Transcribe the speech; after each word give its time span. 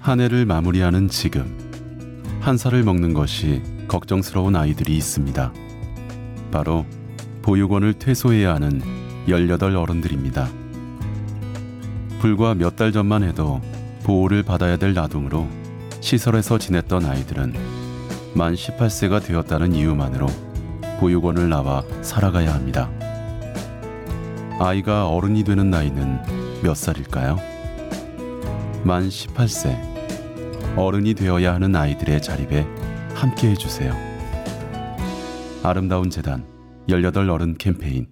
한 0.00 0.20
해를 0.20 0.46
마무리하는 0.46 1.08
지금 1.08 1.58
한 2.40 2.56
살을 2.56 2.82
먹는 2.84 3.12
것이 3.12 3.62
걱정스러운 3.86 4.56
아이들이 4.56 4.96
있습니다. 4.96 5.52
바로 6.50 6.86
보육원을 7.42 7.94
퇴소해야 7.94 8.54
하는 8.54 8.80
18 9.28 9.76
어른들입니다. 9.76 10.48
불과 12.20 12.54
몇 12.54 12.76
달 12.76 12.92
전만 12.92 13.22
해도 13.22 13.60
보호를 14.04 14.42
받아야 14.42 14.76
될 14.76 14.98
아동으로 14.98 15.46
시설에서 16.00 16.58
지냈던 16.58 17.04
아이들은 17.04 17.54
만 18.34 18.54
18세가 18.54 19.22
되었다는 19.24 19.74
이유만으로 19.74 20.26
보육원을 20.98 21.48
나와 21.48 21.82
살아가야 22.02 22.54
합니다. 22.54 22.90
아이가 24.58 25.08
어른이 25.08 25.44
되는 25.44 25.70
나이는 25.70 26.62
몇 26.62 26.74
살일까요? 26.74 27.36
만 28.84 29.08
18세. 29.08 29.89
어른이 30.80 31.14
되어야 31.14 31.54
하는 31.54 31.74
아이들의 31.76 32.22
자립에 32.22 32.66
함께 33.14 33.50
해주세요. 33.50 33.92
아름다운 35.62 36.10
재단 36.10 36.46
18 36.88 37.28
어른 37.28 37.56
캠페인 37.58 38.08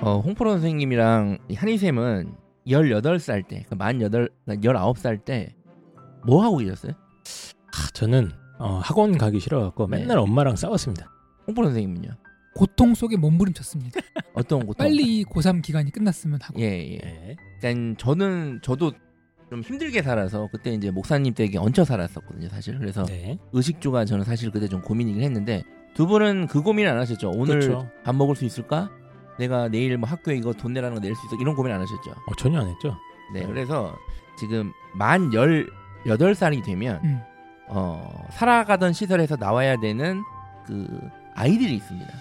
어, 0.00 0.20
홍프로 0.20 0.50
선생님이랑 0.52 1.38
이 1.48 1.54
한희쌤은 1.54 2.34
18살 2.66 3.46
때, 3.48 3.64
그만 3.68 3.98
8, 4.00 4.28
19살 4.46 5.24
때 5.24 5.54
뭐 6.26 6.42
하고 6.44 6.58
계셨어요? 6.58 6.92
아, 6.92 7.88
저는 7.94 8.30
어, 8.58 8.80
학원 8.82 9.16
가기 9.16 9.40
싫어갖고 9.40 9.86
네. 9.88 9.98
맨날 9.98 10.18
엄마랑 10.18 10.56
싸웠습니다. 10.56 11.10
홍프로 11.46 11.68
선생님은요? 11.68 12.10
고통 12.58 12.94
속에 12.94 13.16
몸부림쳤습니다. 13.16 14.00
어떤 14.34 14.66
고통? 14.66 14.84
빨리 14.84 15.24
고3 15.24 15.62
기간이 15.62 15.92
끝났으면 15.92 16.40
하고. 16.42 16.60
예, 16.60 16.94
예. 16.94 16.98
네. 16.98 17.36
그러니까 17.60 17.94
저는 17.98 18.58
저도 18.62 18.92
좀 19.48 19.60
힘들게 19.62 20.02
살아서 20.02 20.48
그때 20.50 20.72
이제 20.74 20.90
목사님 20.90 21.34
댁에 21.34 21.56
얹혀 21.56 21.84
살았었거든요, 21.84 22.48
사실. 22.48 22.76
그래서 22.78 23.04
네. 23.04 23.38
의식주가 23.52 24.04
저는 24.04 24.24
사실 24.24 24.50
그때 24.50 24.66
좀 24.66 24.82
고민이긴 24.82 25.22
했는데 25.22 25.62
두 25.94 26.06
분은 26.08 26.48
그 26.48 26.60
고민 26.62 26.88
안 26.88 26.98
하셨죠? 26.98 27.30
오늘 27.30 27.60
그렇죠. 27.60 27.88
밥 28.04 28.14
먹을 28.16 28.34
수 28.34 28.44
있을까? 28.44 28.90
내가 29.38 29.68
내일 29.68 29.96
뭐 29.96 30.08
학교에 30.08 30.36
이거 30.36 30.52
돈 30.52 30.72
내라는 30.72 30.96
거 30.96 31.00
낼 31.00 31.14
수 31.14 31.26
있어? 31.26 31.36
이런 31.40 31.54
고민 31.54 31.72
안 31.72 31.80
하셨죠? 31.80 32.10
어, 32.10 32.34
전혀 32.36 32.60
안 32.60 32.66
했죠. 32.68 32.96
네, 33.32 33.46
그래서 33.46 33.96
지금 34.36 34.72
만 34.94 35.30
18살이 35.30 36.64
되면 36.64 37.00
음. 37.04 37.20
어, 37.68 38.26
살아가던 38.32 38.92
시설에서 38.92 39.36
나와야 39.36 39.78
되는 39.78 40.22
그 40.66 40.86
아이들이 41.38 41.74
있습니다. 41.76 42.12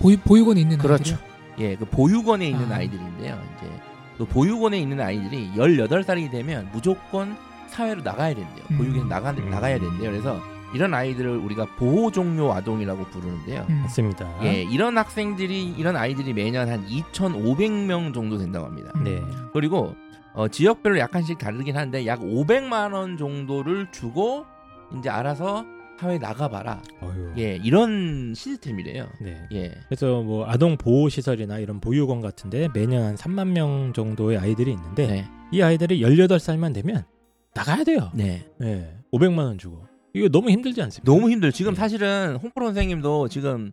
보유, 0.00 0.16
보육원에 0.18 0.60
있는 0.60 0.78
그렇죠. 0.78 1.16
아이들이요? 1.16 1.70
예, 1.70 1.76
그 1.76 1.84
보육원에 1.84 2.48
있는 2.48 2.70
아. 2.72 2.76
아. 2.76 2.82
이들인데요 2.82 3.42
이제 3.56 3.70
그 4.16 4.24
보육원에 4.24 4.78
있는 4.78 5.00
아이들이 5.00 5.50
18살이 5.56 6.30
되면 6.30 6.68
무조건 6.72 7.36
사회로 7.68 8.02
나가야 8.02 8.34
된대요. 8.34 8.64
음. 8.70 8.78
보육에 8.78 9.04
나가 9.04 9.30
음. 9.30 9.50
나가야 9.50 9.78
된대요. 9.78 10.10
그래서 10.10 10.40
이런 10.74 10.94
아이들을 10.94 11.36
우리가 11.38 11.66
보호 11.76 12.10
종료 12.10 12.52
아동이라고 12.52 13.04
부르는데요. 13.06 13.66
음. 13.68 13.80
맞습니다. 13.82 14.28
예, 14.44 14.62
이런 14.62 14.96
학생들이 14.96 15.74
이런 15.76 15.96
아이들이 15.96 16.32
매년 16.32 16.68
한 16.68 16.86
2,500명 16.86 18.14
정도 18.14 18.38
된다고 18.38 18.66
합니다. 18.66 18.92
네. 19.02 19.22
그리고 19.52 19.94
어, 20.34 20.46
지역별로 20.46 20.98
약간씩 20.98 21.38
다르긴 21.38 21.76
한데 21.76 22.06
약 22.06 22.20
500만 22.20 22.92
원 22.92 23.16
정도를 23.16 23.90
주고 23.90 24.46
이제 24.96 25.10
알아서 25.10 25.64
사회 25.98 26.16
나가봐라. 26.18 26.80
어휴. 27.00 27.34
예, 27.38 27.56
이런 27.56 28.32
시스템이래요. 28.34 29.08
네. 29.20 29.48
예, 29.52 29.74
그래서 29.88 30.22
뭐 30.22 30.46
아동 30.48 30.76
보호 30.76 31.08
시설이나 31.08 31.58
이런 31.58 31.80
보육원 31.80 32.20
같은데 32.20 32.68
매년 32.72 33.02
한 33.04 33.14
3만 33.16 33.48
명 33.48 33.92
정도의 33.92 34.38
아이들이 34.38 34.70
있는데 34.72 35.06
네, 35.08 35.26
이 35.50 35.60
아이들이 35.60 36.00
18살만 36.00 36.72
되면 36.72 37.04
나가야 37.54 37.82
돼요. 37.82 38.10
네. 38.14 38.46
네. 38.58 38.96
500만 39.12 39.38
원 39.38 39.58
주고. 39.58 39.86
이거 40.14 40.28
너무 40.28 40.50
힘들지 40.50 40.80
않습니까? 40.82 41.12
너무 41.12 41.30
힘들. 41.30 41.50
지금 41.50 41.72
네. 41.72 41.76
사실은 41.80 42.36
홍프로 42.36 42.66
선생님도 42.66 43.28
지금 43.28 43.72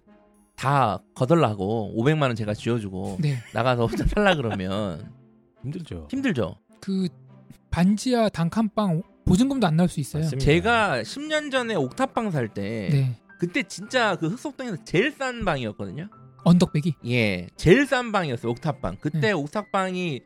다 0.56 1.04
거덜나고 1.14 1.94
500만 1.96 2.24
원 2.24 2.36
제가 2.36 2.54
쥐어주고 2.56 3.18
네. 3.22 3.38
나가서 3.54 3.86
혼자 3.86 4.06
살라 4.06 4.36
그러면 4.36 5.12
힘들죠. 5.62 6.08
힘들죠. 6.10 6.56
그 6.80 7.08
반지하 7.70 8.30
단칸방 8.30 9.04
보증금도 9.26 9.66
안 9.68 9.76
나올 9.76 9.90
수 9.90 10.00
있어요. 10.00 10.24
맞습니다. 10.24 10.46
제가 10.46 11.02
10년 11.02 11.52
전에 11.52 11.76
옥탑방 11.76 12.32
살 12.32 12.48
때 12.50 12.90
네. 12.92 13.20
그때 13.40 13.64
진짜 13.64 14.16
그 14.16 14.28
흑석동에서 14.28 14.78
제일 14.86 15.12
싼 15.12 15.44
방이었거든요. 15.44 16.10
언덕배기. 16.44 16.96
예, 17.08 17.48
제일 17.58 17.86
싼 17.88 18.12
방이었어요. 18.12 18.52
옥탑방. 18.52 18.98
그때 19.02 19.20
네. 19.20 19.32
옥탑방이 19.32 20.22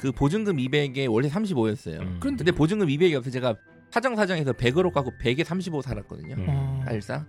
그 0.00 0.12
보증금 0.12 0.56
200에 0.56 1.10
원래 1.10 1.28
35였어요. 1.28 2.00
음. 2.00 2.16
그런데 2.20 2.44
근데 2.44 2.52
보증금 2.52 2.88
200이 2.88 3.14
없어 3.14 3.30
제가 3.30 3.54
사정 3.90 4.16
사정해서 4.16 4.52
100으로 4.52 4.92
깎고 4.92 5.12
100에 5.22 5.44
35 5.44 5.82
살았거든요. 5.82 6.34
음. 6.34 6.46
어, 6.48 6.82
사실상. 6.84 7.26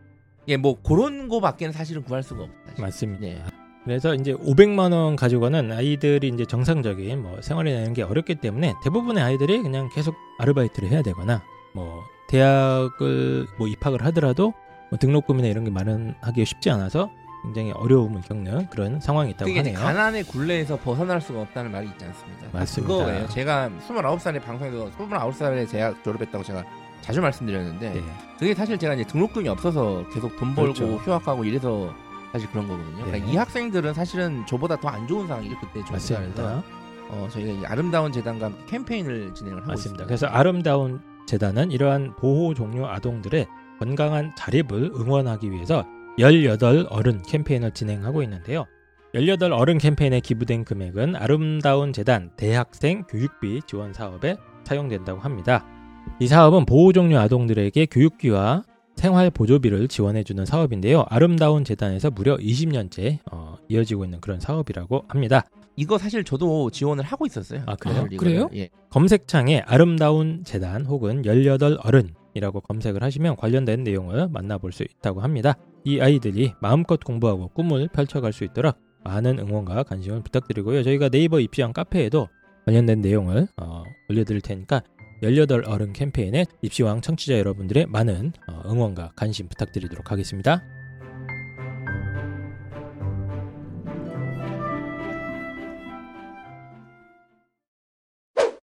예, 0.47 0.57
뭐 0.57 0.81
그런 0.81 1.27
거밖에는 1.27 1.71
사실은 1.71 2.03
구할 2.03 2.23
수가 2.23 2.43
없다. 2.43 2.81
맞습니다. 2.81 3.21
네. 3.21 3.43
그래서 3.83 4.13
이제 4.13 4.33
500만 4.33 4.93
원 4.93 5.15
가지고는 5.15 5.71
아이들이 5.71 6.27
이제 6.27 6.45
정상적인 6.45 7.21
뭐 7.21 7.41
생활이 7.41 7.71
되는 7.71 7.93
게 7.93 8.03
어렵기 8.03 8.35
때문에 8.35 8.75
대부분의 8.83 9.23
아이들이 9.23 9.61
그냥 9.61 9.89
계속 9.89 10.15
아르바이트를 10.37 10.89
해야 10.89 11.01
되거나 11.01 11.41
뭐 11.73 12.03
대학을 12.27 13.47
뭐 13.57 13.67
입학을 13.67 14.05
하더라도 14.05 14.53
뭐 14.89 14.99
등록금이나 14.99 15.47
이런 15.47 15.63
게 15.63 15.71
마련하기 15.71 16.45
쉽지 16.45 16.69
않아서 16.69 17.09
굉장히 17.43 17.71
어려움을 17.71 18.21
겪는 18.21 18.69
그런 18.69 18.99
상황이 18.99 19.31
있다고 19.31 19.49
하네요. 19.51 19.79
가난의 19.79 20.25
굴레에서 20.25 20.77
벗어날 20.77 21.19
수가 21.19 21.41
없다는 21.41 21.71
말이 21.71 21.87
있지 21.87 22.05
않습니까? 22.05 22.47
맞습니다. 22.51 22.93
그거예요. 22.93 23.27
제가 23.29 23.71
29살에 23.87 24.43
방송에서 24.43 24.91
29살에 24.91 25.69
대학 25.71 26.03
졸업했다고 26.03 26.43
제가 26.43 26.63
자주 27.01 27.19
말씀드렸는데 27.19 27.93
네. 27.93 28.01
그게 28.37 28.53
사실 28.53 28.77
제가 28.77 28.93
이제 28.93 29.03
등록금이 29.05 29.49
없어서 29.49 30.05
계속 30.13 30.37
돈 30.37 30.53
벌고 30.53 30.73
그렇죠. 30.73 30.97
휴학하고 30.97 31.45
이래서 31.45 31.91
사실 32.31 32.49
그런 32.49 32.67
거거든요. 32.67 32.97
네. 32.97 33.03
그러니까 33.11 33.31
이 33.31 33.35
학생들은 33.35 33.93
사실은 33.93 34.45
저보다 34.45 34.79
더 34.79 34.89
안 34.89 35.07
좋은 35.07 35.27
상황이죠 35.27 35.55
그때 35.59 35.81
맞습니다. 35.91 36.63
어, 37.09 37.27
저희가 37.31 37.51
이 37.51 37.65
아름다운 37.65 38.11
재단과 38.11 38.45
함께 38.47 38.59
캠페인을 38.69 39.33
진행을 39.33 39.59
하고 39.61 39.67
맞습니다. 39.71 40.03
있습니다. 40.03 40.05
그래서 40.05 40.27
아름다운 40.27 41.01
재단은 41.27 41.71
이러한 41.71 42.15
보호 42.17 42.53
종료 42.53 42.87
아동들의 42.87 43.47
건강한 43.79 44.33
자립을 44.37 44.91
응원하기 44.95 45.51
위해서 45.51 45.85
18 46.19 46.87
어른 46.89 47.21
캠페인을 47.23 47.71
진행하고 47.71 48.21
있는데요. 48.23 48.65
18 49.13 49.51
어른 49.51 49.77
캠페인에 49.77 50.19
기부된 50.21 50.63
금액은 50.65 51.15
아름다운 51.15 51.91
재단 51.91 52.31
대학생 52.37 53.03
교육비 53.09 53.61
지원 53.65 53.91
사업에 53.93 54.37
사용된다고 54.63 55.19
합니다. 55.19 55.65
이 56.19 56.27
사업은 56.27 56.65
보호 56.65 56.93
종료 56.93 57.17
아동들에게 57.19 57.87
교육비와 57.87 58.63
생활 59.01 59.31
보조비를 59.31 59.87
지원해주는 59.87 60.45
사업인데요. 60.45 61.05
아름다운 61.09 61.63
재단에서 61.63 62.11
무려 62.11 62.37
20년째 62.37 63.17
어, 63.31 63.57
이어지고 63.67 64.05
있는 64.05 64.21
그런 64.21 64.39
사업이라고 64.39 65.05
합니다. 65.07 65.43
이거 65.75 65.97
사실 65.97 66.23
저도 66.23 66.69
지원을 66.69 67.03
하고 67.03 67.25
있었어요. 67.25 67.63
아, 67.65 67.75
그래요? 67.75 68.05
이거를. 68.11 68.17
그래요? 68.17 68.49
예. 68.53 68.69
검색창에 68.91 69.63
아름다운 69.65 70.43
재단 70.43 70.85
혹은 70.85 71.25
18 71.25 71.79
어른이라고 71.83 72.61
검색을 72.61 73.01
하시면 73.01 73.37
관련된 73.37 73.83
내용을 73.83 74.27
만나볼 74.27 74.71
수 74.71 74.83
있다고 74.83 75.21
합니다. 75.21 75.55
이 75.83 75.99
아이들이 75.99 76.53
마음껏 76.61 76.99
공부하고 77.03 77.47
꿈을 77.47 77.87
펼쳐갈 77.87 78.31
수 78.31 78.43
있도록 78.43 78.77
많은 79.03 79.39
응원과 79.39 79.81
관심을 79.81 80.21
부탁드리고요. 80.21 80.83
저희가 80.83 81.09
네이버 81.09 81.39
입시왕 81.39 81.73
카페에도 81.73 82.27
관련된 82.67 83.01
내용을 83.01 83.47
어, 83.59 83.81
올려드릴 84.09 84.41
테니까 84.41 84.83
18 85.23 85.65
어른 85.67 85.93
캠페인에 85.93 86.45
입시왕 86.63 87.01
청취자 87.01 87.37
여러분들의 87.37 87.85
많은 87.85 88.33
어, 88.47 88.61
응원과 88.65 89.11
관심 89.15 89.47
부탁드리도록 89.47 90.11
하겠습니다. 90.11 90.63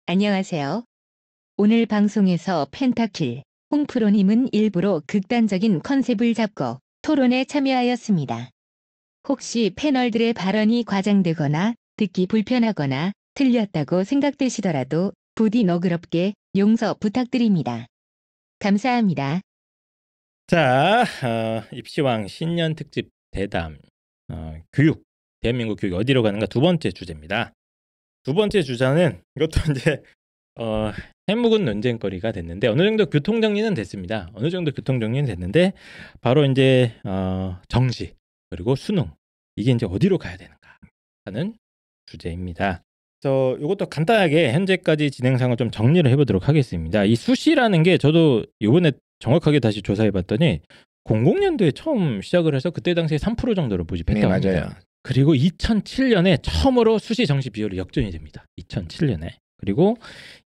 안녕하세요. 0.05 0.85
오늘 1.57 1.85
방송에서 1.85 2.65
펜타킬, 2.71 3.43
홍프로님은 3.71 4.49
일부러 4.53 5.01
극단적인 5.05 5.81
컨셉을 5.81 6.33
잡고 6.33 6.79
토론에 7.01 7.43
참여하였습니다. 7.43 8.49
혹시 9.27 9.73
패널들의 9.75 10.31
발언이 10.31 10.85
과장되거나 10.85 11.73
듣기 11.97 12.27
불편하거나 12.27 13.11
틀렸다고 13.33 14.05
생각되시더라도 14.05 15.11
부디 15.37 15.63
너그럽게 15.63 16.33
용서 16.57 16.95
부탁드립니다. 16.95 17.85
감사합니다. 18.57 19.41
자, 20.47 21.03
어, 21.03 21.63
입시왕 21.71 22.27
신년 22.27 22.73
특집 22.73 23.11
대담 23.29 23.77
어, 24.29 24.55
교육 24.73 25.03
대한민국 25.41 25.75
교육 25.75 25.93
어디로 25.93 26.23
가는가 26.23 26.47
두 26.47 26.59
번째 26.59 26.89
주제입니다. 26.89 27.53
두 28.23 28.33
번째 28.33 28.63
주자는 28.63 29.21
이것도 29.35 29.51
이제 29.77 30.01
어, 30.59 30.91
해묵은 31.29 31.65
논쟁거리가 31.65 32.31
됐는데 32.31 32.67
어느 32.67 32.81
정도 32.81 33.05
교통 33.05 33.39
정리는 33.39 33.75
됐습니다. 33.75 34.31
어느 34.33 34.49
정도 34.49 34.71
교통 34.71 34.99
정리는 34.99 35.27
됐는데 35.27 35.73
바로 36.19 36.45
이제 36.45 36.99
어, 37.03 37.61
정시 37.69 38.15
그리고 38.49 38.75
수능 38.75 39.11
이게 39.55 39.71
이제 39.71 39.85
어디로 39.85 40.17
가야 40.17 40.35
되는가 40.35 40.79
하는 41.25 41.55
주제입니다. 42.07 42.81
그래서 43.21 43.57
이것도 43.59 43.87
간단하게 43.87 44.53
현재까지 44.53 45.11
진행상을 45.11 45.55
좀 45.57 45.71
정리를 45.71 46.09
해보도록 46.11 46.47
하겠습니다. 46.47 47.03
이 47.03 47.15
수시라는 47.15 47.83
게 47.83 47.97
저도 47.97 48.43
이번에 48.59 48.91
정확하게 49.19 49.59
다시 49.59 49.81
조사해봤더니 49.81 50.61
00년도에 51.05 51.73
처음 51.75 52.21
시작을 52.21 52.53
해서 52.53 52.69
그때 52.69 52.93
당시에 52.93 53.17
3% 53.17 53.55
정도로 53.55 53.83
네, 53.83 53.87
모집했다고 53.89 54.33
합니다. 54.33 54.79
그리고 55.01 55.33
2007년에 55.33 56.39
처음으로 56.43 56.99
수시 56.99 57.25
정시 57.25 57.49
비율이 57.49 57.77
역전이 57.77 58.11
됩니다. 58.11 58.45
2007년에. 58.61 59.31
그리고 59.57 59.97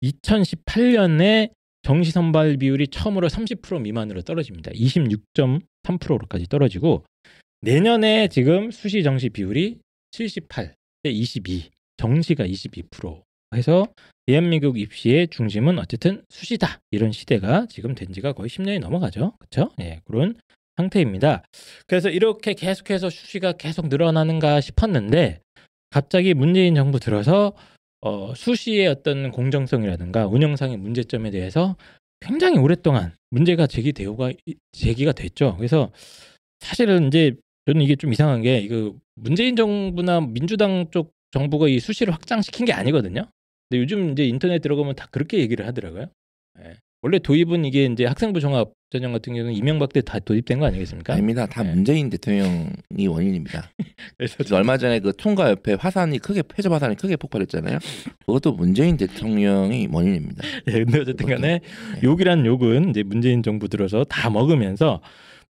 2018년에 0.03 1.51
정시 1.83 2.11
선발 2.11 2.59
비율이 2.59 2.89
처음으로 2.89 3.29
30% 3.29 3.81
미만으로 3.81 4.21
떨어집니다. 4.23 4.71
26.3%로까지 4.73 6.47
떨어지고 6.49 7.05
내년에 7.63 8.29
지금 8.29 8.71
수시 8.71 9.03
정시 9.03 9.31
비율이 9.31 9.79
78대 10.13 10.75
22, 11.07 11.71
정시가 12.01 12.47
22% 12.47 13.23
해서 13.55 13.87
대한민국 14.27 14.79
입시의 14.79 15.29
중심은 15.29 15.79
어쨌든 15.79 16.23
수시다. 16.31 16.81
이런 16.91 17.13
시대가 17.13 17.67
지금 17.69 17.95
된 17.95 18.11
지가 18.13 18.33
거의 18.33 18.49
10년이 18.49 18.81
넘어가죠. 18.81 19.35
그렇죠? 19.39 19.71
예, 19.81 20.01
그런 20.07 20.35
상태입니다. 20.79 21.43
그래서 21.87 22.09
이렇게 22.09 22.55
계속해서 22.55 23.11
수시가 23.11 23.53
계속 23.53 23.89
늘어나는가 23.89 24.63
싶었는데 24.63 25.41
갑자기 25.91 26.33
문재인 26.33 26.75
정부 26.75 26.99
들어서 27.01 27.53
어, 28.01 28.33
수시의 28.35 28.87
어떤 28.87 29.31
공정성이라든가 29.31 30.27
운영상의 30.27 30.79
문제점에 30.79 31.31
대해서 31.31 31.77
굉장히 32.21 32.59
오랫동안 32.59 33.13
문제가 33.29 33.67
제기되고가 33.67 34.33
제기가 34.73 35.13
됐죠. 35.13 35.57
그래서 35.57 35.93
사실은 36.61 37.09
이제 37.09 37.35
저는 37.67 37.83
이게 37.83 37.97
좀 37.97 38.13
이상한 38.13 38.41
게 38.41 38.59
이거 38.61 38.95
문재인 39.17 39.55
정부나 39.55 40.21
민주당 40.23 40.87
쪽 40.91 41.13
정부가 41.33 41.69
이 41.69 41.79
수시를 41.79 42.13
확장시킨 42.13 42.67
게 42.67 42.73
아니거든요. 42.73 43.27
근데 43.69 43.81
요즘 43.83 44.13
이제 44.13 44.25
인터넷 44.25 44.61
들어가면 44.61 44.97
다 44.97 45.07
그렇게 45.11 45.39
얘기를 45.39 45.67
하더라고요. 45.67 46.07
예. 46.65 46.75
원래 47.03 47.19
도입은 47.19 47.65
이게 47.65 47.87
이제 47.87 48.05
학생부 48.05 48.41
종합 48.41 48.73
전형 48.91 49.13
같은 49.13 49.33
경우는 49.33 49.55
이명박 49.55 49.93
때 49.93 50.03
다 50.03 50.19
도입된 50.19 50.59
거 50.59 50.67
아니겠습니까? 50.67 51.15
아닙니다. 51.15 51.47
다 51.47 51.63
네. 51.63 51.71
문재인 51.71 52.11
대통령이 52.11 53.07
원인입니다. 53.09 53.71
그래서 54.19 54.37
그래서 54.37 54.57
얼마 54.57 54.77
전에 54.77 54.99
그 55.01 55.13
통과 55.17 55.49
옆에 55.49 55.75
화산이 55.75 56.19
크게 56.19 56.43
폐접 56.43 56.71
화산이 56.73 56.97
크게 56.97 57.17
폭발했잖아요. 57.17 57.79
그것도 58.27 58.53
문재인 58.53 58.99
대통령이 58.99 59.89
원인입니다. 59.91 60.43
예, 60.69 60.73
근데 60.85 61.01
어쨌든 61.01 61.27
간에 61.27 61.61
네. 61.61 62.01
욕이란 62.03 62.45
욕은 62.45 62.91
이제 62.91 63.03
문재인 63.03 63.43
정부 63.43 63.69
들어서 63.69 64.05
다 64.05 64.29
먹으면서 64.29 65.01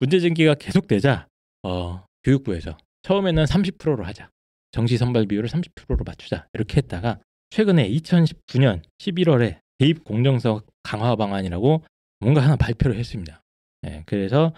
문제 0.01 0.21
제기가 0.21 0.55
계속되자 0.55 1.29
어, 1.63 2.05
교육부에서 2.25 2.77
처음에는 3.05 3.45
30%로 3.45 4.05
하자. 4.05 4.29
정시 4.71 4.97
선발 4.97 5.27
비율을 5.27 5.49
30%로 5.49 6.05
맞추자. 6.05 6.47
이렇게 6.53 6.79
했다가 6.79 7.21
최근에 7.51 7.89
2019년 7.91 8.83
11월에 8.99 9.61
대입 9.79 10.05
공정성 10.05 10.61
강화 10.83 11.17
방안이라고 11.17 11.85
뭔가 12.21 12.43
하나 12.43 12.57
발표를 12.57 12.99
했습니다. 12.99 13.41
예, 13.87 14.03
그래서 14.07 14.53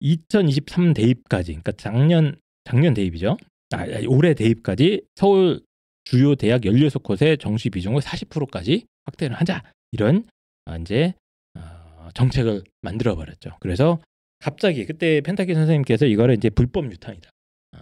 2023 0.00 0.94
대입까지 0.94 1.52
그러니까 1.52 1.72
작년 1.72 2.36
작년 2.64 2.94
대입이죠. 2.94 3.36
아, 3.72 3.78
아니, 3.78 4.06
올해 4.06 4.34
대입까지 4.34 5.02
서울 5.14 5.60
주요 6.04 6.34
대학 6.34 6.62
16곳의 6.62 7.40
정시 7.40 7.70
비중을 7.70 8.00
40%까지 8.00 8.86
확대를 9.04 9.36
하자. 9.36 9.62
이런 9.92 10.24
아, 10.66 10.76
이제 10.76 11.14
어, 11.56 12.08
정책을 12.14 12.62
만들어 12.82 13.16
버렸죠. 13.16 13.56
그래서 13.60 14.00
갑자기 14.38 14.84
그때 14.84 15.20
펜타키 15.20 15.54
선생님께서 15.54 16.06
이거를 16.06 16.34
이제 16.34 16.50
불법 16.50 16.90
유탄이다. 16.90 17.30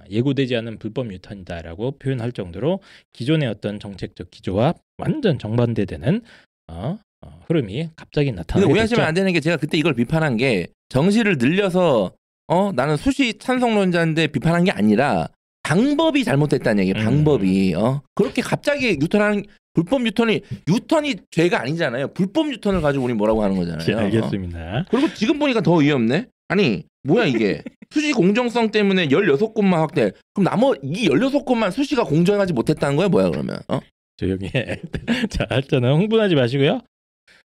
아, 0.03 0.05
예고되지 0.11 0.57
않은 0.57 0.79
불법 0.79 1.13
유탄이다라고 1.13 1.99
표현할 1.99 2.33
정도로 2.33 2.81
기존의 3.13 3.49
어떤 3.49 3.79
정책적 3.79 4.31
기조와 4.31 4.75
완전 4.99 5.39
정반대되는 5.39 6.23
어, 6.69 6.99
어, 7.21 7.41
흐름이 7.47 7.91
갑자기 7.97 8.27
근데 8.31 8.41
나타나게 8.41 8.73
오해하시면 8.73 8.99
됐죠. 8.99 9.07
안 9.07 9.15
되는 9.15 9.33
게 9.33 9.41
제가 9.41 9.57
그때 9.57 9.79
이걸 9.79 9.95
비판한 9.95 10.37
게 10.37 10.69
정시를 10.89 11.39
늘려서 11.39 12.13
어 12.49 12.73
나는 12.73 12.97
수시 12.97 13.39
찬성론자인데 13.39 14.29
비판한 14.29 14.65
게 14.65 14.71
아니라 14.71 15.29
방법이 15.63 16.25
잘못됐다는 16.25 16.85
얘기. 16.85 16.99
음. 16.99 17.05
방법이 17.05 17.75
어 17.75 18.03
그렇게 18.15 18.43
갑자기 18.43 18.99
유턴하는 19.01 19.45
불법 19.75 20.05
유턴이 20.05 20.43
유턴이 20.69 21.17
죄가 21.31 21.61
아니잖아요. 21.61 22.09
불법 22.09 22.53
유턴을 22.53 22.83
가지고 22.83 23.05
우리 23.05 23.15
뭐라고 23.15 23.43
하는 23.43 23.57
거잖아요. 23.57 23.87
예, 23.89 23.95
어. 23.95 23.99
알겠습니다. 24.01 24.87
그리고 24.91 25.15
지금 25.15 25.39
보니까 25.39 25.61
더 25.61 25.77
위험네. 25.77 26.27
아니 26.49 26.85
뭐야 27.05 27.27
이게 27.27 27.63
수시 27.91 28.13
공정성 28.13 28.71
때문에 28.71 29.09
16곳만 29.09 29.73
확대. 29.73 30.13
그럼 30.35 30.45
나머 30.45 30.75
이 30.83 31.09
16곳만 31.09 31.71
수시가 31.73 32.05
공정하지 32.05 32.53
못했다는 32.53 32.97
거야 32.97 33.09
뭐야 33.09 33.31
그러면? 33.31 33.59
어? 33.69 33.81
조용히 34.17 34.51
해. 34.55 34.81
자, 35.31 35.47
일단은 35.51 35.97
흥분하지 35.97 36.35
마시고요. 36.35 36.81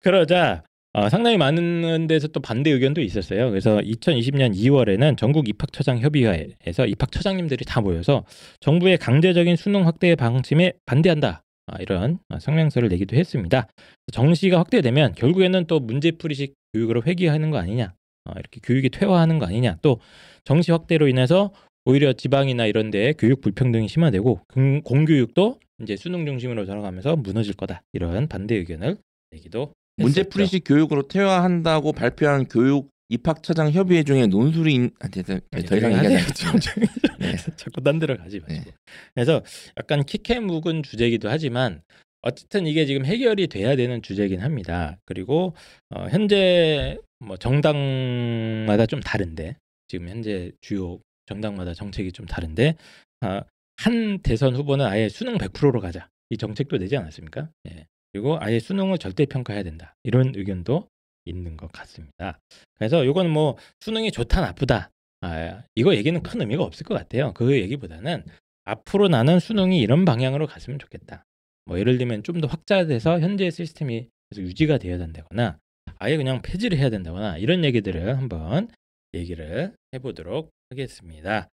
그러자 0.00 0.62
어, 0.92 1.08
상당히 1.08 1.36
많은 1.36 2.06
데서 2.06 2.28
또 2.28 2.40
반대 2.40 2.70
의견도 2.70 3.00
있었어요. 3.00 3.50
그래서 3.50 3.78
2020년 3.78 4.54
2월에는 4.54 5.16
전국 5.16 5.48
입학처장 5.48 5.98
협의회에서 5.98 6.86
입학처장님들이 6.86 7.64
다 7.64 7.80
모여서 7.80 8.24
정부의 8.60 8.98
강제적인 8.98 9.56
수능 9.56 9.86
확대 9.86 10.14
방침에 10.14 10.72
반대한다. 10.86 11.42
아, 11.66 11.76
이런 11.80 12.18
아, 12.28 12.38
성명서를 12.38 12.90
내기도 12.90 13.16
했습니다. 13.16 13.66
정시가 14.12 14.58
확대되면 14.58 15.14
결국에는 15.14 15.66
또 15.66 15.80
문제풀이식 15.80 16.54
교육으로 16.74 17.02
회귀하는 17.04 17.50
거 17.50 17.58
아니냐. 17.58 17.94
아, 18.24 18.32
이렇게 18.38 18.60
교육이 18.62 18.90
퇴화하는 18.90 19.38
거 19.38 19.46
아니냐. 19.46 19.78
또 19.82 20.00
정시 20.44 20.72
확대로 20.72 21.08
인해서 21.08 21.52
오히려 21.84 22.12
지방이나 22.14 22.66
이런 22.66 22.90
데 22.90 23.12
교육 23.18 23.40
불평등이 23.42 23.88
심화되고 23.88 24.40
공- 24.48 24.80
공교육도 24.82 25.58
이제 25.82 25.96
수능 25.96 26.24
중심으로 26.24 26.64
돌아가면서 26.66 27.16
무너질 27.16 27.54
거다. 27.54 27.82
이런 27.92 28.26
반대 28.28 28.54
의견을 28.56 28.96
내기도 29.30 29.72
문제풀이식 29.96 30.64
교육으로 30.66 31.08
퇴화한다고 31.08 31.92
발표한 31.92 32.46
교육 32.46 32.88
입학처장 33.10 33.70
협의회 33.70 34.02
중에 34.02 34.26
논술이 34.26 34.90
아, 35.00 35.08
네, 35.08 35.22
네, 35.22 35.40
네, 35.50 35.62
더 35.62 35.76
이상 35.76 35.94
않겠습니다. 35.94 36.74
네. 37.18 37.36
자꾸 37.56 37.82
딴 37.82 37.98
데로 37.98 38.16
가지 38.16 38.40
마시고. 38.40 38.70
그래서 39.14 39.42
약간 39.78 40.04
키케 40.04 40.40
묵은 40.40 40.82
주제이기도 40.82 41.28
하지만 41.28 41.82
어쨌든 42.22 42.66
이게 42.66 42.86
지금 42.86 43.04
해결이 43.04 43.48
돼야 43.48 43.76
되는 43.76 44.00
주제이긴 44.00 44.40
합니다. 44.40 44.96
그리고 45.04 45.54
어, 45.90 46.06
현재 46.08 46.98
뭐 47.20 47.36
정당마다 47.36 48.86
좀 48.86 49.00
다른데 49.00 49.56
지금 49.88 50.08
현재 50.08 50.52
주요 50.60 51.00
정당마다 51.26 51.74
정책이 51.74 52.12
좀 52.12 52.26
다른데 52.26 52.76
아, 53.20 53.42
한 53.76 54.18
대선 54.20 54.54
후보는 54.54 54.84
아예 54.86 55.08
수능 55.08 55.38
100%로 55.38 55.80
가자 55.80 56.08
이 56.30 56.36
정책도 56.36 56.78
내지 56.78 56.96
않았습니까? 56.96 57.48
예. 57.70 57.86
그리고 58.12 58.38
아예 58.40 58.60
수능을 58.60 58.98
절대 58.98 59.26
평가해야 59.26 59.62
된다 59.64 59.94
이런 60.04 60.32
의견도 60.36 60.88
있는 61.24 61.56
것 61.56 61.72
같습니다. 61.72 62.38
그래서 62.74 63.04
이건 63.04 63.30
뭐 63.30 63.56
수능이 63.80 64.12
좋다 64.12 64.40
나쁘다 64.40 64.90
아, 65.22 65.62
이거 65.74 65.94
얘기는 65.94 66.22
큰 66.22 66.40
의미가 66.40 66.62
없을 66.62 66.84
것 66.84 66.94
같아요. 66.94 67.32
그 67.32 67.58
얘기보다는 67.60 68.24
앞으로 68.64 69.08
나는 69.08 69.40
수능이 69.40 69.80
이런 69.80 70.04
방향으로 70.04 70.46
갔으면 70.46 70.78
좋겠다. 70.78 71.24
뭐 71.66 71.78
예를 71.78 71.96
들면 71.98 72.22
좀 72.22 72.40
더 72.40 72.46
확장돼서 72.46 73.20
현재 73.20 73.50
시스템이 73.50 74.08
계속 74.30 74.42
유지가 74.42 74.76
되어야 74.78 74.98
된다거나 74.98 75.58
아예 76.04 76.18
그냥 76.18 76.42
폐지를 76.42 76.76
해야 76.76 76.90
된다거나 76.90 77.38
이런 77.38 77.64
얘기들을 77.64 78.18
한번 78.18 78.68
얘기를 79.14 79.72
해보도록 79.94 80.50
하겠습니다. 80.68 81.48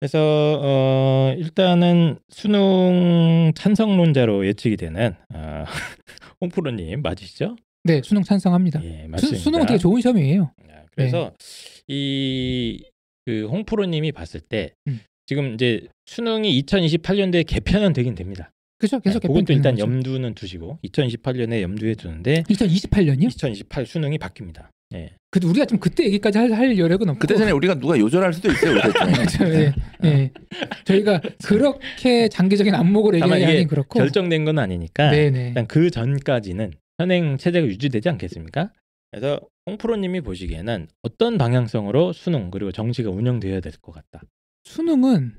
그래서 0.00 0.18
어, 0.60 1.34
일단은 1.38 2.18
수능 2.28 3.52
찬성론자로 3.54 4.46
예측이 4.48 4.76
되는 4.76 5.14
어, 5.32 5.64
홍프로님 6.40 7.02
맞으시죠? 7.02 7.54
네, 7.84 8.02
수능 8.02 8.24
찬성합니다. 8.24 8.82
예, 8.82 9.02
수, 9.02 9.08
맞습니다. 9.08 9.38
수 9.38 9.50
능은 9.50 9.66
되게 9.66 9.78
좋은 9.78 10.00
시험이에요. 10.00 10.50
아, 10.68 10.82
그래서 10.90 11.32
이그 11.86 13.46
홍프로님이 13.48 14.10
봤을 14.10 14.40
때 14.40 14.72
음. 14.88 15.00
지금 15.26 15.54
이제 15.54 15.86
수능이 16.06 16.60
2028년도에 16.62 17.46
개편은 17.46 17.92
되긴 17.92 18.16
됩니다. 18.16 18.50
그죠? 18.78 19.00
계속 19.00 19.20
네, 19.22 19.28
그것도 19.28 19.52
일단 19.52 19.74
거죠. 19.74 19.84
염두는 19.86 20.34
두시고 20.34 20.78
2028년에 20.84 21.62
염두에 21.62 21.94
두는데 21.94 22.42
2028년이요? 22.48 23.26
2028 23.26 23.86
수능이 23.86 24.18
바뀝니다. 24.18 24.68
예. 24.94 25.10
그 25.30 25.40
우리가 25.44 25.64
좀 25.66 25.78
그때 25.78 26.04
얘기까지 26.04 26.38
할, 26.38 26.52
할 26.52 26.78
여력은 26.78 27.08
없고. 27.08 27.18
그때 27.18 27.36
전에 27.36 27.50
우리가 27.50 27.74
누가 27.80 27.98
요절할 27.98 28.32
수도 28.32 28.50
있어요. 28.52 28.74
그렇죠. 28.92 29.44
예, 29.52 29.72
예. 30.04 30.30
저희가 30.84 31.20
그렇게 31.44 32.28
장기적인 32.28 32.74
안목으로 32.74 33.18
얘기하긴 33.20 33.68
그렇고. 33.68 33.98
결정된 33.98 34.44
건 34.44 34.58
아니니까 34.58 35.10
네네. 35.10 35.48
일단 35.48 35.66
그 35.66 35.90
전까지는 35.90 36.72
현행 36.98 37.36
체제가 37.38 37.66
유지되지 37.66 38.08
않겠습니까? 38.10 38.70
그래서 39.10 39.40
홍프로님이 39.68 40.20
보시기에는 40.20 40.88
어떤 41.02 41.38
방향성으로 41.38 42.12
수능 42.12 42.50
그리고 42.50 42.70
정시가 42.72 43.10
운영되어야 43.10 43.60
될 43.60 43.72
것 43.80 43.92
같다. 43.92 44.22
수능은 44.64 45.34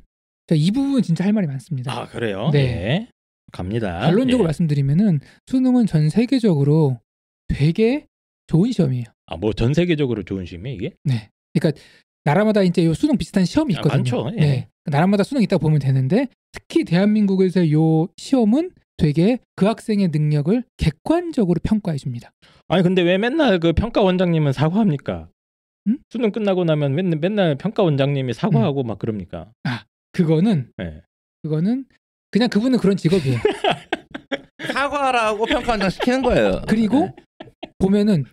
자, 0.48 0.56
이 0.56 0.72
부분 0.72 1.02
진짜 1.02 1.24
할 1.24 1.34
말이 1.34 1.48
많습니다. 1.48 1.92
아 1.94 2.08
그래요? 2.08 2.50
네. 2.52 2.60
예. 2.60 3.08
갑니다. 3.56 4.00
결론적으로 4.08 4.44
예. 4.44 4.48
말씀드리면은 4.48 5.20
수능은 5.48 5.86
전 5.86 6.10
세계적으로 6.10 7.00
되게 7.48 8.08
좋은 8.48 8.72
시험이에요. 8.72 9.06
아 9.28 9.38
뭐 9.38 9.54
전 9.54 9.74
세계적으로 9.74 10.24
좋은 10.24 10.46
시험이 10.46 10.74
이게? 10.76 10.92
네. 11.04 11.30
그러니까 11.54 11.80
나라마다 12.26 12.64
이제 12.64 12.86
요 12.86 12.94
수능 12.94 13.18
비슷한 13.18 13.46
시험이 13.46 13.76
아, 13.76 13.80
있거든요. 13.80 13.98
많죠. 13.98 14.32
예. 14.38 14.40
네. 14.42 14.68
나라마다 14.86 15.24
수능 15.24 15.42
있다 15.42 15.58
보면 15.58 15.80
되는데 15.80 16.28
특히 16.52 16.84
대한민국에서 16.84 17.72
요 17.72 18.08
시험은 18.18 18.72
되게 18.98 19.40
그 19.56 19.66
학생의 19.66 20.10
능력을 20.10 20.64
객관적으로 20.78 21.60
평가해 21.64 21.98
줍니다. 21.98 22.32
아니 22.68 22.84
근데 22.84 23.02
왜 23.02 23.18
맨날 23.18 23.60
그 23.60 23.74
평가 23.74 24.02
원장님은 24.02 24.54
사과합니까? 24.54 25.30
응? 25.88 25.98
수능 26.10 26.32
끝나고 26.32 26.64
나면 26.66 26.96
맨날, 26.96 27.20
맨날 27.20 27.56
평가 27.56 27.84
원장님이 27.84 28.34
사과하고 28.34 28.84
막 28.84 28.98
그럽니까? 29.00 29.52
그거는 30.14 30.72
네. 30.78 31.02
그거는 31.44 31.86
그냥 32.36 32.50
그분은 32.50 32.80
그런 32.80 32.98
직업이에요. 32.98 33.40
사과라고 34.74 35.46
평가 35.46 35.72
한장 35.72 35.90
시키는 35.90 36.22
거예요. 36.22 36.64
그리고 36.68 37.08
보면은 37.78 38.26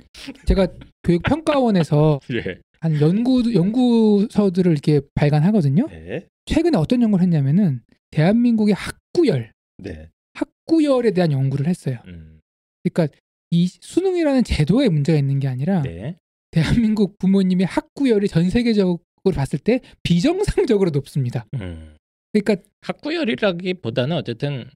제가 0.44 0.66
교육 1.04 1.22
평가원에서 1.22 2.18
예. 2.34 2.58
한 2.80 3.00
연구 3.00 3.54
연구서들을 3.54 4.72
이렇게 4.72 5.02
발간하거든요. 5.14 5.86
네. 5.86 6.26
최근에 6.46 6.76
어떤 6.78 7.00
연구를 7.00 7.22
했냐면은 7.22 7.82
대한민국의 8.10 8.74
학구열, 8.74 9.52
네. 9.78 10.08
학구열에 10.34 11.12
대한 11.12 11.30
연구를 11.30 11.68
했어요. 11.68 11.98
음. 12.08 12.40
그러니까 12.82 13.16
이 13.52 13.68
수능이라는 13.68 14.42
제도에 14.42 14.88
문제가 14.88 15.16
있는 15.16 15.38
게 15.38 15.46
아니라 15.46 15.82
네. 15.82 16.16
대한민국 16.50 17.18
부모님의 17.18 17.66
학구열이 17.66 18.26
전 18.26 18.50
세계적으로 18.50 18.98
봤을 19.32 19.60
때 19.60 19.80
비정상적으로 20.02 20.90
높습니다. 20.90 21.46
음. 21.54 21.94
그러니까 22.32 22.56
학구열이라기보다는 22.82 24.16
어쨌든 24.16 24.70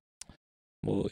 뭐 0.82 1.06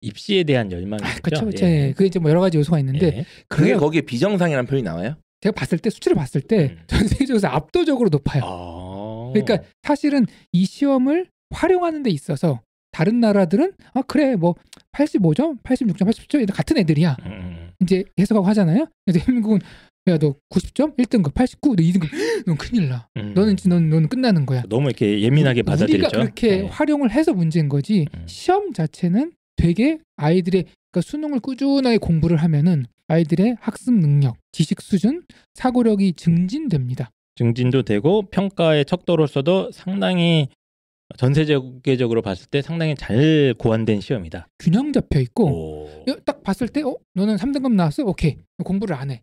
입시에 0.00 0.44
대한 0.44 0.70
열망이죠. 0.70 1.06
아, 1.06 1.14
그렇죠. 1.22 1.66
예. 1.66 1.92
그게 1.92 2.06
이제 2.06 2.18
뭐 2.18 2.30
여러 2.30 2.40
가지 2.40 2.58
요소가 2.58 2.78
있는데 2.80 3.06
예. 3.06 3.24
그게 3.48 3.74
거기에 3.74 4.02
비정상이라는 4.02 4.66
표현이 4.66 4.82
나와요? 4.82 5.16
제가 5.40 5.54
봤을 5.54 5.78
때 5.78 5.90
수치를 5.90 6.16
봤을 6.16 6.40
때전 6.40 7.02
음. 7.02 7.06
세계적으로 7.06 7.48
압도적으로 7.48 8.08
높아요. 8.10 8.42
아. 8.44 9.30
그러니까 9.32 9.66
사실은 9.82 10.26
이 10.52 10.64
시험을 10.64 11.26
활용하는 11.50 12.02
데 12.02 12.10
있어서 12.10 12.60
다른 12.92 13.20
나라들은 13.20 13.72
아 13.92 14.02
그래 14.02 14.36
뭐 14.36 14.54
85점, 14.92 15.62
86점, 15.62 16.06
80점 16.06 16.52
같은 16.52 16.78
애들이야. 16.78 17.16
음. 17.26 17.70
이제 17.82 18.04
해석하고 18.18 18.46
하잖아요. 18.48 18.86
근데 19.04 19.20
대한민국은 19.24 19.60
야 20.06 20.18
너 20.18 20.34
90점, 20.50 20.96
1등급, 20.98 21.32
89, 21.32 21.76
너 21.76 21.82
2등급, 21.82 22.08
넌 22.46 22.56
큰일 22.58 22.88
나. 22.90 23.08
음. 23.16 23.32
너는 23.34 23.56
넌, 23.66 23.88
너는 23.88 24.08
끝나는 24.08 24.44
거야. 24.44 24.62
너무 24.68 24.88
이렇게 24.88 25.20
예민하게 25.22 25.60
우리가 25.60 25.72
받아들이죠. 25.72 26.08
그렇게 26.10 26.56
네. 26.58 26.62
활용을 26.68 27.10
해서 27.10 27.32
문제인 27.32 27.70
거지. 27.70 28.06
음. 28.14 28.24
시험 28.26 28.74
자체는 28.74 29.32
되게 29.56 29.98
아이들의 30.16 30.66
그러니까 30.92 31.10
수능을 31.10 31.40
꾸준하게 31.40 31.98
공부를 31.98 32.36
하면은 32.36 32.84
아이들의 33.08 33.56
학습 33.60 33.94
능력, 33.94 34.36
지식 34.52 34.82
수준, 34.82 35.22
사고력이 35.54 36.12
증진됩니다. 36.14 37.10
증진도 37.36 37.82
되고 37.82 38.22
평가의 38.30 38.84
척도로서도 38.84 39.70
상당히 39.72 40.48
전 41.16 41.32
세계적으로 41.32 42.20
봤을 42.20 42.46
때 42.50 42.60
상당히 42.60 42.94
잘 42.94 43.54
고안된 43.56 44.00
시험이다. 44.02 44.48
균형 44.58 44.92
잡혀 44.92 45.20
있고 45.20 45.46
오. 45.46 46.04
야, 46.08 46.14
딱 46.26 46.42
봤을 46.42 46.68
때 46.68 46.82
어, 46.82 46.94
너는 47.14 47.36
3등급 47.36 47.72
나왔어? 47.72 48.04
오케이. 48.04 48.36
공부를 48.62 48.96
안 48.96 49.10
해. 49.10 49.22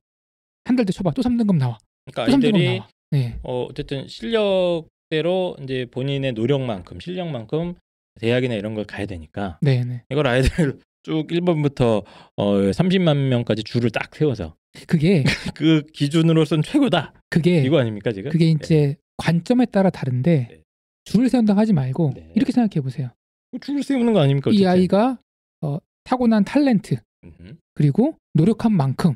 한 0.65 0.75
달 0.75 0.85
뒤 0.85 0.93
쳐봐. 0.93 1.11
또 1.11 1.21
3등급 1.21 1.57
나와. 1.57 1.77
그러니까 2.05 2.25
또 2.31 2.37
3등급 2.37 2.45
아이들이 2.55 2.75
나와. 2.77 2.87
네. 3.11 3.39
어, 3.43 3.63
어쨌든 3.69 4.07
실력대로 4.07 5.55
이제 5.63 5.85
본인의 5.91 6.33
노력만큼 6.33 6.99
실력만큼 6.99 7.75
대학이나 8.19 8.55
이런 8.55 8.73
걸 8.75 8.85
가야 8.85 9.05
되니까 9.05 9.57
네, 9.61 9.83
네. 9.83 10.03
이걸 10.09 10.27
아이들 10.27 10.79
쭉 11.03 11.27
1번부터 11.27 12.03
어, 12.37 12.53
30만 12.53 13.29
명까지 13.29 13.63
줄을 13.63 13.89
딱 13.89 14.13
세워서 14.15 14.55
그게 14.87 15.23
그 15.55 15.83
기준으로선 15.93 16.61
최고다. 16.61 17.13
그게 17.29 17.61
이거 17.63 17.79
아닙니까 17.79 18.11
지금? 18.11 18.31
그게 18.31 18.49
이제 18.51 18.95
관점에 19.17 19.65
따라 19.65 19.89
다른데 19.89 20.47
네. 20.49 20.61
줄을 21.05 21.29
세운다 21.29 21.55
하지 21.57 21.73
말고 21.73 22.13
네. 22.15 22.31
이렇게 22.35 22.51
생각해 22.51 22.81
보세요. 22.81 23.09
네. 23.51 23.59
줄을 23.59 23.83
세우는 23.83 24.13
거 24.13 24.19
아닙니까? 24.19 24.51
이 24.51 24.55
어쨌든. 24.55 24.69
아이가 24.69 25.17
어, 25.61 25.77
타고난 26.03 26.45
탤런트. 26.45 26.97
그리고 27.75 28.15
노력한 28.33 28.71
만큼 28.73 29.15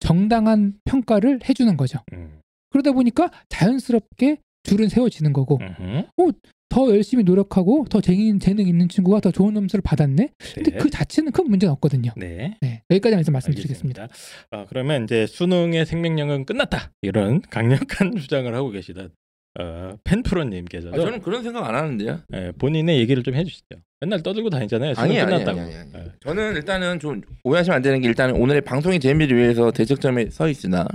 정당한 0.00 0.74
평가를 0.84 1.40
해주는 1.48 1.76
거죠. 1.76 1.98
음. 2.12 2.40
그러다 2.70 2.92
보니까 2.92 3.30
자연스럽게 3.48 4.38
줄은 4.64 4.88
세워지는 4.88 5.32
거고 5.32 5.58
음흠. 5.60 6.32
더 6.68 6.90
열심히 6.90 7.24
노력하고 7.24 7.86
더 7.88 8.00
재능, 8.00 8.38
재능 8.38 8.66
있는 8.66 8.88
친구가 8.88 9.20
더 9.20 9.30
좋은 9.30 9.54
점수를 9.54 9.82
받았네. 9.82 10.30
근데 10.54 10.70
네. 10.72 10.76
그 10.76 10.90
자체는 10.90 11.32
큰 11.32 11.48
문제는 11.48 11.72
없거든요. 11.74 12.12
네. 12.16 12.56
네, 12.60 12.82
여기까지만 12.90 13.20
해서 13.20 13.30
말씀드리겠습니다. 13.30 14.08
아, 14.50 14.66
그러면 14.68 15.04
이제 15.04 15.26
수능의 15.26 15.86
생명력은 15.86 16.44
끝났다. 16.44 16.90
이런 17.02 17.40
강력한 17.42 18.16
주장을 18.18 18.52
하고 18.52 18.70
계시던 18.70 19.10
어, 19.58 19.96
펜프로님께서도 20.04 20.94
아, 20.94 21.04
저는 21.04 21.20
그런 21.22 21.42
생각 21.42 21.66
안 21.66 21.74
하는데요. 21.74 22.20
예, 22.34 22.52
본인의 22.58 22.98
얘기를 22.98 23.22
좀 23.22 23.34
해주시죠. 23.34 23.64
맨날 24.00 24.22
떠들고 24.22 24.50
다니잖아요. 24.50 24.94
수능 24.94 25.04
아니 25.10 25.18
아니 25.20 25.32
아니, 25.34 25.44
끝났다고. 25.44 25.60
아니 25.66 25.74
아니. 25.76 25.90
예. 25.96 26.04
저는 26.20 26.56
일단은 26.56 27.00
좀 27.00 27.22
오해하시면 27.44 27.76
안 27.76 27.82
되는 27.82 28.00
게 28.00 28.08
일단은 28.08 28.36
오늘의 28.36 28.60
방송의 28.62 29.00
재미를 29.00 29.36
위해서 29.38 29.70
대척점에 29.70 30.28
서 30.30 30.48
있으나 30.48 30.86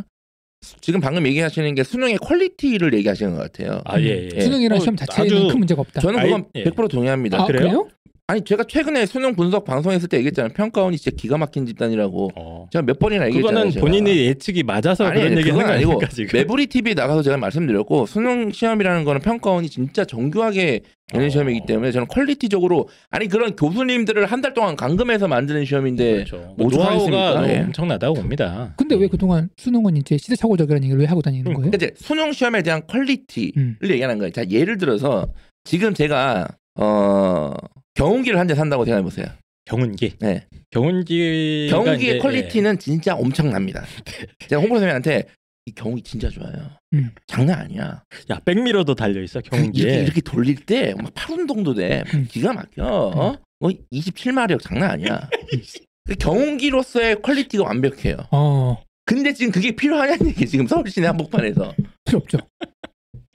지금 0.80 1.00
방금 1.00 1.26
얘기하시는 1.26 1.74
게 1.74 1.84
수능의 1.84 2.18
quality를 2.18 2.94
얘기하시는 2.94 3.36
것 3.36 3.52
같아요. 3.52 3.82
아 3.86 4.00
예, 4.00 4.30
예. 4.36 4.42
수능이라는 4.42 4.78
어, 4.78 4.80
시험 4.80 4.96
자체에는 4.96 5.36
아주 5.38 5.48
큰 5.48 5.58
문제가 5.58 5.82
없다. 5.82 6.02
저는 6.02 6.22
그건 6.22 6.42
아이- 6.56 6.62
예. 6.62 6.64
100% 6.66 6.90
동의합니다. 6.90 7.42
아, 7.42 7.46
그래요? 7.48 7.88
아니 8.28 8.42
제가 8.46 8.64
최근에 8.64 9.08
수능 9.08 9.36
분석 9.36 9.66
방송했을 9.66 10.08
때 10.08 10.16
얘기했잖아요. 10.18 10.54
평가원이 10.54 10.98
진짜 10.98 11.14
기가 11.18 11.38
막힌 11.38 11.66
집단이라고. 11.66 12.32
어. 12.38 12.68
제가 12.72 12.84
몇 12.84 12.98
번이나 12.98 13.26
얘기했잖아요. 13.28 13.54
그거는 13.56 13.72
제가. 13.72 13.86
본인의 13.86 14.26
예측이 14.28 14.64
맞아서 14.64 15.04
아니, 15.06 15.20
그런 15.20 15.38
얘기하는 15.38 15.66
거 15.66 15.72
아니고 15.74 16.00
지금? 16.10 16.40
매부리 16.40 16.68
TV 16.68 16.94
나가서 16.94 17.24
제가 17.24 17.36
말씀드렸고 17.36 18.06
수능 18.06 18.52
시험이라는 18.52 19.04
거는 19.04 19.20
평가원이 19.20 19.68
진짜 19.70 20.06
정교하게 20.06 20.80
내는 21.12 21.26
어. 21.26 21.30
시험이기 21.30 21.66
때문에 21.68 21.92
저는 21.92 22.08
quality적으로 22.08 22.88
아니 23.10 23.28
그런 23.28 23.54
교수님들을 23.58 24.26
한 24.26 24.42
달 24.42 24.54
동안 24.54 24.78
감금해서 24.78 25.28
만드는 25.28 25.66
시험인데 25.66 26.14
그렇죠. 26.24 26.56
뭐 26.58 26.70
노하우가? 26.72 27.50
예. 27.54 27.60
엄청나다고 27.60 28.16
봅니다. 28.16 28.74
근데 28.78 28.96
왜 28.96 29.08
그동안 29.08 29.50
수능은 29.58 29.98
이제 29.98 30.18
시대착오적이라는 30.18 30.84
얘기를 30.86 31.02
왜 31.02 31.06
하고 31.06 31.22
다니는 31.22 31.52
음, 31.52 31.54
거예요? 31.56 31.70
그러니까 31.70 31.76
이제 31.86 31.94
수능 31.98 32.32
시험에 32.32 32.64
대한 32.64 32.82
퀄리티를 32.88 33.52
음. 33.58 33.76
얘기하는 33.84 34.20
거예요. 34.20 34.32
자 34.32 34.46
예를 34.50 34.78
들어서 34.78 35.28
지금 35.66 35.94
제가 35.94 36.48
어 36.76 37.54
경운기를 37.96 38.40
한 38.40 38.48
대 38.48 38.56
산다고 38.56 38.86
생각해 38.86 39.04
보세요. 39.04 39.26
경운기. 39.66 40.14
네. 40.20 40.48
경운기가 40.72 41.76
경운기의 41.78 42.12
이제, 42.16 42.18
quality는 42.20 42.80
진짜 42.80 43.16
엄청납니다. 43.16 43.84
제가 44.48 44.62
홍보 44.62 44.76
선생님한테 44.76 45.28
이 45.68 45.72
경운기 45.74 46.02
진짜 46.02 46.30
좋아요. 46.30 46.72
음. 46.94 47.12
장난 47.28 47.60
아니야. 47.60 48.04
예. 48.30 48.34
야 48.34 48.40
백미러도 48.44 48.96
달려 48.96 49.22
있어 49.22 49.42
그 49.42 49.50
경운기에. 49.52 49.84
이렇게 49.84 50.02
이렇게 50.04 50.22
돌릴 50.22 50.56
때막 50.66 51.14
8운동도 51.14 51.76
돼. 51.76 52.04
음. 52.14 52.28
기가 52.30 52.54
막혀. 52.54 52.84
어? 52.84 53.36
뭐 53.60 53.72
27마력 53.94 54.62
장난 54.62 54.92
아니야. 54.92 55.30
그 56.08 56.16
경운기로서의 56.16 57.22
quality가 57.22 57.64
완벽해요. 57.64 58.18
어 58.32 58.82
근데 59.06 59.34
지금 59.34 59.52
그게 59.52 59.76
필요하냐는 59.76 60.28
얘기 60.28 60.48
지금 60.48 60.66
서울 60.66 60.90
시내 60.90 61.06
한복판에서 61.08 61.76
필요 62.06 62.18
없죠. 62.20 62.40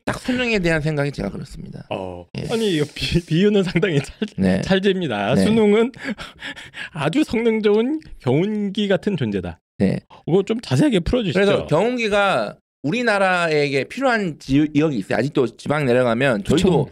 딱 0.06 0.20
수능에 0.20 0.60
대한 0.60 0.80
생각이 0.80 1.10
제가 1.10 1.30
그렇습니다. 1.30 1.84
어. 1.90 2.24
예. 2.38 2.46
아니 2.52 2.80
비, 2.94 3.20
비유는 3.26 3.64
상당히 3.64 3.98
찰, 4.00 4.14
네. 4.38 4.60
찰집니다. 4.62 5.34
네. 5.34 5.44
수능은 5.44 5.90
아주 6.94 7.24
성능 7.24 7.60
좋은 7.60 7.98
경운기 8.20 8.86
같은 8.86 9.16
존재다. 9.16 9.58
네. 9.78 9.98
그거 10.24 10.44
좀 10.44 10.60
자세하게 10.60 11.00
풀어주시죠. 11.00 11.38
그래서 11.40 11.66
경운기가 11.66 12.56
우리나라에게 12.86 13.84
필요한 13.84 14.38
지역이 14.38 14.96
있어요. 14.96 15.18
아직도 15.18 15.56
지방 15.56 15.86
내려가면 15.86 16.44
저희도. 16.44 16.88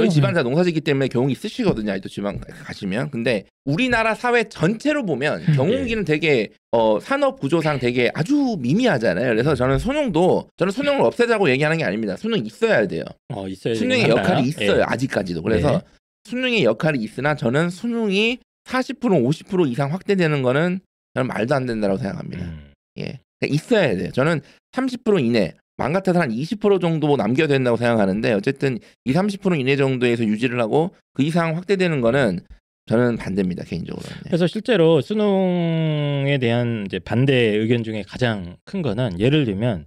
저희 0.00 0.10
집안 0.10 0.34
다 0.34 0.42
농사짓기 0.42 0.82
때문에 0.82 1.08
경운기 1.08 1.34
쓰시거든요. 1.34 1.92
아직도 1.92 2.08
지방 2.10 2.38
가시면. 2.38 3.10
근데 3.10 3.44
우리나라 3.64 4.14
사회 4.14 4.44
전체로 4.44 5.04
보면 5.06 5.42
음. 5.48 5.54
경운기는 5.56 6.04
되게 6.04 6.50
어, 6.72 7.00
산업 7.00 7.40
구조상 7.40 7.78
되게 7.78 8.10
아주 8.14 8.56
미미하잖아요. 8.58 9.28
그래서 9.30 9.54
저는 9.54 9.78
수능도 9.78 10.50
저는 10.58 10.70
수능을 10.70 11.00
없애자고 11.02 11.48
얘기하는 11.50 11.78
게 11.78 11.84
아닙니다. 11.84 12.16
수능 12.16 12.44
있어야 12.44 12.86
돼요. 12.86 13.04
어, 13.32 13.48
있어야 13.48 13.74
수능의. 13.74 14.08
역할이 14.10 14.48
있어요. 14.48 14.78
예. 14.80 14.82
아직까지도. 14.86 15.42
그래서 15.42 15.72
네. 15.72 15.80
수능의 16.24 16.64
역할이 16.64 16.98
있으나 17.02 17.34
저는 17.34 17.70
수능이 17.70 18.38
40% 18.68 19.00
50% 19.00 19.70
이상 19.70 19.92
확대되는 19.92 20.42
거는 20.42 20.80
저는 21.14 21.26
말도 21.26 21.54
안 21.54 21.64
된다고 21.64 21.96
생각합니다. 21.96 22.44
음. 22.44 22.72
예. 22.98 23.20
그러니까 23.40 23.54
있어야 23.54 23.96
돼요. 23.96 24.10
저는 24.12 24.40
30% 24.72 25.24
이내, 25.24 25.54
맘 25.76 25.92
같아서 25.92 26.20
한 26.20 26.30
20% 26.30 26.80
정도 26.80 27.16
남겨야 27.16 27.46
된다고 27.46 27.76
생각하는데 27.76 28.32
어쨌든 28.32 28.78
이 29.04 29.12
30% 29.12 29.60
이내 29.60 29.76
정도에서 29.76 30.24
유지를 30.24 30.60
하고 30.60 30.94
그 31.14 31.22
이상 31.22 31.56
확대되는 31.56 32.00
거는 32.00 32.40
저는 32.86 33.16
반대입니다 33.16 33.64
개인적으로는. 33.64 34.16
예. 34.16 34.28
그래서 34.28 34.46
실제로 34.46 35.00
수능에 35.00 36.38
대한 36.40 36.84
이제 36.86 36.98
반대 36.98 37.34
의견 37.34 37.84
중에 37.84 38.02
가장 38.02 38.56
큰 38.64 38.82
거는 38.82 39.20
예를 39.20 39.44
들면 39.44 39.86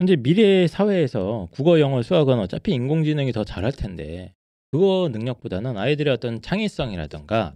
현재 0.00 0.16
미래 0.16 0.66
사회에서 0.66 1.48
국어, 1.52 1.80
영어, 1.80 2.02
수학은 2.02 2.38
어차피 2.38 2.72
인공지능이 2.72 3.32
더 3.32 3.44
잘할 3.44 3.72
텐데 3.72 4.34
그거 4.70 5.08
능력보다는 5.10 5.78
아이들의 5.78 6.12
어떤 6.12 6.42
창의성이라든가 6.42 7.54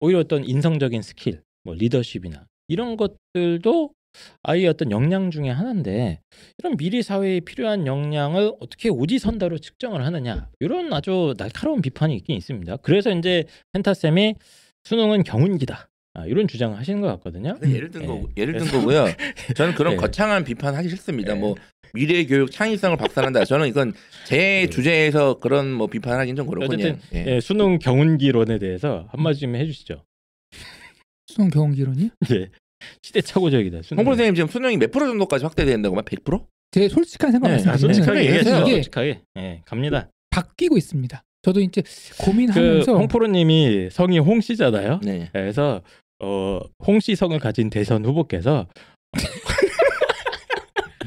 오히려 0.00 0.20
어떤 0.20 0.44
인성적인 0.44 1.02
스킬, 1.02 1.42
뭐 1.64 1.74
리더십이나 1.74 2.46
이런 2.68 2.96
것들도 2.96 3.92
아이의 4.42 4.68
어떤 4.68 4.90
역량 4.90 5.30
중에 5.30 5.50
하나인데 5.50 6.20
이런 6.58 6.76
미래 6.76 7.02
사회에 7.02 7.40
필요한 7.40 7.86
역량을 7.86 8.52
어떻게 8.60 8.88
오지선다로 8.88 9.58
측정을 9.58 10.04
하느냐 10.04 10.48
이런 10.60 10.92
아주 10.92 11.34
날카로운 11.36 11.82
비판이 11.82 12.14
있긴 12.16 12.36
있습니다. 12.36 12.78
그래서 12.78 13.10
이제 13.10 13.44
펜타 13.72 13.94
쌤이 13.94 14.34
수능은 14.84 15.24
경운기다 15.24 15.90
아, 16.14 16.26
이런 16.26 16.48
주장을 16.48 16.76
하시는 16.76 17.00
것 17.00 17.06
같거든요. 17.06 17.56
그 17.60 17.72
예를 17.72 17.90
든 17.90 18.02
예. 18.02 18.06
거 18.06 18.28
예를 18.36 18.58
든 18.58 18.66
거고요. 18.66 19.06
저는 19.54 19.74
그런 19.74 19.92
예. 19.92 19.96
거창한 19.96 20.42
비판 20.44 20.74
하기 20.74 20.88
싫습니다. 20.88 21.36
예. 21.36 21.38
뭐 21.38 21.54
미래 21.92 22.24
교육 22.24 22.50
창의성을 22.50 22.96
박살낸다. 22.96 23.44
저는 23.44 23.68
이건 23.68 23.92
제 24.26 24.68
주제에서 24.70 25.38
그런 25.38 25.72
뭐 25.72 25.86
비판하기는 25.86 26.36
좀 26.36 26.46
그렇군요. 26.46 26.74
어쨌든 26.74 27.00
예. 27.14 27.36
예, 27.36 27.40
수능 27.40 27.78
경운기론에 27.78 28.58
대해서 28.58 29.06
한마디 29.10 29.40
좀 29.40 29.54
해주시죠. 29.54 30.04
수능 31.28 31.50
경험기론이 31.50 32.10
예. 32.32 32.48
시대착오적이다. 33.02 33.80
홍보 33.96 34.12
선생님 34.12 34.34
지금 34.34 34.48
수능이 34.48 34.76
몇 34.76 34.90
프로 34.90 35.06
정도까지 35.06 35.44
확대된다고만 35.44 36.04
100%? 36.04 36.46
제 36.72 36.88
솔직한 36.88 37.32
생각 37.32 37.48
네, 37.48 37.54
아, 37.54 37.66
말씀드리면 37.66 37.94
솔직하게 37.94 38.22
이게 38.22 38.28
얘기해서 38.36 38.62
이게 38.62 38.70
솔직하게 38.76 39.20
예, 39.38 39.62
갑니다. 39.64 40.08
바뀌고 40.30 40.76
있습니다. 40.76 41.22
저도 41.42 41.60
이제 41.60 41.82
그 41.82 42.24
고민하면서 42.24 42.96
홍프로님이 42.96 43.88
성이 43.90 44.18
홍씨잖아요. 44.18 45.00
네. 45.02 45.30
그래서 45.32 45.82
어 46.22 46.60
홍씨 46.86 47.16
성을 47.16 47.36
가진 47.38 47.70
대선 47.70 48.04
후보께서 48.04 48.68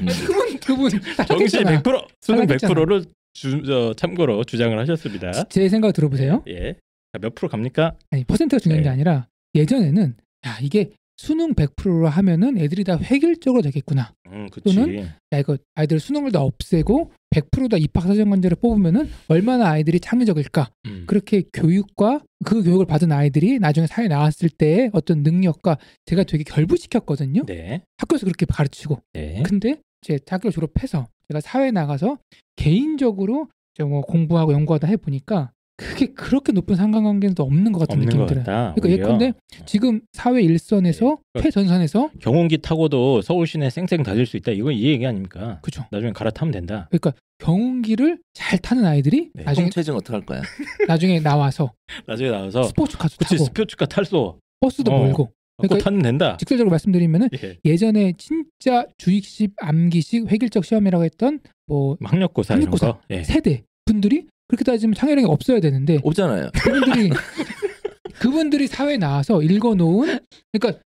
음. 0.00 0.06
그분 0.06 0.58
그분 0.58 0.90
정시 0.90 1.16
탈락했잖아. 1.62 1.82
100% 1.82 2.06
수능 2.20 2.46
탈락했잖아. 2.46 2.74
100%를 2.74 3.04
주, 3.32 3.62
저, 3.64 3.94
참고로 3.94 4.44
주장을 4.44 4.78
하셨습니다. 4.78 5.44
제 5.48 5.68
생각 5.68 5.92
들어보세요. 5.92 6.42
예. 6.48 6.74
자, 7.12 7.18
몇 7.20 7.34
프로 7.34 7.48
갑니까? 7.48 7.94
아니 8.10 8.24
퍼센트가 8.24 8.60
중요한 8.60 8.82
게 8.82 8.88
네. 8.88 8.92
아니라 8.92 9.28
예전에는 9.54 10.16
야 10.46 10.58
이게 10.60 10.90
수능 11.16 11.54
100%로 11.54 12.08
하면은 12.08 12.58
애들이 12.58 12.84
다 12.84 12.98
획일적으로 12.98 13.62
되겠구나. 13.62 14.12
음. 14.26 14.48
또는 14.64 14.98
야 15.32 15.38
이거 15.38 15.56
아이들 15.74 16.00
수능을 16.00 16.32
다 16.32 16.40
없애고 16.40 17.12
100%다 17.30 17.76
입학 17.76 18.02
사정관제를 18.02 18.56
뽑으면은 18.60 19.08
얼마나 19.28 19.70
아이들이 19.70 20.00
창의적일까. 20.00 20.70
음. 20.86 21.04
그렇게 21.06 21.44
교육과 21.52 22.22
그 22.44 22.62
교육을 22.62 22.86
받은 22.86 23.12
아이들이 23.12 23.58
나중에 23.58 23.86
사회에 23.86 24.08
나왔을 24.08 24.48
때의 24.48 24.90
어떤 24.92 25.22
능력과 25.22 25.78
제가 26.06 26.24
되게 26.24 26.44
결부시켰거든요. 26.44 27.44
네. 27.46 27.82
학교에서 27.98 28.26
그렇게 28.26 28.46
가르치고. 28.46 29.00
네. 29.12 29.42
근데 29.44 29.80
제 30.00 30.18
학교 30.28 30.50
졸업해서 30.50 31.06
제가 31.28 31.40
사회에 31.40 31.70
나가서 31.70 32.18
개인적으로 32.56 33.48
이제 33.74 33.84
뭐 33.84 34.02
공부하고 34.02 34.52
연구하다 34.52 34.86
해 34.86 34.96
보니까 34.96 35.50
그게 35.76 36.06
그렇게 36.06 36.52
높은 36.52 36.76
상관관계는 36.76 37.34
또 37.34 37.42
없는 37.42 37.72
것 37.72 37.80
같은 37.80 37.94
없는 37.94 38.06
느낌이 38.06 38.20
것 38.22 38.26
들어요. 38.28 38.44
같다. 38.44 38.74
그러니까 38.74 38.88
오히려. 38.88 39.04
예컨대 39.06 39.32
지금 39.66 40.00
사회 40.12 40.40
일선에서 40.42 41.18
네. 41.34 41.42
최전선에서 41.42 42.10
경운기 42.20 42.58
타고도 42.58 43.22
서울 43.22 43.46
시내 43.46 43.70
쌩쌩 43.70 44.02
달릴 44.04 44.24
수 44.26 44.36
있다. 44.36 44.52
이건 44.52 44.72
이 44.74 44.84
얘기 44.84 45.04
아닙니까? 45.04 45.58
그죠. 45.62 45.84
나중에 45.90 46.12
갈아타면 46.12 46.52
된다. 46.52 46.88
그러니까 46.90 47.12
경운기를 47.38 48.20
잘 48.34 48.58
타는 48.60 48.84
아이들이 48.84 49.30
네. 49.34 49.42
나중에 49.42 49.66
통체증 49.66 49.96
어떡할 49.96 50.24
거야? 50.24 50.42
나중에 50.88 51.18
나와서 51.20 51.72
나중에 52.06 52.30
나와서 52.30 52.62
스포츠카도 52.62 53.16
그치 53.18 53.34
타고 53.36 53.44
스포츠카 53.44 53.86
탈소 53.86 54.38
버스도 54.60 54.92
어. 54.92 54.98
몰고 54.98 55.32
그러니까 55.56 55.84
타면 55.84 56.02
된다. 56.02 56.36
직설적으로 56.38 56.70
말씀드리면은 56.70 57.28
예. 57.42 57.58
예전에 57.64 58.12
진짜 58.18 58.86
주입식 58.98 59.52
암기식 59.60 60.30
획일적 60.30 60.64
시험이라고 60.64 61.04
했던 61.04 61.40
뭐 61.66 61.96
학력고사 62.00 62.54
이런 62.54 62.62
학력고사. 62.62 62.86
거. 62.92 63.00
예. 63.10 63.22
세대 63.24 63.64
분들이 63.84 64.26
그렇게 64.48 64.64
따지면 64.64 64.94
창의력이 64.94 65.26
없어야 65.26 65.60
되는데 65.60 65.98
없잖아요. 66.02 66.50
그분들이 66.54 67.10
그분들이 68.20 68.66
사회에 68.66 68.96
나와서 68.96 69.42
읽어놓은 69.42 70.18
그러니까 70.52 70.82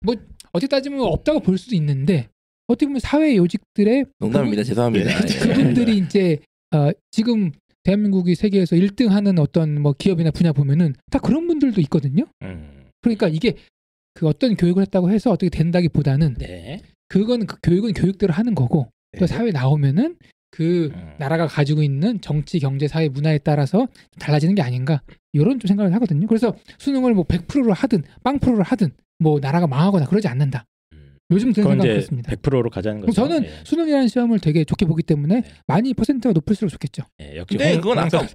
뭐 0.00 0.14
어떻게 0.52 0.66
따지면 0.66 1.00
없다고 1.00 1.40
볼 1.40 1.58
수도 1.58 1.76
있는데 1.76 2.28
어떻게 2.66 2.86
보면 2.86 3.00
사회 3.00 3.36
요직들의 3.36 4.06
농담입니다. 4.18 4.62
죄송합니다. 4.62 5.10
예. 5.10 5.16
예. 5.16 5.38
그분들이 5.38 5.98
이제 5.98 6.38
어, 6.74 6.90
지금 7.10 7.52
대한민국이 7.84 8.34
세계에서 8.34 8.76
1등하는 8.76 9.38
어떤 9.40 9.80
뭐 9.80 9.94
기업이나 9.96 10.30
분야 10.30 10.52
보면은 10.52 10.94
다 11.10 11.18
그런 11.18 11.46
분들도 11.46 11.80
있거든요. 11.82 12.26
음. 12.42 12.86
그러니까 13.00 13.28
이게 13.28 13.56
그 14.14 14.26
어떤 14.26 14.56
교육을 14.56 14.82
했다고 14.82 15.10
해서 15.10 15.30
어떻게 15.30 15.48
된다기보다는 15.50 16.34
네. 16.38 16.80
그건 17.08 17.46
그 17.46 17.56
교육은 17.62 17.92
교육대로 17.92 18.32
하는 18.32 18.54
거고 18.54 18.88
또 19.18 19.20
네. 19.20 19.26
사회 19.26 19.48
에 19.48 19.50
나오면은 19.50 20.16
그 20.54 20.90
음. 20.94 21.14
나라가 21.18 21.46
가지고 21.46 21.82
있는 21.82 22.20
정치, 22.20 22.58
경제, 22.60 22.86
사회, 22.86 23.08
문화에 23.08 23.38
따라서 23.38 23.88
달라지는 24.20 24.54
게 24.54 24.60
아닌가 24.62 25.00
이런 25.32 25.58
좀 25.58 25.66
생각을 25.66 25.92
하거든요. 25.94 26.26
그래서 26.26 26.54
수능을 26.78 27.14
뭐 27.14 27.24
100%로 27.24 27.72
하든 27.72 28.02
빵 28.22 28.38
프로를 28.38 28.62
하든 28.62 28.90
뭐 29.18 29.40
나라가 29.40 29.66
망하거나 29.66 30.04
그러지 30.06 30.28
않는다. 30.28 30.66
음. 30.92 31.16
요즘 31.30 31.54
드는 31.54 31.70
생각 31.70 31.84
그렇습니다. 31.84 32.32
100%로 32.32 32.68
가자는 32.68 33.00
거죠. 33.00 33.12
저는 33.12 33.44
예. 33.44 33.50
수능이라는 33.64 34.08
시험을 34.08 34.40
되게 34.40 34.64
좋게 34.64 34.84
보기 34.84 35.02
때문에 35.04 35.40
네. 35.40 35.44
많이 35.66 35.94
퍼센트가 35.94 36.34
높을수록 36.34 36.70
좋겠죠. 36.70 37.04
예, 37.22 37.38
역시 37.38 37.56
근데 37.56 37.72
홍- 37.72 37.80
그건 37.80 37.98
아까 38.00 38.18
홍- 38.18 38.26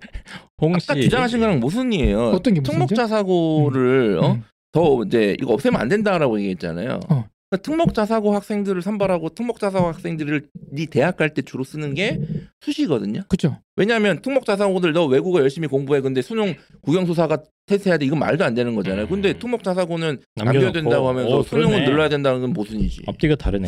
홍 0.74 0.80
씨. 0.80 0.92
아까 0.92 1.00
주장하신 1.00 1.40
거랑 1.40 1.60
모순이에요. 1.60 2.30
어떤 2.30 2.56
게 2.56 2.62
무슨이죠? 2.62 2.72
특목자 2.88 3.06
사고를 3.08 4.20
어? 4.24 4.32
음. 4.34 4.44
더 4.72 5.04
이제 5.06 5.36
이거 5.40 5.54
없애면 5.54 5.80
안 5.80 5.88
된다라고 5.88 6.40
얘기했잖아요. 6.40 7.00
어. 7.10 7.26
그러니까 7.50 7.64
특목자 7.64 8.06
사고 8.06 8.34
학생들을 8.36 8.82
선발하고 8.82 9.30
특목자 9.30 9.70
사고 9.70 9.88
학생들을 9.88 10.50
네 10.72 10.86
대학 10.86 11.16
갈 11.16 11.30
때 11.30 11.42
주로 11.42 11.64
쓰는 11.64 11.94
게 11.94 12.20
수시거든요. 12.62 13.22
그렇죠. 13.30 13.60
왜냐하면 13.76 14.22
특목자 14.22 14.58
사고들 14.58 14.92
너 14.94 15.06
외국어 15.06 15.40
열심히 15.40 15.68
공부해 15.68 16.02
근데 16.02 16.22
수능 16.22 16.56
국영수사가 16.82 17.44
테스트해야 17.68 17.98
돼 17.98 18.06
이건 18.06 18.20
말도 18.20 18.44
안 18.44 18.54
되는 18.54 18.76
거잖아요. 18.76 19.06
음. 19.06 19.10
근데 19.10 19.38
특목자 19.38 19.74
사고는 19.74 20.20
남겨놓고. 20.36 20.66
남겨야 20.66 20.72
된다고 20.74 21.08
하면서 21.08 21.38
어, 21.38 21.44
수능은. 21.44 21.86
늘려야 21.86 22.10
된다는 22.10 22.42
건 22.42 22.54
모순이지. 22.54 23.04
앞뒤가 23.08 23.36
다르네. 23.36 23.68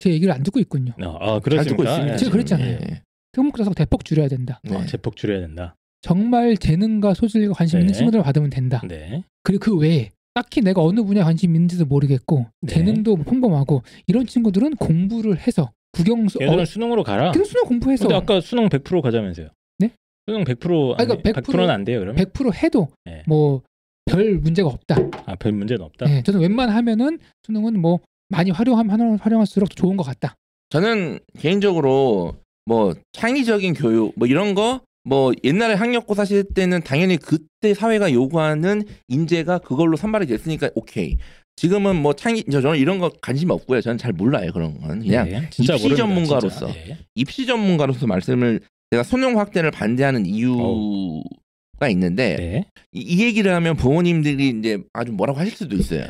제 0.00 0.10
얘기를 0.10 0.32
안 0.32 0.42
듣고 0.42 0.58
있군요. 0.58 0.92
어, 1.00 1.16
아, 1.20 1.40
잘 1.48 1.64
듣고 1.64 1.76
그렇습니까? 1.76 1.90
있습니다. 1.92 2.12
예. 2.14 2.16
제가 2.16 2.30
그랬잖아요. 2.32 2.78
예. 2.90 3.02
특목자사고 3.32 3.74
대폭 3.74 4.04
줄여야 4.04 4.28
된다. 4.28 4.60
네. 4.64 4.74
어, 4.76 4.84
제폭 4.86 5.14
줄여야 5.16 5.40
된다. 5.40 5.76
정말 6.00 6.56
재능과 6.56 7.14
소질과 7.14 7.54
관심 7.54 7.78
있는 7.78 7.92
네. 7.92 7.96
친구들을 7.98 8.24
받으면 8.24 8.50
된다. 8.50 8.82
네. 8.88 9.22
그리고 9.44 9.60
그 9.64 9.76
외에 9.78 10.10
딱히 10.34 10.60
내가 10.60 10.82
어느 10.82 11.02
분야에 11.02 11.24
관심 11.24 11.54
있는지도 11.54 11.84
모르겠고 11.84 12.46
네. 12.62 12.74
재능도 12.74 13.16
뭐 13.16 13.24
평범하고 13.24 13.82
이런 14.06 14.26
친구들은 14.26 14.76
공부를 14.76 15.38
해서 15.38 15.70
국영수 15.92 16.38
걔들은 16.38 16.60
어, 16.60 16.64
수능으로 16.64 17.02
가라. 17.02 17.32
계속 17.32 17.44
수능 17.44 17.64
공부해서 17.64 18.04
근데 18.04 18.14
아까 18.14 18.40
수능 18.40 18.68
100% 18.68 19.02
가자면서요. 19.02 19.48
네? 19.78 19.90
수능 20.26 20.44
100% 20.44 20.98
아니, 20.98 21.08
그러니까 21.08 21.40
100% 21.42 21.44
100%는 21.44 21.70
안 21.70 21.84
돼요, 21.84 22.00
그러면? 22.00 22.24
100% 22.24 22.54
해도 22.62 22.88
네. 23.04 23.22
뭐별 23.26 24.36
문제가 24.38 24.68
없다. 24.68 24.96
아, 25.26 25.34
별 25.36 25.52
문제는 25.52 25.84
없다. 25.84 26.06
네, 26.06 26.22
저는 26.22 26.40
웬만하면은 26.40 27.18
수능은 27.44 27.78
뭐 27.78 28.00
많이 28.30 28.50
활용하면 28.50 29.18
활용할수록 29.18 29.68
더 29.68 29.74
좋은 29.74 29.98
것 29.98 30.04
같다. 30.04 30.34
저는 30.70 31.18
개인적으로 31.38 32.36
뭐 32.64 32.94
창의적인 33.12 33.74
교육 33.74 34.14
뭐 34.16 34.26
이런 34.26 34.54
거 34.54 34.80
뭐 35.04 35.32
옛날에 35.42 35.74
학력고사 35.74 36.24
시대 36.24 36.44
때는 36.54 36.82
당연히 36.82 37.16
그때 37.16 37.74
사회가 37.74 38.12
요구하는 38.12 38.84
인재가 39.08 39.58
그걸로 39.58 39.96
선발이 39.96 40.26
됐으니까 40.26 40.70
오케이. 40.74 41.16
지금은 41.56 41.96
뭐 41.96 42.14
창의 42.14 42.44
저- 42.50 42.60
저는 42.62 42.78
이런 42.78 42.98
거 42.98 43.10
관심이 43.20 43.50
없고요. 43.52 43.80
저는 43.82 43.98
잘 43.98 44.12
몰라요 44.12 44.52
그런 44.52 44.78
건 44.80 45.00
그냥 45.00 45.28
네, 45.28 45.48
진짜 45.50 45.74
입시 45.74 45.84
모릅니다, 45.88 45.96
전문가로서. 46.06 46.66
네. 46.68 46.98
입시 47.14 47.44
전문가로서 47.46 48.06
말씀을 48.06 48.60
제가 48.90 49.02
수능 49.02 49.38
확대를 49.38 49.70
반대하는 49.70 50.24
이유가 50.26 51.88
있는데 51.90 52.36
네. 52.36 52.64
이, 52.92 53.00
이 53.00 53.22
얘기를 53.24 53.52
하면 53.54 53.76
부모님들이 53.76 54.48
이제 54.58 54.78
아주 54.92 55.12
뭐라고 55.12 55.38
하실 55.40 55.54
수도 55.54 55.76
있어요. 55.76 56.06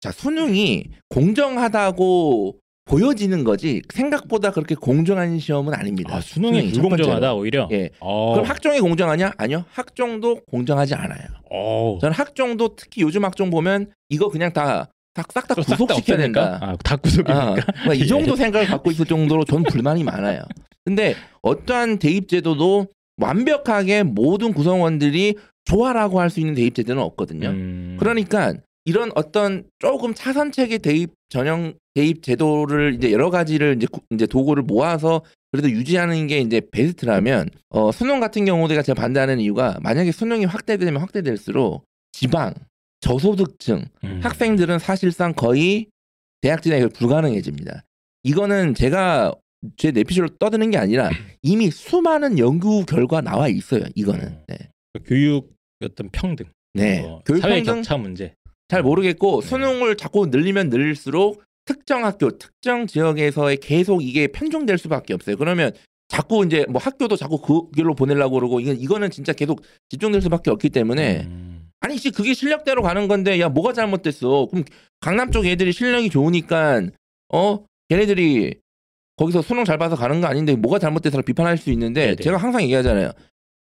자 0.00 0.12
수능이 0.12 0.84
공정하다고 1.08 2.56
보여지는 2.88 3.44
거지 3.44 3.82
생각보다 3.92 4.50
그렇게 4.50 4.74
공정한 4.74 5.38
시험은 5.38 5.74
아닙니다. 5.74 6.16
아, 6.16 6.20
수능이 6.20 6.72
첫 6.72 6.80
불공정하다. 6.80 7.34
오히려. 7.34 7.68
예. 7.70 7.90
어. 8.00 8.32
그럼 8.32 8.46
학종이 8.46 8.80
공정하냐? 8.80 9.32
아니요. 9.36 9.64
학종도 9.70 10.40
공정하지 10.50 10.94
않아요. 10.94 11.26
어. 11.50 11.98
저는 12.00 12.14
학종도 12.14 12.76
특히 12.76 13.02
요즘 13.02 13.24
학종 13.24 13.50
보면 13.50 13.92
이거 14.08 14.28
그냥 14.30 14.52
다싹다 14.52 14.90
싹다 15.14 15.54
구속시켜야? 15.54 16.16
된다. 16.16 16.58
아, 16.62 16.76
다 16.82 16.96
구속입니까? 16.96 17.42
아, 17.50 17.54
그러니까 17.54 17.94
이 17.94 18.06
정도 18.08 18.34
생각을 18.36 18.66
갖고 18.66 18.90
있을 18.90 19.04
정도로 19.04 19.44
전 19.44 19.62
불만이 19.62 20.02
많아요. 20.04 20.42
근데 20.84 21.14
어떠한 21.42 21.98
대입 21.98 22.28
제도도 22.28 22.86
완벽하게 23.20 24.04
모든 24.04 24.54
구성원들이 24.54 25.36
좋아라고 25.66 26.20
할 26.20 26.30
수 26.30 26.40
있는 26.40 26.54
대입 26.54 26.74
제도는 26.74 27.02
없거든요. 27.02 27.48
음. 27.50 27.96
그러니까 28.00 28.54
이런 28.88 29.10
어떤 29.14 29.64
조금 29.80 30.14
차선책의 30.14 30.78
대입 30.78 31.10
전형 31.28 31.74
대입 31.94 32.22
제도를 32.22 32.94
이제 32.94 33.12
여러 33.12 33.28
가지를 33.28 33.76
이제 33.76 33.86
구- 33.86 34.00
이제 34.10 34.24
도구를 34.26 34.62
모아서 34.62 35.22
그래도 35.52 35.70
유지하는 35.70 36.26
게 36.26 36.38
이제 36.40 36.62
베스트라면 36.72 37.50
어 37.68 37.92
수능 37.92 38.18
같은 38.18 38.46
경우도 38.46 38.68
제가 38.72 38.82
제가 38.82 38.98
반대하는 39.00 39.40
이유가 39.40 39.78
만약에 39.82 40.10
수능이 40.10 40.46
확대되면 40.46 41.02
확대될수록 41.02 41.84
지방 42.12 42.54
저소득층 43.00 43.84
음. 44.04 44.20
학생들은 44.22 44.78
사실상 44.78 45.34
거의 45.34 45.86
대학 46.40 46.62
진학이 46.62 46.88
불가능해집니다. 46.94 47.84
이거는 48.22 48.74
제가 48.74 49.34
제 49.76 49.90
내피셜로 49.90 50.28
떠드는 50.38 50.70
게 50.70 50.78
아니라 50.78 51.10
이미 51.42 51.70
수많은 51.70 52.38
연구 52.38 52.86
결과 52.86 53.20
나와 53.20 53.48
있어요. 53.48 53.82
이거는 53.94 54.38
네, 54.48 54.56
교육 55.04 55.52
어떤 55.84 56.08
평등, 56.10 56.46
네. 56.74 57.02
뭐 57.02 57.20
교육 57.26 57.40
사회 57.40 57.56
평등 57.56 57.74
격차 57.76 57.96
문제. 57.96 58.34
잘 58.68 58.82
모르겠고 58.82 59.40
네. 59.40 59.48
수능을 59.48 59.96
자꾸 59.96 60.26
늘리면 60.26 60.68
늘릴수록 60.68 61.42
특정 61.64 62.04
학교, 62.04 62.30
특정 62.30 62.86
지역에서의 62.86 63.58
계속 63.58 64.02
이게 64.02 64.26
편중될 64.28 64.78
수밖에 64.78 65.14
없어요. 65.14 65.36
그러면 65.36 65.72
자꾸 66.08 66.44
이제 66.44 66.64
뭐 66.68 66.80
학교도 66.80 67.16
자꾸 67.16 67.40
그 67.40 67.70
길로 67.74 67.94
보내려고 67.94 68.36
그러고 68.36 68.60
이건 68.60 68.76
이거는 68.80 69.10
진짜 69.10 69.32
계속 69.32 69.62
집중될 69.90 70.22
수밖에 70.22 70.50
없기 70.50 70.70
때문에 70.70 71.26
음. 71.26 71.68
아니 71.80 71.98
씨 71.98 72.10
그게 72.10 72.32
실력대로 72.34 72.82
가는 72.82 73.08
건데 73.08 73.38
야 73.40 73.48
뭐가 73.48 73.72
잘못됐어? 73.72 74.46
그럼 74.50 74.64
강남 75.00 75.30
쪽 75.30 75.46
애들이 75.46 75.72
실력이 75.72 76.08
좋으니까 76.10 76.82
어 77.32 77.64
걔네들이 77.90 78.54
거기서 79.16 79.42
수능 79.42 79.64
잘 79.64 79.76
봐서 79.78 79.96
가는 79.96 80.20
거 80.20 80.26
아닌데 80.26 80.56
뭐가 80.56 80.78
잘못돼서 80.78 81.20
비판할 81.22 81.58
수 81.58 81.70
있는데 81.70 82.02
네네. 82.02 82.16
제가 82.16 82.36
항상 82.38 82.62
얘기하잖아요. 82.62 83.12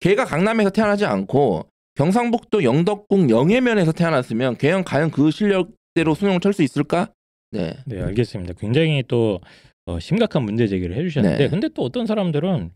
걔가 0.01 0.25
강남에서 0.25 0.69
태어나지 0.71 1.05
않고 1.05 1.67
경상북도 1.95 2.63
영덕궁 2.63 3.29
영해면에서 3.29 3.91
태어났으면 3.91 4.57
걔는 4.57 4.83
과연 4.83 5.11
그 5.11 5.31
실력대로 5.31 6.13
수능을 6.13 6.39
칠 6.41 6.53
수 6.53 6.61
있을까? 6.63 7.11
네. 7.51 7.73
네, 7.85 8.01
알겠습니다. 8.01 8.53
굉장히 8.59 9.03
또 9.07 9.39
어, 9.87 9.99
심각한 9.99 10.43
문제 10.43 10.67
제기를 10.67 10.95
해주셨는데, 10.97 11.37
네. 11.37 11.47
근데 11.49 11.69
또 11.69 11.83
어떤 11.83 12.05
사람들은 12.07 12.71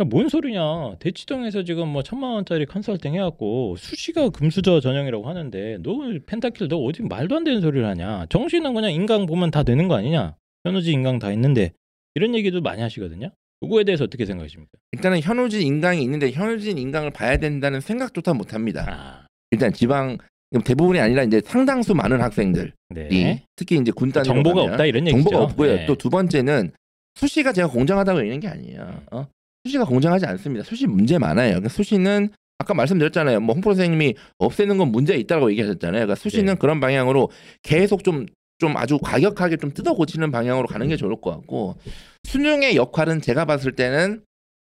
야, 0.00 0.04
뭔 0.04 0.28
소리냐? 0.28 0.96
대치동에서 1.00 1.64
지금 1.64 1.88
뭐 1.88 2.02
천만 2.02 2.32
원짜리 2.32 2.66
컨설팅 2.66 3.14
해갖고 3.14 3.76
수시가 3.78 4.28
금수저 4.28 4.80
전형이라고 4.80 5.26
하는데, 5.28 5.78
너 5.82 5.92
펜타킬 6.26 6.68
너 6.68 6.76
어디 6.76 7.02
말도 7.02 7.36
안 7.36 7.44
되는 7.44 7.60
소리를 7.62 7.86
하냐? 7.86 8.26
정시는 8.28 8.74
그냥 8.74 8.92
인강 8.92 9.26
보면 9.26 9.50
다 9.50 9.62
되는 9.62 9.88
거 9.88 9.94
아니냐? 9.96 10.36
현우지 10.64 10.92
인강 10.92 11.18
다 11.18 11.32
있는데 11.32 11.72
이런 12.14 12.34
얘기도 12.34 12.60
많이 12.60 12.82
하시거든요. 12.82 13.30
그거에 13.62 13.84
대해서 13.84 14.04
어떻게 14.04 14.26
생각하십니까? 14.26 14.72
일단은 14.90 15.20
현우진 15.20 15.62
인강이 15.62 16.02
있는데 16.02 16.32
현우진 16.32 16.78
인강을 16.78 17.10
봐야 17.10 17.36
된다는 17.36 17.80
생각조차 17.80 18.34
못 18.34 18.54
합니다. 18.54 18.84
아, 18.88 19.26
일단 19.52 19.72
지방 19.72 20.18
대부분이 20.64 20.98
아니라 20.98 21.22
이제 21.22 21.40
상당수 21.44 21.94
많은 21.94 22.20
학생들이 22.20 22.72
네. 22.90 23.44
특히 23.56 23.78
이제 23.78 23.92
군단 23.92 24.24
정보가 24.24 24.62
없다 24.62 24.84
이런 24.84 25.06
얘기죠. 25.06 25.22
정보가 25.22 25.44
없고요. 25.44 25.76
네. 25.76 25.86
또두 25.86 26.10
번째는 26.10 26.72
수시가 27.14 27.52
제가 27.52 27.68
공정하다고 27.68 28.20
얘기하는 28.20 28.40
게 28.40 28.48
아니에요. 28.48 29.02
어? 29.12 29.26
수시가 29.64 29.84
공정하지 29.84 30.26
않습니다. 30.26 30.64
수시 30.64 30.86
문제 30.86 31.18
많아요. 31.18 31.50
그러니까 31.50 31.68
수시는 31.68 32.30
아까 32.58 32.74
말씀드렸잖아요. 32.74 33.40
뭐 33.40 33.54
홍프로 33.54 33.74
선생님이 33.74 34.14
없애는 34.38 34.76
건 34.78 34.88
문제가 34.88 35.18
있다고 35.18 35.50
얘기하셨잖아요. 35.52 36.00
그러니까 36.00 36.14
수시는 36.16 36.54
네. 36.54 36.58
그런 36.58 36.80
방향으로 36.80 37.30
계속 37.62 38.04
좀 38.04 38.26
좀 38.62 38.76
아주 38.76 38.96
과격하게 38.98 39.56
좀 39.56 39.72
뜯어 39.74 39.92
고치는 39.92 40.30
방향으로 40.30 40.68
가는 40.68 40.86
게 40.86 40.96
좋을 40.96 41.20
것 41.20 41.32
같고 41.32 41.74
수능의 42.22 42.76
역할은 42.76 43.20
제가 43.20 43.44
봤을 43.44 43.72
때는 43.72 44.22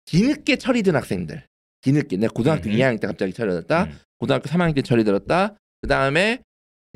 뒤늦게 0.05 0.55
처리된 0.55 0.95
학생들 0.95 1.43
뒤늦게 1.81 2.17
내가 2.17 2.33
고등학교 2.33 2.71
음. 2.71 2.75
2학년 2.75 2.99
때 2.99 3.05
갑자기 3.05 3.33
처리됐다 3.33 3.83
음. 3.83 3.99
고등학교 4.17 4.49
3학년 4.49 4.73
때 4.73 4.81
처리들었다 4.81 5.55
그 5.83 5.87
다음에 5.87 6.39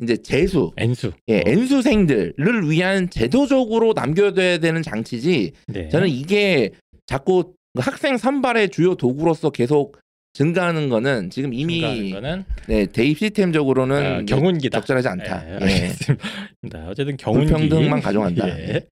이제 0.02 0.16
재수 0.16 0.72
N수. 0.76 1.12
예, 1.28 1.38
어, 1.38 1.42
N수생들을 1.46 2.68
위한 2.68 3.08
제도적으로 3.10 3.92
남겨둬야 3.94 4.58
되는 4.58 4.80
장치지. 4.80 5.52
네. 5.66 5.88
저는 5.88 6.08
이게 6.08 6.70
자꾸 7.06 7.54
학생 7.76 8.16
선발의 8.16 8.70
주요 8.70 8.94
도구로서 8.94 9.50
계속 9.50 9.98
증가하는 10.38 10.88
거는 10.88 11.30
지금 11.30 11.52
이미 11.52 11.80
증가하는 11.80 12.10
거는 12.12 12.44
네, 12.68 12.86
대입 12.86 13.18
시스템적으로는 13.18 14.06
아, 14.06 14.22
경운기다. 14.22 14.78
적절하지 14.78 15.08
않다. 15.08 15.44
예, 15.48 15.50
예. 15.50 15.54
알겠습니다. 15.54 16.86
어쨌든 16.88 17.16
경운기 17.16 17.52
불평등만 17.52 18.00
가져간다. 18.00 18.48
예. 18.48 18.86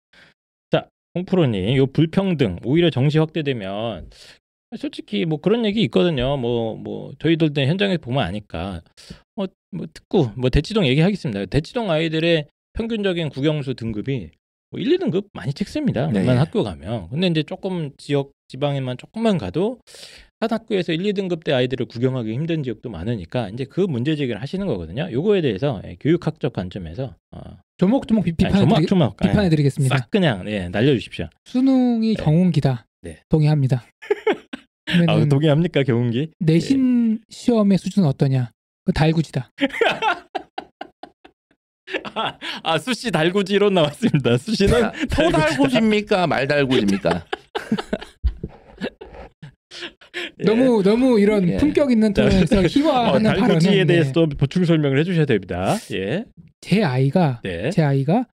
자, 0.71 0.87
홍프로님, 1.17 1.77
요 1.77 1.87
불평등 1.87 2.61
오히려 2.65 2.91
정시 2.91 3.19
확대되면 3.19 4.11
솔직히 4.79 5.25
뭐 5.25 5.41
그런 5.41 5.65
얘기 5.65 5.83
있거든요. 5.83 6.37
뭐뭐 6.37 7.15
저희들 7.19 7.53
때 7.53 7.67
현장에 7.67 7.97
보면 7.97 8.23
아니까 8.23 8.81
어, 9.35 9.47
뭐 9.73 9.87
특구 9.93 10.31
뭐 10.37 10.49
대치동 10.49 10.87
얘기하겠습니다. 10.87 11.47
대치동 11.47 11.91
아이들의 11.91 12.47
평균적인 12.75 13.31
국영수 13.31 13.75
등급이 13.75 14.31
뭐 14.71 14.81
1, 14.81 14.97
2등급 14.97 15.27
많이 15.33 15.53
찍습니다. 15.53 16.07
네. 16.07 16.21
웬만 16.21 16.39
학교 16.39 16.63
가면. 16.63 17.09
근데 17.11 17.27
이제 17.27 17.43
조금 17.43 17.91
지역 17.99 18.31
지방에만 18.47 18.97
조금만 18.97 19.39
가도 19.39 19.81
한 20.43 20.51
학교에서 20.51 20.93
1, 20.93 21.05
2등급 21.05 21.45
대 21.45 21.53
아이들을 21.53 21.87
구경하기 21.87 22.33
힘든 22.33 22.65
지역도 22.65 22.91
많으니까 22.91 23.49
이제 23.51 23.65
그 23.65 23.81
문제 23.81 24.17
제기를 24.17 24.43
하시는 24.43 24.67
거거든요. 24.67 25.09
요거에 25.13 25.41
대해서 25.41 25.81
예, 25.87 25.97
교육학적 26.01 26.53
관점에서 26.53 27.15
어, 27.31 27.41
조목조목 27.77 28.25
비, 28.25 28.31
아니, 28.31 28.37
비판해드리, 28.37 28.69
조막 28.69 28.87
조막 28.89 29.17
예, 29.23 29.29
비판해 29.29 29.49
드리겠습니다. 29.51 29.97
싹 29.97 30.11
그냥 30.11 30.43
예, 30.49 30.69
날려주십시오. 30.69 31.29
수능이 31.45 32.17
네. 32.17 32.25
경운기다. 32.25 32.89
네. 33.03 33.21
동의합니다. 33.29 33.85
아, 35.07 35.25
동의합니까 35.27 35.85
경운기? 35.85 36.33
내신 36.41 37.21
시험의 37.29 37.79
수준은 37.79 38.09
어떠냐? 38.09 38.51
그 38.85 38.93
달구지다. 38.93 39.53
아, 42.15 42.39
아 42.65 42.79
수시 42.79 43.13
달구지 43.13 43.55
이론 43.55 43.75
나왔습니다. 43.75 44.39
수시는 44.39 44.81
자, 44.81 44.93
소달구십니까 45.09 46.27
말달구십니까? 46.27 47.27
예. 50.15 50.45
너무 50.45 50.83
너무 50.83 51.19
이런 51.19 51.49
예. 51.49 51.57
품격 51.57 51.91
있는 51.91 52.13
톤에서 52.13 52.59
어, 52.61 52.63
희화하는 52.63 53.35
발언은 53.35 53.87
대해서 53.87 54.09
네. 54.09 54.13
또 54.13 54.27
보충 54.29 54.65
설명을 54.65 54.99
해주셔야 54.99 55.25
됩니다. 55.25 55.77
예, 55.93 56.25
제 56.61 56.83
아이가 56.83 57.41
네. 57.43 57.71
제 57.71 57.83
아이가 57.83 58.27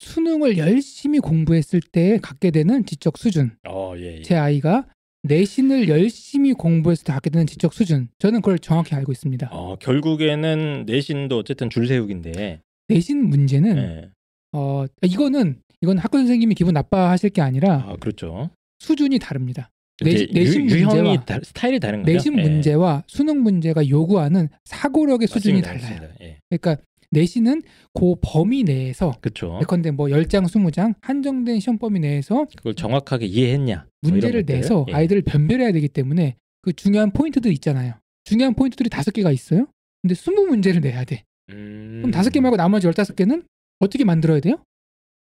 수능을 0.00 0.58
열심히 0.58 1.18
공부했을 1.18 1.80
때 1.80 2.18
갖게 2.22 2.50
되는 2.50 2.84
지적 2.84 3.18
수준. 3.18 3.52
어, 3.68 3.94
예, 3.96 4.18
예. 4.18 4.22
제 4.22 4.34
아이가 4.36 4.86
내신을 5.22 5.88
열심히 5.88 6.52
공부했을 6.52 7.04
때 7.04 7.12
갖게 7.12 7.30
되는 7.30 7.46
지적 7.46 7.74
수준. 7.74 8.08
저는 8.18 8.40
그걸 8.42 8.58
정확히 8.58 8.94
알고 8.94 9.12
있습니다. 9.12 9.48
어, 9.50 9.76
결국에는 9.76 10.84
내신도 10.86 11.38
어쨌든 11.38 11.68
줄 11.68 11.86
세우기인데. 11.88 12.60
내신 12.88 13.28
문제는 13.28 13.76
예. 13.78 14.10
어 14.52 14.84
이거는 15.02 15.56
이건 15.82 15.98
학교 15.98 16.18
선생님이 16.18 16.54
기분 16.54 16.74
나빠하실 16.74 17.30
게 17.30 17.42
아니라 17.42 17.84
아, 17.88 17.96
그렇죠. 17.98 18.50
수준이 18.78 19.18
다릅니다. 19.18 19.70
내- 20.02 20.26
내신 20.32 20.70
유, 20.70 21.18
다, 21.24 21.38
스타일이 21.42 21.80
다른 21.80 22.02
거죠. 22.02 22.12
내신 22.12 22.38
예. 22.38 22.42
문제와 22.42 23.04
수능 23.06 23.42
문제가 23.42 23.88
요구하는 23.88 24.48
사고력의 24.64 25.26
수준이 25.28 25.62
달라요. 25.62 26.08
예. 26.20 26.38
그러니까 26.50 26.82
내신은 27.10 27.62
그 27.94 28.14
범위 28.20 28.62
내에서 28.62 29.14
그렇죠. 29.20 29.58
예컨대 29.62 29.90
뭐 29.92 30.08
10장, 30.08 30.44
20장 30.44 30.94
한정된 31.00 31.60
시험 31.60 31.78
범위 31.78 32.00
내에서 32.00 32.46
그걸 32.56 32.74
정확하게 32.74 33.26
이해했냐? 33.26 33.86
뭐 34.02 34.10
문제를. 34.10 34.44
내서 34.44 34.84
예. 34.90 34.92
아이들을 34.92 35.22
변별해야 35.22 35.72
되기 35.72 35.88
때문에 35.88 36.36
그 36.62 36.72
중요한 36.72 37.10
포인트들 37.12 37.52
있잖아요. 37.52 37.94
중요한 38.24 38.54
포인트들이 38.54 38.90
다섯 38.90 39.12
개가 39.12 39.30
있어요. 39.30 39.66
근데 40.02 40.14
20문제를 40.14 40.82
내야 40.82 41.04
돼. 41.04 41.24
음... 41.50 41.98
그럼 42.02 42.10
다섯 42.10 42.30
개 42.30 42.40
말고 42.40 42.56
나머지 42.56 42.86
15개는 42.88 43.44
어떻게 43.78 44.04
만들어야 44.04 44.40
돼요? 44.40 44.62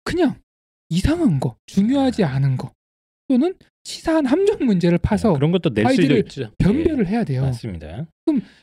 그냥 0.05 0.37
이상한 0.89 1.41
거, 1.41 1.57
중요하지 1.67 2.25
않은 2.25 2.57
거 2.57 2.73
또는 3.29 3.55
치사한 3.85 4.27
함정 4.27 4.65
문제를 4.65 4.99
파서 4.99 5.35
그런 5.35 5.53
것도 5.53 5.71
아이들을. 5.85 6.25
변별을 6.59 7.07
해야 7.07 7.21
예. 7.21 7.25
돼요. 7.25 7.43
맞습니다. 7.43 8.07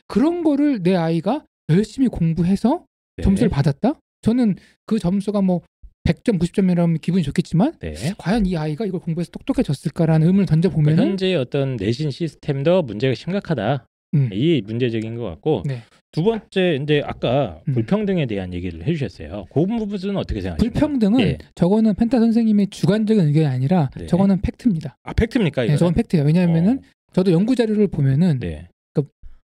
그런 0.06 0.42
거를 0.42 0.82
내 0.82 0.94
아이가 0.94 1.44
열심히 1.70 2.08
공부해서 2.08 2.84
네. 3.16 3.22
점수를 3.22 3.48
받았다? 3.48 3.94
저는 4.22 4.56
그 4.86 4.98
점수가 4.98 5.42
뭐 5.42 5.62
100점, 6.04 6.40
90점이라면 6.40 7.00
기분이 7.00 7.22
좋겠지만 7.22 7.74
네. 7.78 7.94
과연 8.18 8.46
이 8.46 8.56
아이가 8.56 8.84
이걸 8.84 9.00
공부해서 9.00 9.30
똑똑해졌을까라는 9.30 10.26
의문을 10.26 10.46
던져 10.46 10.68
그러니까 10.68 10.90
보면은 10.90 11.10
현재 11.12 11.34
어떤 11.34 11.76
내신 11.76 12.10
시스템도 12.10 12.82
문제가 12.82 13.14
심각하다. 13.14 13.86
음. 14.14 14.30
이 14.32 14.62
문제적인 14.64 15.16
것 15.16 15.24
같고 15.24 15.62
네. 15.66 15.82
두 16.10 16.22
번째 16.22 16.78
이제 16.82 17.02
아까 17.04 17.60
음. 17.68 17.74
불평등에 17.74 18.26
대한 18.26 18.52
얘기를 18.52 18.86
해주셨어요. 18.86 19.46
그 19.52 19.66
부분은 19.66 20.16
어떻게 20.16 20.40
생각하십니까? 20.40 20.80
불평등은 20.80 21.20
예. 21.20 21.38
저거는 21.54 21.94
펜타 21.94 22.18
선생님의 22.18 22.68
주관적인 22.68 23.26
의견이 23.26 23.46
아니라 23.46 23.90
네. 23.96 24.06
저거는 24.06 24.42
팩트입니다. 24.42 24.96
아 25.02 25.12
팩트입니까? 25.14 25.62
네, 25.62 25.66
이거는? 25.66 25.78
저건 25.78 25.94
팩트예요. 25.94 26.26
왜냐하면은 26.26 26.78
어, 26.78 27.12
저도 27.14 27.32
연구 27.32 27.54
자료를 27.56 27.88
보면은 27.88 28.38
네. 28.40 28.68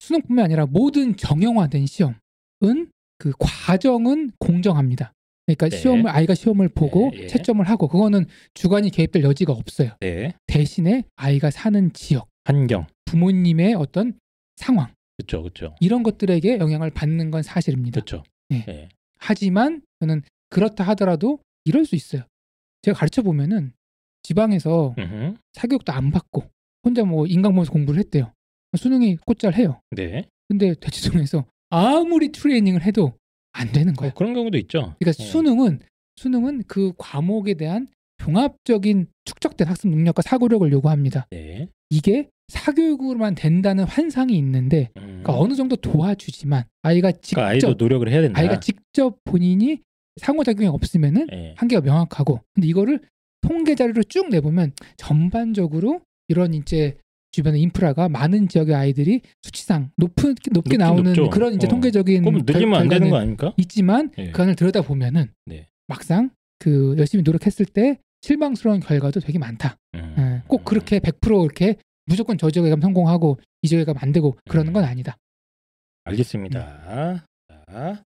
수능뿐만 0.02 0.44
아니라 0.46 0.66
모든 0.66 1.16
정형화된 1.16 1.86
시험은 1.86 2.90
그 3.18 3.32
과정은 3.38 4.32
공정합니다. 4.40 5.12
그러니까 5.46 5.68
네. 5.68 5.76
시험을 5.76 6.08
아이가 6.08 6.34
시험을 6.34 6.68
보고 6.70 7.10
네, 7.12 7.22
예. 7.22 7.26
채점을 7.28 7.64
하고 7.68 7.86
그거는 7.86 8.26
주관이 8.54 8.90
개입될 8.90 9.22
여지가 9.22 9.52
없어요. 9.52 9.90
네. 10.00 10.34
대신에 10.46 11.04
아이가 11.14 11.50
사는 11.50 11.92
지역, 11.92 12.28
환경. 12.44 12.86
부모님의 13.04 13.74
어떤 13.74 14.14
상황 14.62 14.92
그렇죠, 15.18 15.42
그렇죠, 15.42 15.74
이런 15.80 16.02
것들에게 16.02 16.58
영향을 16.58 16.90
받는 16.90 17.30
건 17.30 17.42
사실입니다. 17.42 18.00
그렇죠. 18.00 18.22
네. 18.48 18.64
네. 18.66 18.88
하지만 19.18 19.82
저는 20.00 20.22
그렇다 20.48 20.84
하더라도 20.84 21.38
이럴 21.64 21.84
수 21.84 21.94
있어요. 21.94 22.22
제가 22.82 22.98
가르쳐 22.98 23.22
보면은 23.22 23.72
지방에서 24.22 24.94
음흠. 24.98 25.34
사교육도 25.52 25.92
안 25.92 26.10
받고 26.10 26.44
혼자 26.84 27.04
뭐 27.04 27.26
인강 27.26 27.52
보면서 27.52 27.72
공부를 27.72 27.98
했대요. 28.00 28.32
수능이 28.76 29.16
곧잘 29.26 29.54
해요. 29.54 29.80
네. 29.90 30.26
근데 30.48 30.74
대치동에서 30.74 31.44
아무리 31.70 32.30
트레이닝을 32.32 32.82
해도 32.82 33.14
안 33.52 33.70
되는 33.72 33.92
어, 33.92 33.96
거예요. 33.96 34.14
그런 34.14 34.34
경우도 34.34 34.58
있죠. 34.58 34.94
그러니까 34.98 35.08
예. 35.08 35.12
수능은 35.12 35.80
수능은 36.16 36.64
그 36.66 36.92
과목에 36.98 37.54
대한 37.54 37.88
종합적인 38.22 39.06
축적된 39.24 39.66
학습 39.66 39.88
능력과 39.88 40.22
사고력을 40.22 40.70
요구합니다. 40.70 41.26
네. 41.30 41.68
이게 41.90 42.28
사교육으로만 42.48 43.34
된다는 43.34 43.84
환상이 43.84 44.36
있는데 44.38 44.90
음. 44.96 45.02
그러니까 45.22 45.38
어느 45.38 45.54
정도 45.54 45.76
도와주지만 45.76 46.64
아이가 46.82 47.10
직접 47.12 47.36
그러니까 47.36 47.52
아이도 47.52 47.74
노력을 47.74 48.08
해야 48.08 48.20
된다. 48.20 48.40
아이가 48.40 48.60
직접 48.60 49.18
본인이 49.24 49.80
상호작용이 50.20 50.68
없으면은 50.68 51.26
예. 51.32 51.54
한계가 51.56 51.80
명확하고 51.82 52.40
근데 52.54 52.68
이거를 52.68 53.00
통계 53.40 53.74
자료로 53.74 54.04
쭉 54.04 54.28
내보면 54.28 54.72
전반적으로 54.96 56.00
이런 56.28 56.54
이제 56.54 56.96
주변의 57.32 57.60
인프라가 57.62 58.08
많은 58.08 58.46
지역의 58.46 58.74
아이들이 58.74 59.22
수치상 59.42 59.90
높은 59.96 60.34
높게 60.52 60.76
나오는 60.76 61.04
높죠. 61.04 61.30
그런 61.30 61.54
이제 61.54 61.66
어. 61.66 61.70
통계적인 61.70 62.24
그럼 62.24 62.42
늘리면 62.46 62.80
안 62.80 62.88
되는 62.88 63.08
거 63.10 63.16
아닙니까? 63.16 63.54
있지만 63.56 64.10
예. 64.18 64.30
그 64.30 64.42
안을 64.42 64.54
들여다 64.54 64.82
보면은 64.82 65.28
네. 65.46 65.68
막상 65.88 66.30
그 66.58 66.94
열심히 66.98 67.24
노력했을 67.24 67.66
때 67.66 67.98
실망스러운 68.22 68.80
결과도 68.80 69.20
되게 69.20 69.38
많다. 69.38 69.76
음. 69.94 70.14
예, 70.18 70.42
꼭 70.48 70.64
그렇게 70.64 70.98
100% 71.00 71.44
이렇게 71.44 71.76
무조건 72.06 72.38
저 72.38 72.50
지역에 72.50 72.70
가면 72.70 72.80
성공하고 72.80 73.38
이 73.62 73.68
지역에 73.68 73.84
가면 73.84 74.00
안 74.02 74.12
되고 74.12 74.36
그러는 74.48 74.72
건 74.72 74.84
아니다. 74.84 75.16
알겠습니다. 76.04 77.22
자, 77.68 78.04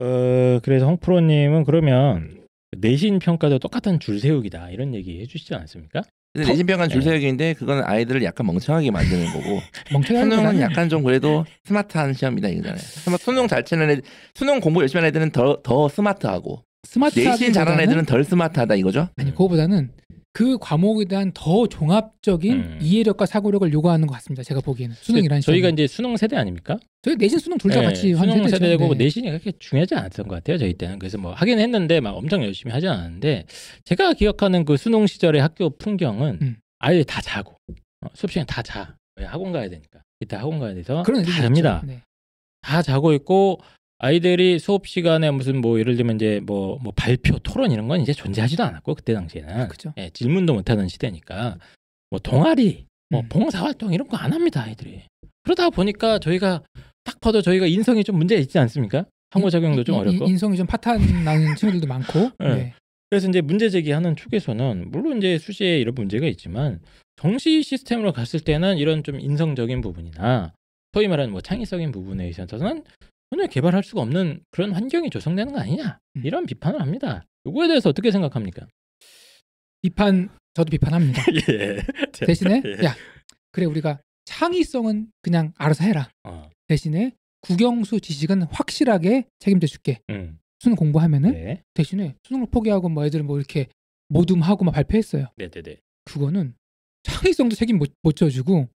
어, 0.00 0.60
그래서 0.62 0.86
홍프로님은 0.86 1.64
그러면 1.64 2.44
내신 2.76 3.18
평가도 3.18 3.58
똑같은 3.58 3.98
줄 3.98 4.20
세우기다 4.20 4.70
이런 4.70 4.94
얘기 4.94 5.20
해주시지 5.20 5.54
않았습니까? 5.54 6.02
근데 6.34 6.48
내신 6.48 6.66
평가는 6.66 6.88
네. 6.88 6.92
줄세우기인데 6.94 7.54
그거는 7.54 7.84
아이들을 7.84 8.22
약간 8.22 8.46
멍청하게 8.46 8.90
만드는 8.90 9.26
거고 9.32 9.60
수능은. 10.06 10.60
약간 10.60 10.88
좀 10.88 11.02
그래도 11.02 11.44
스마트한 11.64 12.12
시험이다 12.12 12.48
이거잖아요. 12.48 12.78
수능- 12.78 13.18
수능 13.18 13.48
잘 13.48 13.64
치는 13.64 13.90
애들, 13.90 14.02
수능 14.34 14.60
공부 14.60 14.80
열심히 14.82 14.98
하는 15.00 15.08
애들은 15.08 15.30
더 15.32 15.60
더 15.62 15.88
스마트하고 15.88 16.62
스마트 16.98 17.20
내신 17.20 17.52
잘하는 17.52 17.84
애들은 17.84 18.04
덜 18.06 18.24
스마트하다 18.24 18.74
이거죠. 18.76 19.08
아니 19.16 19.30
그거보다는 19.30 19.90
그 20.32 20.58
과목에 20.58 21.04
대한 21.06 21.32
더 21.34 21.66
종합적인 21.66 22.52
음. 22.52 22.78
이해력과 22.80 23.26
사고력을 23.26 23.72
요구하는 23.72 24.06
것 24.06 24.14
같습니다. 24.14 24.42
제가 24.42 24.60
보기에는 24.60 24.94
수능이라는 25.00 25.40
저희가 25.40 25.66
시험은. 25.68 25.74
이제 25.74 25.86
수능 25.86 26.16
세대 26.16 26.36
아닙니까? 26.36 26.78
저희 27.02 27.16
내신 27.16 27.38
수능 27.38 27.58
둘다 27.58 27.80
네, 27.80 27.86
같이 27.86 28.12
한 28.12 28.28
수능. 28.30 28.48
세대고 28.48 28.94
네. 28.94 29.04
내신이 29.04 29.28
그렇게 29.28 29.52
중요하지 29.58 29.94
않았던 29.96 30.28
것 30.28 30.34
같아요 30.36 30.58
저희 30.58 30.74
때는 30.74 30.98
그래서 30.98 31.18
뭐 31.18 31.32
하긴 31.32 31.58
했는데 31.58 32.00
막 32.00 32.10
엄청 32.16 32.42
열심히 32.44 32.72
하지 32.72 32.86
않았는데 32.86 33.46
제가 33.84 34.12
기억하는 34.14 34.64
그 34.64 34.76
수능 34.76 35.06
시절의 35.06 35.40
학교 35.40 35.70
풍경은 35.70 36.38
음. 36.42 36.56
아이들 36.78 37.04
다 37.04 37.20
자고 37.20 37.54
어, 38.02 38.06
수업 38.14 38.30
시간 38.30 38.46
다 38.46 38.62
자. 38.62 38.94
왜 39.16 39.24
학원 39.24 39.50
가야 39.50 39.68
되니까 39.68 40.00
이때 40.20 40.36
학원 40.36 40.60
가야 40.60 40.74
돼서 40.74 41.02
그런 41.02 41.24
다 41.24 41.42
잡니다. 41.42 41.76
있죠. 41.82 41.86
네. 41.86 42.02
다 42.60 42.82
자고 42.82 43.12
있고 43.14 43.60
아이들이 43.98 44.58
수업 44.58 44.86
시간에 44.86 45.30
무슨 45.30 45.60
뭐 45.60 45.78
예를 45.80 45.96
들면 45.96 46.16
이제 46.16 46.40
뭐, 46.44 46.78
뭐 46.82 46.92
발표 46.94 47.38
토론 47.40 47.72
이런 47.72 47.88
건 47.88 48.00
이제 48.00 48.12
존재하지도 48.12 48.62
않았고 48.62 48.94
그때 48.94 49.12
당시에는 49.14 49.68
그죠. 49.68 49.92
예, 49.98 50.10
질문도 50.10 50.54
못 50.54 50.70
하는 50.70 50.86
시대니까 50.88 51.58
뭐 52.10 52.20
동아리 52.20 52.86
뭐 53.10 53.22
음. 53.22 53.28
봉사활동 53.28 53.92
이런 53.92 54.06
거 54.06 54.16
안 54.16 54.32
합니다 54.32 54.62
아이들이 54.62 55.02
그러다 55.42 55.70
보니까 55.70 56.18
저희가 56.20 56.62
딱 57.04 57.20
봐도 57.20 57.42
저희가 57.42 57.66
인성이 57.66 58.04
좀 58.04 58.16
문제가 58.16 58.40
있지 58.40 58.58
않습니까 58.58 59.04
상호 59.32 59.50
작용도 59.50 59.82
좀 59.82 59.94
인- 59.96 60.00
인- 60.02 60.08
어렵고 60.08 60.26
인성이 60.26 60.56
좀 60.56 60.66
파탄 60.66 61.00
나는 61.24 61.54
친구들도 61.56 61.86
많고. 61.86 62.30
네. 62.38 62.48
네. 62.54 62.74
그래서 63.10 63.28
이제 63.28 63.40
문제 63.40 63.70
제기하는 63.70 64.16
쪽에서는 64.16 64.90
물론 64.90 65.16
이제 65.18 65.38
수시에 65.38 65.78
이런 65.80 65.94
문제가 65.94 66.26
있지만 66.26 66.80
정시 67.16 67.62
시스템으로 67.62 68.12
갔을 68.12 68.38
때는 68.40 68.76
이런 68.76 69.02
좀 69.02 69.18
인성적인 69.18 69.80
부분이나 69.80 70.52
소위 70.92 71.08
말하는 71.08 71.32
뭐 71.32 71.40
창의적인 71.40 71.90
부분에 71.90 72.28
있어서는 72.28 72.84
전혀 73.30 73.46
개발할 73.46 73.82
수가 73.82 74.02
없는 74.02 74.40
그런 74.50 74.72
환경이 74.72 75.10
조성되는 75.10 75.52
거 75.52 75.60
아니냐 75.60 75.98
음. 76.16 76.22
이런 76.24 76.46
비판을 76.46 76.80
합니다. 76.80 77.24
이거에 77.44 77.68
대해서 77.68 77.90
어떻게 77.90 78.10
생각합니까? 78.10 78.66
비판 79.82 80.28
저도 80.54 80.70
비판합니다. 80.70 81.22
예. 81.50 81.78
대신에 82.12 82.62
예. 82.64 82.84
야 82.84 82.96
그래 83.52 83.66
우리가 83.66 84.00
창의성은 84.24 85.10
그냥 85.22 85.52
알아서 85.56 85.84
해라. 85.84 86.10
어, 86.24 86.50
대신에 86.66 87.12
국영수 87.40 88.00
지식은 88.00 88.42
확실하게 88.42 89.26
책임져 89.38 89.66
줄게. 89.66 90.00
음, 90.10 90.38
수능 90.58 90.76
공부하면은 90.76 91.32
네, 91.32 91.62
대신에 91.74 92.16
수능을 92.24 92.48
포기하고 92.50 92.88
뭐 92.88 93.04
애들은 93.04 93.26
뭐 93.26 93.38
이렇게 93.38 93.68
모둠하고 94.08 94.64
막 94.64 94.72
발표했어요. 94.72 95.28
네, 95.36 95.48
네, 95.48 95.62
네. 95.62 95.76
그거는 96.04 96.54
창의성도 97.04 97.54
책임 97.56 97.78
못, 97.78 97.92
못 98.02 98.16
져주고 98.16 98.68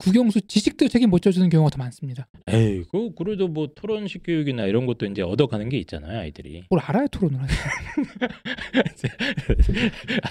국영수 0.00 0.40
지식도 0.40 0.88
책임 0.88 1.10
못 1.10 1.20
져주는 1.20 1.46
경우가 1.50 1.70
더 1.70 1.76
많습니다. 1.78 2.26
에이, 2.48 2.84
그 2.90 3.10
그래도 3.14 3.48
뭐 3.48 3.68
토론식 3.74 4.22
교육이나 4.24 4.64
이런 4.64 4.86
것도 4.86 5.04
이제 5.06 5.20
얻어가는 5.22 5.68
게 5.68 5.76
있잖아요, 5.78 6.20
아이들이. 6.20 6.64
뭘 6.70 6.80
알아야 6.82 7.06
토론을 7.08 7.38
하지. 7.40 7.54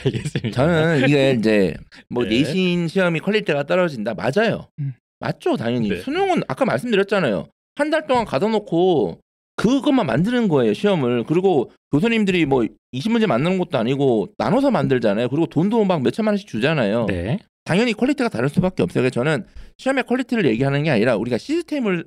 알겠습니다. 0.03 0.51
저는 0.51 1.03
이게 1.07 1.31
이제 1.37 1.75
뭐 2.09 2.23
네. 2.23 2.29
내신 2.29 2.87
시험이 2.87 3.19
quality가 3.19 3.63
떨어진다 3.63 4.13
맞아요. 4.15 4.67
음. 4.79 4.93
맞죠 5.19 5.57
당연히 5.57 5.89
네. 5.89 5.97
수능은 5.97 6.43
아까 6.47 6.65
말씀드렸잖아요. 6.65 7.47
한 7.75 7.91
달 7.91 8.07
동안 8.07 8.25
가둬놓고 8.25 9.19
그것만 9.55 10.05
만드는 10.05 10.47
거예요 10.47 10.73
시험을. 10.73 11.23
그리고 11.25 11.71
교수님들이 11.91 12.45
뭐 12.45 12.65
20문제 12.93 13.27
만드는 13.27 13.57
것도 13.57 13.77
아니고 13.77 14.29
나눠서 14.37 14.71
만들잖아요. 14.71 15.29
그리고 15.29 15.45
돈도 15.45 15.83
막 15.85 16.01
몇 16.01 16.11
천만 16.11 16.33
원씩 16.33 16.47
주잖아요. 16.47 17.05
네. 17.07 17.39
당연히 17.69 17.93
quality가 17.93 18.29
다를 18.29 18.49
수밖에 18.49 18.81
없어요. 18.81 19.03
그래서 19.03 19.11
저는 19.11 19.45
시험의 19.77 20.05
quality를 20.05 20.43
얘기하는 20.45 20.81
게 20.81 20.89
아니라 20.89 21.15
우리가 21.17 21.37
시스템을 21.37 22.03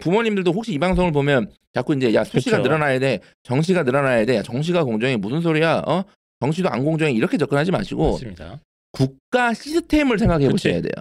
부모님들도 0.00 0.52
혹시 0.52 0.72
이 0.72 0.78
방송을 0.78 1.10
보면 1.10 1.50
자꾸 1.74 1.96
이제 1.96 2.14
야 2.14 2.22
수시가 2.22 2.58
그쵸. 2.58 2.68
늘어나야 2.68 3.00
돼, 3.00 3.18
정시가 3.42 3.82
늘어나야 3.82 4.24
돼, 4.24 4.36
야, 4.36 4.42
정시가 4.44 4.84
공정해 4.84 5.16
무슨 5.16 5.40
소리야? 5.40 5.82
어 5.84 6.04
정시도 6.38 6.70
안 6.70 6.84
공정해 6.84 7.10
이렇게 7.10 7.36
접근하지 7.38 7.72
마시고 7.72 8.12
맞습니다. 8.12 8.60
국가 8.92 9.52
시스템을 9.52 10.16
생각해. 10.20 10.48
보셔야 10.48 10.80
돼요. 10.80 10.92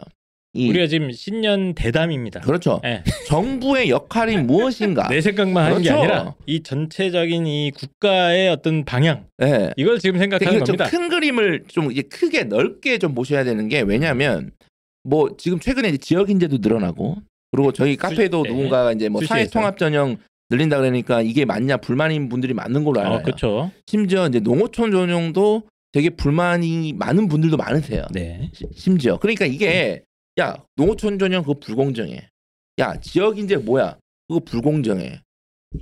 이 0.54 0.68
우리가 0.70 0.88
지금 0.88 1.12
신년 1.12 1.76
대담입니다. 1.76 2.40
그렇죠. 2.40 2.82
예. 2.84 3.04
정부의 3.28 3.90
역할이 3.90 4.38
무엇인가? 4.44 5.08
내 5.08 5.22
생각만 5.22 5.66
하는 5.66 5.82
게 5.84 5.90
그렇죠. 5.90 6.00
아니라 6.02 6.36
이 6.48 6.64
전체적인 6.64 7.46
이 7.46 7.72
국가의 7.72 8.50
어떤 8.50 8.84
방향 8.84 9.26
예. 9.44 9.72
이걸 9.78 10.00
지금 10.00 10.18
생각하는 10.20 10.60
겁니다. 10.60 10.90
좀큰 10.90 11.10
그림을 11.10 11.64
좀 11.68 11.92
이제 11.92 12.02
크게 12.02 12.46
넓게 12.46 12.98
좀 12.98 13.14
보셔야 13.14 13.44
되는 13.44 13.68
게 13.68 13.82
왜냐하면 13.82 14.52
뭐 15.04 15.36
지금 15.38 15.60
최근에 15.60 15.96
지역 15.98 16.30
인재도 16.32 16.58
늘어나고 16.62 17.18
그리고 17.52 17.72
저희 17.72 17.96
카페도 17.96 18.44
네. 18.44 18.50
누군가가 18.50 18.92
이제 18.94 19.08
뭐. 19.10 19.24
사회 19.24 19.46
통합 19.48 19.78
전형 19.78 20.18
늘린다 20.50 20.78
그러니까 20.78 21.22
이게 21.22 21.46
맞냐 21.46 21.78
불만인 21.78 22.28
분들이 22.28 22.56
많은 22.56 22.84
걸로 22.84 23.00
알아요. 23.02 23.16
어, 23.18 23.22
그렇죠. 23.22 23.72
심지어 23.86 24.28
이제 24.28 24.40
농어촌 24.40 24.92
전형도 24.92 25.64
되게 25.92 26.10
불만이 26.10 26.94
많은 26.94 27.28
분들도 27.28 27.56
많으세요. 27.58 28.06
네. 28.12 28.50
시- 28.54 28.66
심지어 28.76 29.18
그러니까 29.18 29.46
이게 29.46 30.02
야 30.40 30.56
농어촌 30.76 31.20
전형 31.20 31.44
그거 31.44 31.60
불공정해. 31.60 32.30
야 32.80 33.00
지역 33.02 33.38
인재 33.38 33.58
뭐야? 33.58 33.98
그거 34.28 34.40
불공정해. 34.40 35.22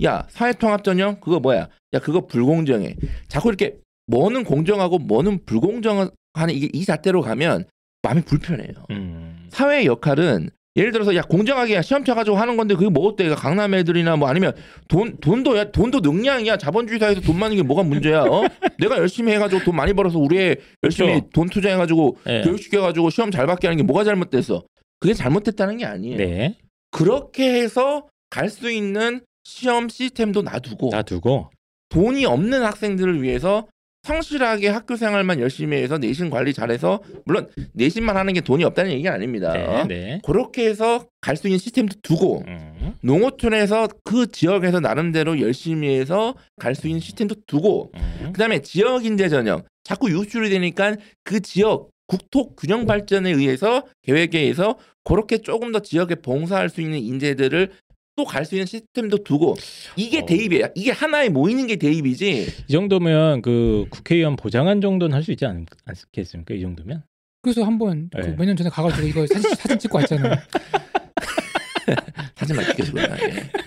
야 0.02 0.26
사회통합 0.30 0.84
전형 0.84 1.20
그거 1.20 1.38
뭐야? 1.40 1.68
야 1.94 1.98
그거 2.00 2.26
불공정해. 2.26 2.96
자꾸 3.28 3.48
이렇게 3.48 3.78
뭐는 4.06 4.44
공정하고 4.44 4.98
뭐는 4.98 5.44
불공정하는 5.44 6.10
이게 6.50 6.68
이 6.72 6.84
잣대로 6.84 7.22
가면 7.22 7.64
마음이 8.02 8.22
불편해요. 8.22 8.86
음. 8.90 9.48
사회의 9.50 9.86
역할은 9.86 10.50
예를 10.78 10.92
들어서 10.92 11.14
야 11.14 11.22
공정하게 11.22 11.74
야, 11.74 11.82
시험 11.82 12.04
쳐가지고 12.04 12.36
하는 12.36 12.56
건데 12.56 12.74
그게 12.74 12.88
뭐 12.88 13.06
어때? 13.08 13.28
강남 13.34 13.74
애들이나 13.74 14.16
뭐 14.16 14.28
아니면 14.28 14.52
돈 14.88 15.18
돈도 15.18 15.56
야 15.58 15.70
돈도 15.70 16.00
능량이야 16.00 16.56
자본주의 16.56 16.98
사회에서 16.98 17.20
돈 17.20 17.38
많은 17.38 17.56
게 17.56 17.62
뭐가 17.62 17.82
문제야? 17.82 18.22
어? 18.22 18.44
내가 18.78 18.96
열심히 18.98 19.32
해가지고 19.32 19.64
돈 19.64 19.76
많이 19.76 19.92
벌어서 19.92 20.18
우리 20.18 20.38
애 20.38 20.56
열심히 20.84 21.14
그쵸. 21.14 21.28
돈 21.34 21.48
투자해가지고 21.48 22.16
네. 22.24 22.42
교육시켜가지고 22.42 23.10
시험 23.10 23.30
잘 23.30 23.46
받게 23.46 23.66
하는 23.66 23.76
게 23.76 23.82
뭐가 23.82 24.04
잘못됐어? 24.04 24.62
그게 25.00 25.14
잘못됐다는 25.14 25.76
게 25.78 25.84
아니에요. 25.84 26.16
네. 26.16 26.56
그렇게 26.90 27.60
해서 27.60 28.06
갈 28.30 28.48
수 28.48 28.70
있는 28.70 29.20
시험 29.44 29.88
시스템도 29.88 30.42
놔두고 30.42 30.90
놔두고 30.92 31.50
돈이 31.88 32.24
없는 32.26 32.62
학생들을 32.62 33.22
위해서 33.22 33.66
성실하게 34.02 34.68
학교 34.68 34.96
생활만 34.96 35.40
열심히 35.40 35.76
해서 35.78 35.98
내신 35.98 36.30
관리 36.30 36.54
잘해서 36.54 37.00
물론 37.24 37.48
내신만 37.74 38.16
하는 38.16 38.32
게 38.32 38.40
돈이 38.40 38.64
없다는 38.64 38.92
얘기가 38.92 39.12
아닙니다. 39.12 39.52
네, 39.52 39.84
네. 39.86 40.20
그렇게 40.24 40.66
해서 40.66 41.06
갈 41.20 41.36
수 41.36 41.46
있는 41.46 41.58
시스템도 41.58 41.96
두고 42.02 42.42
음. 42.46 42.94
농어촌에서 43.02 43.88
그 44.04 44.26
지역에서 44.30 44.80
나름대로 44.80 45.40
열심히 45.40 45.88
해서 45.98 46.34
갈 46.58 46.74
수 46.74 46.86
있는 46.86 47.00
시스템도 47.00 47.34
두고 47.46 47.92
음. 47.94 48.30
그다음에 48.32 48.60
지역 48.62 49.04
인재 49.04 49.28
전형 49.28 49.62
자꾸 49.84 50.10
유출이 50.10 50.48
되니까 50.50 50.96
그 51.24 51.40
지역 51.40 51.90
국토 52.06 52.54
균형 52.54 52.86
발전에 52.86 53.30
의해서 53.30 53.84
계획에 54.02 54.40
의해서 54.40 54.78
그렇게 55.04 55.38
조금 55.38 55.72
더 55.72 55.80
지역에 55.80 56.16
봉사할 56.16 56.70
수 56.70 56.80
있는 56.80 56.98
인재들을 56.98 57.70
또 58.18 58.24
갈 58.24 58.44
수 58.44 58.56
있는 58.56 58.66
시스템도 58.66 59.22
두고 59.22 59.54
이게 59.94 60.18
어. 60.18 60.26
대입이에요. 60.26 60.66
이게 60.74 60.90
하나에 60.90 61.28
모이는 61.28 61.68
게 61.68 61.76
대입이지. 61.76 62.46
이 62.68 62.72
정도면 62.72 63.42
그 63.42 63.86
국회의원 63.90 64.34
보좌관 64.34 64.80
정도는 64.80 65.14
할 65.14 65.22
수 65.22 65.30
있지 65.30 65.46
않, 65.46 65.64
않겠습니까? 65.86 66.54
이 66.54 66.60
정도면? 66.60 67.02
그래서 67.42 67.62
한번 67.62 68.10
네. 68.12 68.34
몇년 68.36 68.56
전에 68.56 68.68
가가지고 68.70 69.06
이거 69.06 69.26
사진, 69.26 69.50
사진 69.54 69.78
찍고 69.78 69.98
왔잖아요. 69.98 70.34
사진만 72.36 72.64
찍혀주고 72.66 72.98
예. 73.00 73.04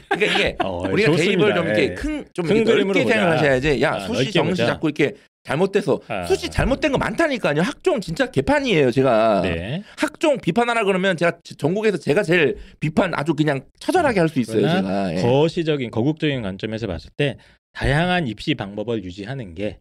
그러니까 0.10 0.38
이게 0.38 0.56
어, 0.60 0.88
우리가 0.90 1.12
좋습니다. 1.12 1.24
대입을 1.46 1.56
좀 1.56 1.66
이렇게 1.68 1.84
예. 1.84 1.94
큰좀 1.96 2.46
큰 2.46 2.64
그림으로 2.66 2.86
넓게 2.86 3.04
보자. 3.04 3.14
생각하셔야지. 3.16 3.82
야 3.82 3.94
아, 3.96 4.00
수시 4.02 4.14
넓게 4.14 4.32
정시 4.32 4.50
보자. 4.52 4.66
자꾸 4.68 4.88
이렇게 4.90 5.16
잘못돼서 5.44 6.00
아. 6.08 6.26
수시 6.26 6.50
잘못된 6.50 6.92
거 6.92 6.98
많다니까요. 6.98 7.62
학종 7.62 8.00
진짜 8.00 8.30
개판이에요. 8.30 8.92
제가 8.92 9.42
네. 9.42 9.84
학종 9.98 10.38
비판하라 10.40 10.84
그러면 10.84 11.18
제가 11.18 11.40
지- 11.44 11.56
전국에서 11.56 11.98
제가 11.98 12.22
제일 12.24 12.58
비판 12.80 13.14
아주 13.16 13.34
그냥 13.34 13.62
처절하게 13.80 14.20
할 14.20 14.30
수 14.30 14.40
있어요. 14.40 14.62
제가 14.70 15.16
예. 15.16 15.22
거시적인 15.22 15.90
거국적인 15.92 16.42
관점에서 16.44 16.88
봤을 16.88 17.10
때 17.18 17.38
다양한 17.74 18.28
입시 18.28 18.54
방법을 18.54 19.04
유지하는 19.04 19.56
게 19.56 19.80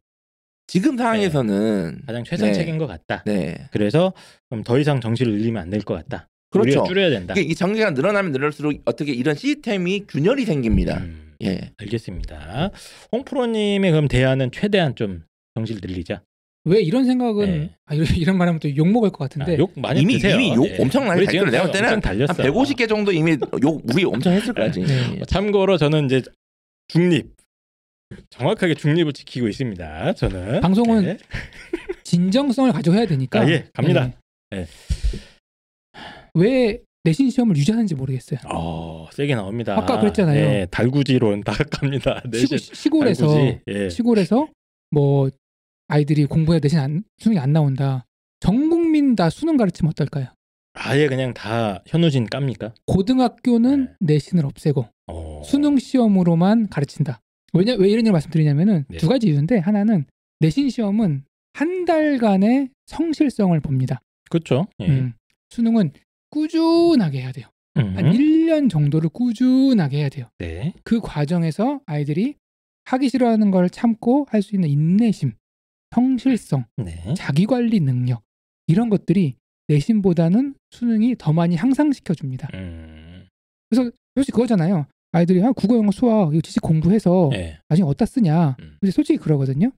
지금 0.66 0.96
상황에서는 0.96 2.02
가장 2.06 2.24
최선책인 2.24 2.78
것 2.78 2.86
같다. 2.86 3.22
네. 3.26 3.68
그래서 3.72 4.12
좀더 4.50 4.78
이상 4.78 5.00
정시를 5.00 5.32
늘리면 5.34 5.62
안 5.62 5.70
될 5.70 5.82
것 5.84 5.94
같다. 5.94 6.26
그렇죠. 6.50 6.84
줄여야 6.84 7.10
된다. 7.10 7.34
이 7.36 7.54
전개가 7.54 7.90
늘어나면 7.90 8.32
늘을수록 8.32 8.80
어떻게 8.84 9.12
이런 9.12 9.36
시스템이 9.36 10.06
균열이 10.08 10.44
생깁니다. 10.46 10.98
음, 10.98 11.32
예. 11.42 11.70
알겠습니다. 11.78 12.70
홍프로님의 13.12 13.90
그럼 13.92 14.08
대안은 14.08 14.50
최대한 14.52 14.94
좀 14.96 15.22
정시를 15.60 15.80
늘리자. 15.84 16.22
왜 16.64 16.82
이런 16.82 17.06
생각은 17.06 17.46
네. 17.46 17.70
아, 17.86 17.94
이런, 17.94 18.06
이런 18.16 18.36
말하면 18.38 18.60
또 18.60 18.68
욕 18.68 18.86
먹을 18.88 19.10
것 19.10 19.18
같은데 19.18 19.54
아, 19.54 19.58
욕 19.58 19.72
많이 19.80 20.00
이미 20.02 20.14
드세요. 20.14 20.34
이미 20.34 20.54
욕 20.54 20.66
예. 20.66 20.76
엄청나게 20.78 21.20
우리 21.20 21.26
달렸어요. 21.26 21.50
내가 21.50 21.62
볼 21.64 21.72
때는 21.72 21.88
엄청 21.94 22.00
달렸어. 22.00 22.32
한 22.42 22.52
150개 22.52 22.88
정도 22.88 23.12
이미 23.12 23.36
욕 23.62 23.82
우리 23.90 24.04
엄청 24.04 24.32
했을 24.34 24.52
거야 24.52 24.70
지금. 24.70 24.86
네. 24.88 25.16
예. 25.20 25.24
참고로 25.24 25.78
저는 25.78 26.04
이제 26.06 26.22
중립 26.88 27.34
정확하게 28.28 28.74
중립을 28.74 29.12
지키고 29.14 29.48
있습니다. 29.48 30.12
저는 30.14 30.60
방송은 30.60 31.04
네. 31.04 31.16
진정성을 32.04 32.72
가지고 32.72 32.96
해야 32.96 33.06
되니까. 33.06 33.40
아, 33.40 33.48
예, 33.48 33.66
갑니다. 33.72 34.10
네. 34.50 34.58
네. 34.58 34.66
왜 36.34 36.78
내신 37.04 37.30
시험을 37.30 37.56
유지하는지 37.56 37.94
모르겠어요. 37.94 38.40
어 38.52 39.08
세게 39.12 39.34
나옵니다. 39.34 39.76
아까 39.78 39.98
그랬잖아요. 39.98 40.38
예, 40.38 40.66
달구지론 40.70 41.42
다 41.44 41.52
갑니다. 41.70 42.22
시골, 42.34 42.58
시골에서 42.58 43.26
달구지. 43.28 43.60
예. 43.68 43.88
시골에서 43.88 44.48
뭐 44.90 45.30
아이들이 45.90 46.24
공부해 46.26 46.60
대신 46.60 46.78
안, 46.78 47.02
수능이 47.18 47.38
안 47.40 47.52
나온다. 47.52 48.06
전 48.38 48.70
국민 48.70 49.16
다 49.16 49.28
수능 49.28 49.56
가르치면 49.56 49.90
어떨까요? 49.90 50.28
아예 50.74 51.08
그냥 51.08 51.34
다 51.34 51.82
현우진 51.86 52.26
깝니까? 52.26 52.74
고등학교는 52.86 53.86
네. 54.00 54.14
내신을 54.14 54.46
없애고 54.46 54.86
어. 55.08 55.42
수능 55.44 55.78
시험으로만 55.78 56.68
가르친다. 56.68 57.20
왜냐 57.52 57.74
왜 57.74 57.88
이런 57.88 58.06
얘기 58.06 58.12
말씀드리냐면은 58.12 58.84
네. 58.88 58.98
두 58.98 59.08
가지 59.08 59.26
이유인데 59.26 59.58
하나는 59.58 60.06
내신 60.38 60.70
시험은 60.70 61.24
한 61.54 61.84
달간의 61.84 62.70
성실성을 62.86 63.58
봅니다. 63.60 64.00
그렇죠. 64.30 64.68
예. 64.78 64.86
음, 64.86 65.12
수능은 65.50 65.90
꾸준하게 66.30 67.20
해야 67.20 67.32
돼요. 67.32 67.48
음. 67.76 67.96
한 67.96 68.12
1년 68.12 68.70
정도를 68.70 69.10
꾸준하게 69.10 69.98
해야 69.98 70.08
돼요. 70.08 70.26
네. 70.38 70.72
그 70.84 71.00
과정에서 71.00 71.80
아이들이 71.86 72.36
하기 72.84 73.08
싫어하는 73.08 73.50
걸 73.50 73.68
참고 73.68 74.26
할 74.30 74.40
수 74.42 74.54
있는 74.54 74.68
인내심, 74.68 75.32
성실성, 75.94 76.64
네. 76.76 77.14
자기 77.16 77.46
관리 77.46 77.80
능력 77.80 78.22
이런 78.66 78.88
것들이 78.88 79.34
내신보다는 79.68 80.54
수능이 80.70 81.16
더 81.18 81.32
많이 81.32 81.56
향상시켜 81.56 82.14
줍니다. 82.14 82.48
음. 82.54 83.26
솔직히 83.72 84.32
그거잖아요. 84.32 84.86
아이들이 85.12 85.42
아, 85.42 85.52
국어, 85.52 85.76
영어, 85.76 85.90
수학 85.90 86.32
이거 86.32 86.40
지식 86.40 86.62
공부해서 86.62 87.30
예. 87.34 87.58
나중에 87.68 87.88
어디다 87.88 88.06
쓰냐. 88.06 88.56
음. 88.60 88.76
근데 88.80 88.92
솔직히 88.92 89.18
그러거든요. 89.18 89.72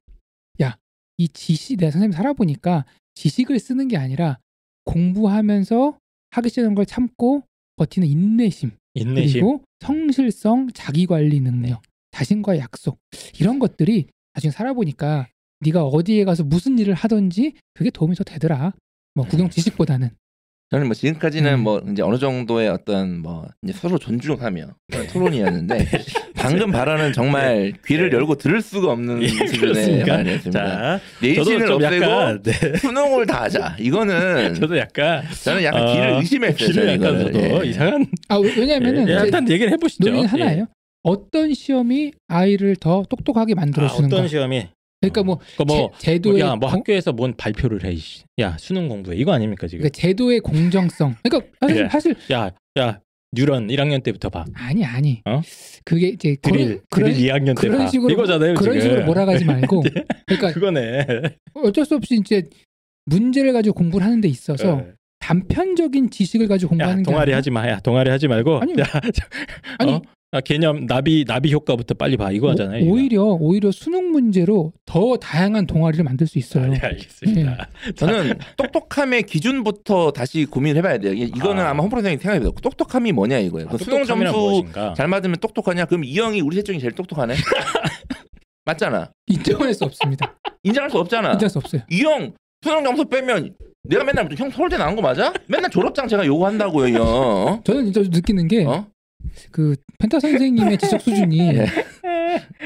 야, 0.62 0.76
이 1.16 1.28
지식 1.28 1.78
내가 1.78 1.90
선생님 1.90 2.12
살아보니까 2.12 2.84
지식을 3.14 3.58
쓰는 3.58 3.88
게 3.88 3.96
아니라 3.96 4.38
공부하면서 4.84 5.98
하기 6.30 6.48
싫은 6.48 6.74
걸 6.74 6.86
참고 6.86 7.42
버티는 7.76 8.08
인내심 8.08 8.70
인내심. 8.94 9.40
그리고 9.40 9.62
성실성, 9.80 10.68
자기 10.74 11.06
관리 11.06 11.40
능력, 11.40 11.82
자신과의 12.10 12.60
약속 12.60 12.98
이런 13.38 13.58
것들이 13.58 14.06
나중에 14.34 14.50
살아보니까 14.50 15.28
네가 15.64 15.84
어디에 15.84 16.24
가서 16.24 16.44
무슨 16.44 16.78
일을 16.78 16.94
하든지 16.94 17.54
그게 17.74 17.90
도움이 17.90 18.14
더 18.16 18.24
되더라. 18.24 18.72
뭐 19.14 19.26
국영 19.26 19.50
지식보다는 19.50 20.10
저는 20.70 20.86
뭐 20.86 20.94
지금까지는 20.94 21.52
음. 21.54 21.60
뭐 21.60 21.82
이제 21.92 22.00
어느 22.02 22.16
정도의 22.18 22.70
어떤 22.70 23.18
뭐 23.18 23.46
이제 23.62 23.74
서로 23.74 23.98
존중하며 23.98 24.68
토론이었는데 25.12 25.86
방금 26.34 26.70
발언은 26.72 27.12
정말 27.12 27.74
귀를 27.86 28.08
네. 28.08 28.16
열고 28.16 28.36
들을 28.36 28.62
수가 28.62 28.90
없는 28.92 29.22
예, 29.22 29.28
수준의? 29.28 30.04
말이었습니다. 30.06 30.98
내신을 31.20 31.66
좀 31.66 31.74
없애고 31.76 32.04
약간 32.04 32.40
네. 32.42 32.76
수능을 32.78 33.26
다 33.26 33.42
하자. 33.42 33.76
이거는 33.78 34.54
저도 34.58 34.78
약간 34.78 35.22
저는 35.44 35.62
약간 35.62 35.82
어, 35.88 35.92
귀를 35.92 36.08
의심했어요. 36.14 36.68
귀를 36.68 36.88
약간. 36.88 37.18
저도 37.18 37.38
예. 37.66 37.68
이상한 37.68 38.06
아 38.28 38.36
왜- 38.38 38.54
왜냐하면은 38.56 39.06
예, 39.08 39.12
이제 39.12 39.22
일단 39.26 39.48
얘기를 39.50 39.70
해보시죠. 39.72 40.04
논의는 40.06 40.26
하나예요. 40.26 40.62
예. 40.62 40.66
어떤 41.02 41.52
시험이 41.52 42.12
아이를 42.28 42.76
더 42.76 43.04
똑똑하게 43.10 43.54
만들어 43.54 43.86
아, 43.86 43.88
주는가? 43.90 44.16
어떤 44.16 44.28
시험이? 44.28 44.68
그러니까 45.02 45.22
뭐, 45.24 45.38
그거 45.52 45.64
뭐 45.64 45.90
제, 45.98 46.12
제도의 46.12 46.40
야, 46.40 46.54
뭐 46.56 46.70
공- 46.70 46.78
학교에서 46.78 47.12
뭔 47.12 47.34
발표를 47.36 47.84
해. 47.84 47.96
야, 48.40 48.56
수능 48.58 48.88
공부해. 48.88 49.16
이거 49.18 49.32
아닙니까, 49.32 49.66
지금? 49.66 49.80
그러니까 49.80 49.98
제도의 49.98 50.40
공정성. 50.40 51.16
그러니까 51.22 51.50
사실, 51.60 51.76
예. 51.84 51.88
사실 51.88 52.16
야, 52.32 52.50
야, 52.78 53.00
뉴런 53.32 53.66
1학년 53.68 54.02
때부터 54.02 54.28
봐. 54.30 54.44
아니 54.54 54.84
아니. 54.84 55.20
어? 55.24 55.40
그게 55.84 56.08
이제 56.08 56.36
드릴, 56.40 56.80
그런 56.88 57.12
드릴 57.12 57.26
2학년 57.28 57.46
때 57.48 57.66
그런 57.68 57.78
봐. 57.78 57.86
식으로 57.88 58.10
이거잖아요, 58.12 58.54
그런 58.54 58.74
지금. 58.78 58.80
식으로 58.90 59.06
몰아가지 59.06 59.44
말고 59.44 59.82
그러니까 60.26 60.52
그거네. 60.52 61.06
어쩔 61.54 61.84
수 61.84 61.96
없이 61.96 62.14
이제 62.20 62.48
문제를 63.06 63.52
가지고 63.52 63.74
공부를 63.74 64.06
하는 64.06 64.20
데 64.20 64.28
있어서 64.28 64.80
예. 64.86 64.92
단편적인 65.22 66.10
지식을 66.10 66.48
가지고 66.48 66.74
야, 66.74 66.86
공부하는 66.86 67.02
게 67.04 67.10
동아리 67.10 67.32
하지 67.32 67.50
마. 67.50 67.68
야, 67.68 67.78
동아리 67.80 68.10
하지 68.10 68.26
말고. 68.28 68.58
아니요. 68.60 68.76
야, 68.80 68.84
저- 68.84 69.24
아니 69.78 69.92
어? 69.92 70.02
아, 70.34 70.40
개념 70.40 70.86
나비 70.86 71.24
나비 71.26 71.52
효과부터 71.52 71.92
빨리 71.94 72.16
봐. 72.16 72.32
이거 72.32 72.50
하잖아요. 72.50 72.86
오, 72.90 72.98
히려 72.98 73.22
오히려 73.38 73.70
수능 73.70 74.10
문제로 74.12 74.72
더 74.86 75.16
다양한 75.18 75.66
동아리를 75.66 76.02
만들 76.04 76.26
수 76.26 76.38
있어요. 76.38 76.68
네, 76.68 76.78
알겠습니다. 76.82 77.68
저는 77.96 78.38
똑똑함의 78.56 79.24
기준부터 79.24 80.10
다시 80.12 80.46
고민을 80.46 80.78
해봐야 80.78 80.98
돼요. 80.98 81.12
이- 81.12 81.24
이거는 81.36 81.62
아. 81.62 81.70
아. 81.70 81.74
마 81.74 81.82
홍프로 81.82 82.00
선생님 82.00 82.18
생각해봐요. 82.20 82.50
똑똑함이 82.62 83.12
뭐냐 83.12 83.38
이거예요. 83.40 83.68
아, 83.68 83.72
그 83.72 83.78
수능 83.84 84.04
점수 84.04 84.32
무엇인가? 84.32 84.94
잘 84.94 85.06
맞으면 85.06 85.36
똑똑하냐? 85.38 85.84
그럼 85.84 86.04
이 86.04 86.18
형이 86.18 86.40
우리 86.40 86.56
셋 86.56 86.64
중에 86.64 86.78
제일 86.78 86.92
똑똑하네. 86.92 87.34
맞잖아. 88.64 89.10
인정할 89.26 89.74
수 89.74 89.84
없습니다. 89.84 90.34
인정할 90.62 90.90
수 90.90 90.98
없잖아. 90.98 91.32
인정할 91.32 91.50
수 91.50 91.58
없어요. 91.58 91.82
이 91.90 92.02
형 92.02 92.32
수능 92.62 92.84
점수 92.84 93.04
빼면 93.06 93.54
내가 93.84 94.04
맨날 94.04 94.28
형 94.36 94.50
서울대 94.50 94.76
나온 94.76 94.94
거 94.94 95.02
맞아? 95.02 95.32
맨날 95.46 95.70
졸업장 95.70 96.06
제가 96.06 96.24
요구한다고요, 96.24 96.88
이 96.88 96.92
형. 96.92 97.62
저는 97.64 97.92
진짜 97.92 98.08
느끼는 98.12 98.48
게그 98.48 98.68
어? 98.68 98.86
펜타 99.98 100.20
선생님의 100.20 100.78
지적 100.78 101.00
수준이 101.00 101.38
예. 101.56 101.66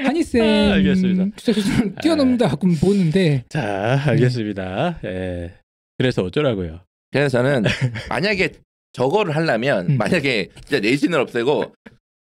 한이쌤 0.04 0.42
아, 0.42 0.74
알겠습니다. 0.74 1.36
지적 1.36 1.54
수준을 1.54 1.94
뛰어넘는다 2.02 2.48
가끔 2.48 2.74
보는데 2.76 3.44
자, 3.48 4.02
알겠습니다. 4.06 5.00
예. 5.04 5.54
그래서 5.98 6.22
어쩌라고요? 6.22 6.80
그래서 7.10 7.38
저는 7.38 7.64
만약에 8.10 8.52
저거를 8.92 9.34
하려면 9.34 9.90
음. 9.90 9.96
만약에 9.96 10.50
진짜 10.66 10.80
내신을 10.80 11.18
없애고 11.20 11.72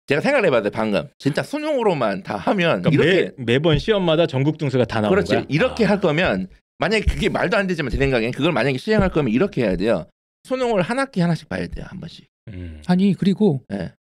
제가 0.09 0.21
생각을 0.21 0.63
돼 0.63 0.71
방금 0.71 1.09
진짜 1.19 1.45
수능으로만 1.45 2.25
다 2.25 2.37
하면 2.37 2.83
그러니까 2.83 2.91
이렇게 3.05 3.33
매, 3.37 3.45
매번 3.55 3.79
시험마다 3.79 4.27
전국 4.27 4.59
등수가 4.59 4.85
다 4.87 5.01
나오는 5.01 5.15
그렇지 5.15 5.33
거야. 5.35 5.45
이렇게 5.49 5.87
아. 5.87 5.91
할 5.91 6.01
거면 6.01 6.49
만약에 6.81 7.05
그게 7.05 7.29
말도 7.29 7.57
안 7.57 7.67
되지만 7.67 7.91
제 7.91 7.97
생각엔 7.99 8.33
그걸 8.33 8.53
만약에 8.53 8.79
시행할 8.79 9.11
거면 9.11 9.33
이렇게 9.33 9.63
해야 9.63 9.77
돼요 9.77 10.07
수능을 10.45 10.83
한 10.83 10.99
학기 10.99 11.21
하나씩 11.21 11.49
봐야 11.49 11.67
돼요 11.67 11.85
한 11.89 12.01
번씩 12.01 12.27
음, 12.49 12.83
아니 12.87 13.15
그리고 13.15 13.63
예. 13.73 13.93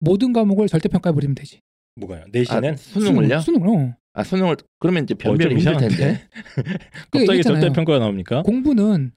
모든 0.00 0.32
과목을 0.32 0.66
절대평가해 0.68 1.14
버리면 1.14 1.34
되지. 1.36 1.60
뭐가요? 1.96 2.24
내신은 2.32 2.72
아, 2.72 2.76
수능을요? 2.76 3.40
수능, 3.40 3.62
어. 3.68 3.94
아 4.14 4.24
수능을 4.24 4.56
그러면 4.80 5.04
이제 5.04 5.14
어, 5.14 5.16
좀 5.16 5.30
변별이 5.30 5.54
힘들 5.54 5.60
이상한데? 5.60 5.96
텐데 5.96 6.28
갑자기 7.12 7.22
얘기했잖아요. 7.22 7.60
절대 7.60 7.74
평가가 7.74 7.98
나옵니까? 7.98 8.42
공부는 8.42 9.12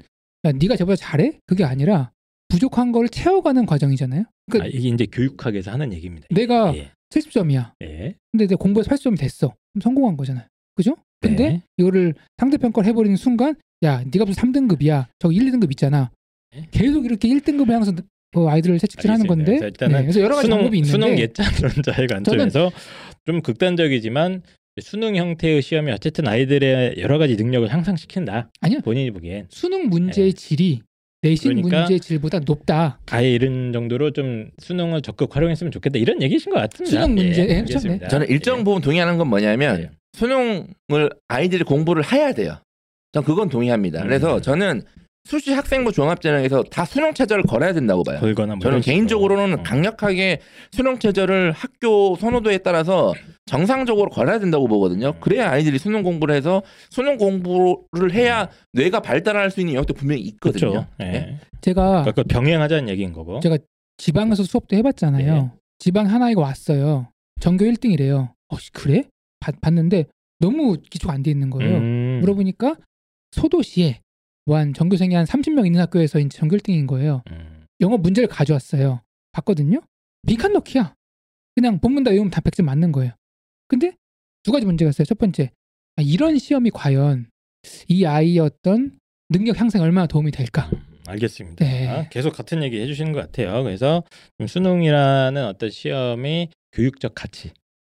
야, 0.46 0.52
네가 0.52 0.76
저보다 0.76 0.96
잘해? 0.96 1.40
그게 1.48 1.64
아니라 1.64 2.12
부족한 2.50 2.92
걸 2.92 3.10
채워가는 3.10 3.66
과정이잖아요. 3.66 4.26
그러니까 4.52 4.66
아, 4.66 4.78
이게 4.78 4.90
이제 4.90 5.06
교육학에서 5.08 5.72
하는 5.72 5.92
얘기입니다. 5.94 6.28
내가 6.30 6.76
예. 6.76 6.92
70점이야. 7.10 7.74
예. 7.82 8.16
근데 8.32 8.46
내가 8.46 8.58
공부에서 8.58 8.92
80점이 8.92 9.18
됐어. 9.18 9.56
그럼 9.74 9.82
성공한 9.82 10.18
거잖아요. 10.18 10.46
그죠? 10.76 10.96
근데 11.30 11.50
네. 11.50 11.62
이거를 11.78 12.14
상대평가를 12.38 12.88
해버리는 12.90 13.16
순간 13.18 13.56
야 13.84 14.04
네가 14.12 14.26
무슨 14.26 14.52
3등급이야. 14.52 15.08
저기 15.20 15.36
1, 15.38 15.52
2등급 15.52 15.72
있잖아. 15.72 16.12
네. 16.56 16.68
계속 16.72 17.06
이렇게 17.06 17.28
1등급을 17.28 17.72
향해서 17.72 17.94
그 18.32 18.48
아이들을 18.48 18.78
채찍질하는. 18.80 19.28
건데 19.28 19.60
자, 19.60 19.66
일단은 19.66 19.96
네, 19.96 20.02
그래서 20.04 20.20
여러 20.20 20.36
가지 20.36 20.48
수능, 20.48 20.58
방법이 20.58 20.78
있는데 20.78 20.92
수능 20.92 21.18
예찬론자의 21.18 22.08
관점에서 22.12 22.72
좀 23.26 23.42
극단적이지만 23.42 24.42
수능 24.82 25.16
형태의 25.16 25.62
시험이 25.62 25.92
어쨌든 25.94 26.28
아이들의 26.28 26.96
여러 27.00 27.18
가지 27.18 27.36
능력을 27.36 27.72
향상시킨다. 27.72 28.52
아니요. 28.60 28.80
본인이 28.84 29.12
보기엔 29.12 29.48
수능 29.50 29.88
문제의 29.88 30.34
질이 30.34 30.82
내신 31.22 31.50
네. 31.50 31.62
그러니까 31.62 31.80
문제의 31.80 32.00
질보다 32.02 32.40
높다. 32.40 33.00
아예 33.10 33.32
이런 33.32 33.72
정도로 33.72 34.12
좀 34.12 34.52
수능을 34.60 35.02
적극 35.02 35.36
활용했으면 35.36 35.72
좋겠다 35.72 35.98
이런 35.98 36.22
얘기신 36.22 36.52
것 36.52 36.60
같습니다. 36.60 37.02
수능 37.02 37.16
문제, 37.16 37.48
예, 37.50 37.56
알겠습니다. 37.60 38.08
저는 38.10 38.28
일정 38.30 38.60
예. 38.60 38.64
부분 38.64 38.82
동의하는 38.82 39.18
건 39.18 39.30
뭐냐면 39.30 39.80
예. 39.80 39.90
수능을 40.16 41.10
아이들이 41.28 41.64
공부를 41.64 42.04
해야 42.12 42.34
돼요 42.34 42.58
전 43.14 43.24
그건 43.24 43.50
동의합니다 43.50 44.02
그래서 44.04 44.38
음. 44.38 44.42
저는 44.42 44.82
수시 45.26 45.54
학생부 45.54 45.92
종합전형에서 45.92 46.64
다 46.70 46.86
수능 46.86 47.14
최저를 47.14 47.44
걸어야 47.46 47.74
된다고 47.74 48.04
봐요. 48.04 48.20
걸거나 48.20 48.54
뭐 48.54 48.60
저는 48.60 48.76
이런 48.76 48.82
식으로. 48.84 48.94
개인적으로는 48.96 49.60
어. 49.60 49.64
강력하게 49.64 50.40
수능 50.72 51.00
최저를 51.00 51.52
학교 51.52 52.16
선호도에 52.16 52.60
따라서 52.60 53.12
정상적으로 53.48 54.12
걸어야 54.12 54.38
된다고 54.38 54.68
보거든요. 54.68 55.08
음. 55.10 55.20
그래야 55.20 55.50
아이들이 55.50 55.80
수능 55.80 56.04
공부를 56.04 56.36
해서 56.36 56.62
수능 56.92 57.18
공부를 57.18 58.14
해야 58.14 58.50
뇌가 58.74 59.00
발달할 59.00 59.50
수 59.50 59.62
있는 59.62 59.74
영역도 59.74 59.96
분명히 59.96 60.22
있거든요. 60.22 60.72
그렇죠. 60.72 60.88
예. 61.00 61.04
네. 61.06 61.40
제가 61.62 62.04
그러니까 62.04 62.24
병행하자는 62.30 62.90
얘기인 62.90 63.12
거고. 63.12 63.40
제가 63.40 63.58
지방에서 63.98 64.44
수업도 64.44 64.76
해봤잖아요. 64.76 65.34
네. 65.34 65.52
지방 65.80 66.06
한 66.06 66.22
아이가 66.22 66.42
왔어요. 66.42 67.08
전교 67.40 67.66
1등이래요. 67.66 68.32
어, 68.50 68.58
씨, 68.60 68.72
그래? 68.72 69.06
봤, 69.46 69.60
봤는데 69.62 70.06
너무 70.40 70.78
기초가 70.90 71.14
안 71.14 71.24
돼 71.24 71.32
있는 71.32 71.50
거예요. 71.50 71.78
음. 71.78 72.20
물어보니까 72.22 72.76
소도시에 73.32 74.00
뭐 74.46 74.58
한 74.58 74.74
전교생이 74.74 75.16
한 75.16 75.26
30명 75.26 75.66
있는 75.66 75.80
학교에서 75.82 76.20
이제 76.20 76.38
전교 76.38 76.58
1등인 76.58 76.88
거예요. 76.88 77.24
음. 77.32 77.66
영어 77.82 77.98
문제를 77.98 78.28
가져왔어요. 78.30 79.02
봤거든요. 79.32 79.82
빈칸 80.28 80.54
넣기야. 80.54 80.94
그냥 81.56 81.80
본문 81.80 82.04
다 82.04 82.12
외우면 82.12 82.32
다 82.32 82.42
100점 82.42 82.64
맞는 82.64 82.92
거예요. 82.92 83.12
근데 83.68 83.94
두 84.44 84.52
가지 84.52 84.66
문제가 84.66 84.90
있어요. 84.90 85.06
첫 85.06 85.18
번째, 85.18 85.52
아, 85.96 86.02
이런 86.02 86.38
시험이 86.38 86.70
과연 86.72 87.28
이 87.88 88.06
아이의 88.06 88.40
어떤 88.40 88.98
능력 89.30 89.60
향상에 89.60 89.84
얼마나 89.84 90.06
도움이 90.08 90.32
될까? 90.32 90.70
알겠습니다. 91.08 91.64
네. 91.66 92.08
계속 92.12 92.32
같은 92.36 92.62
얘기 92.64 92.80
해주시는 92.80 93.12
것 93.14 93.20
같아요. 93.22 93.64
그래서 93.64 94.04
좀 94.38 94.48
수능이라는 94.48 95.46
어떤 95.46 95.70
시험이 95.70 96.50
교육적 96.72 97.14
가치, 97.16 97.52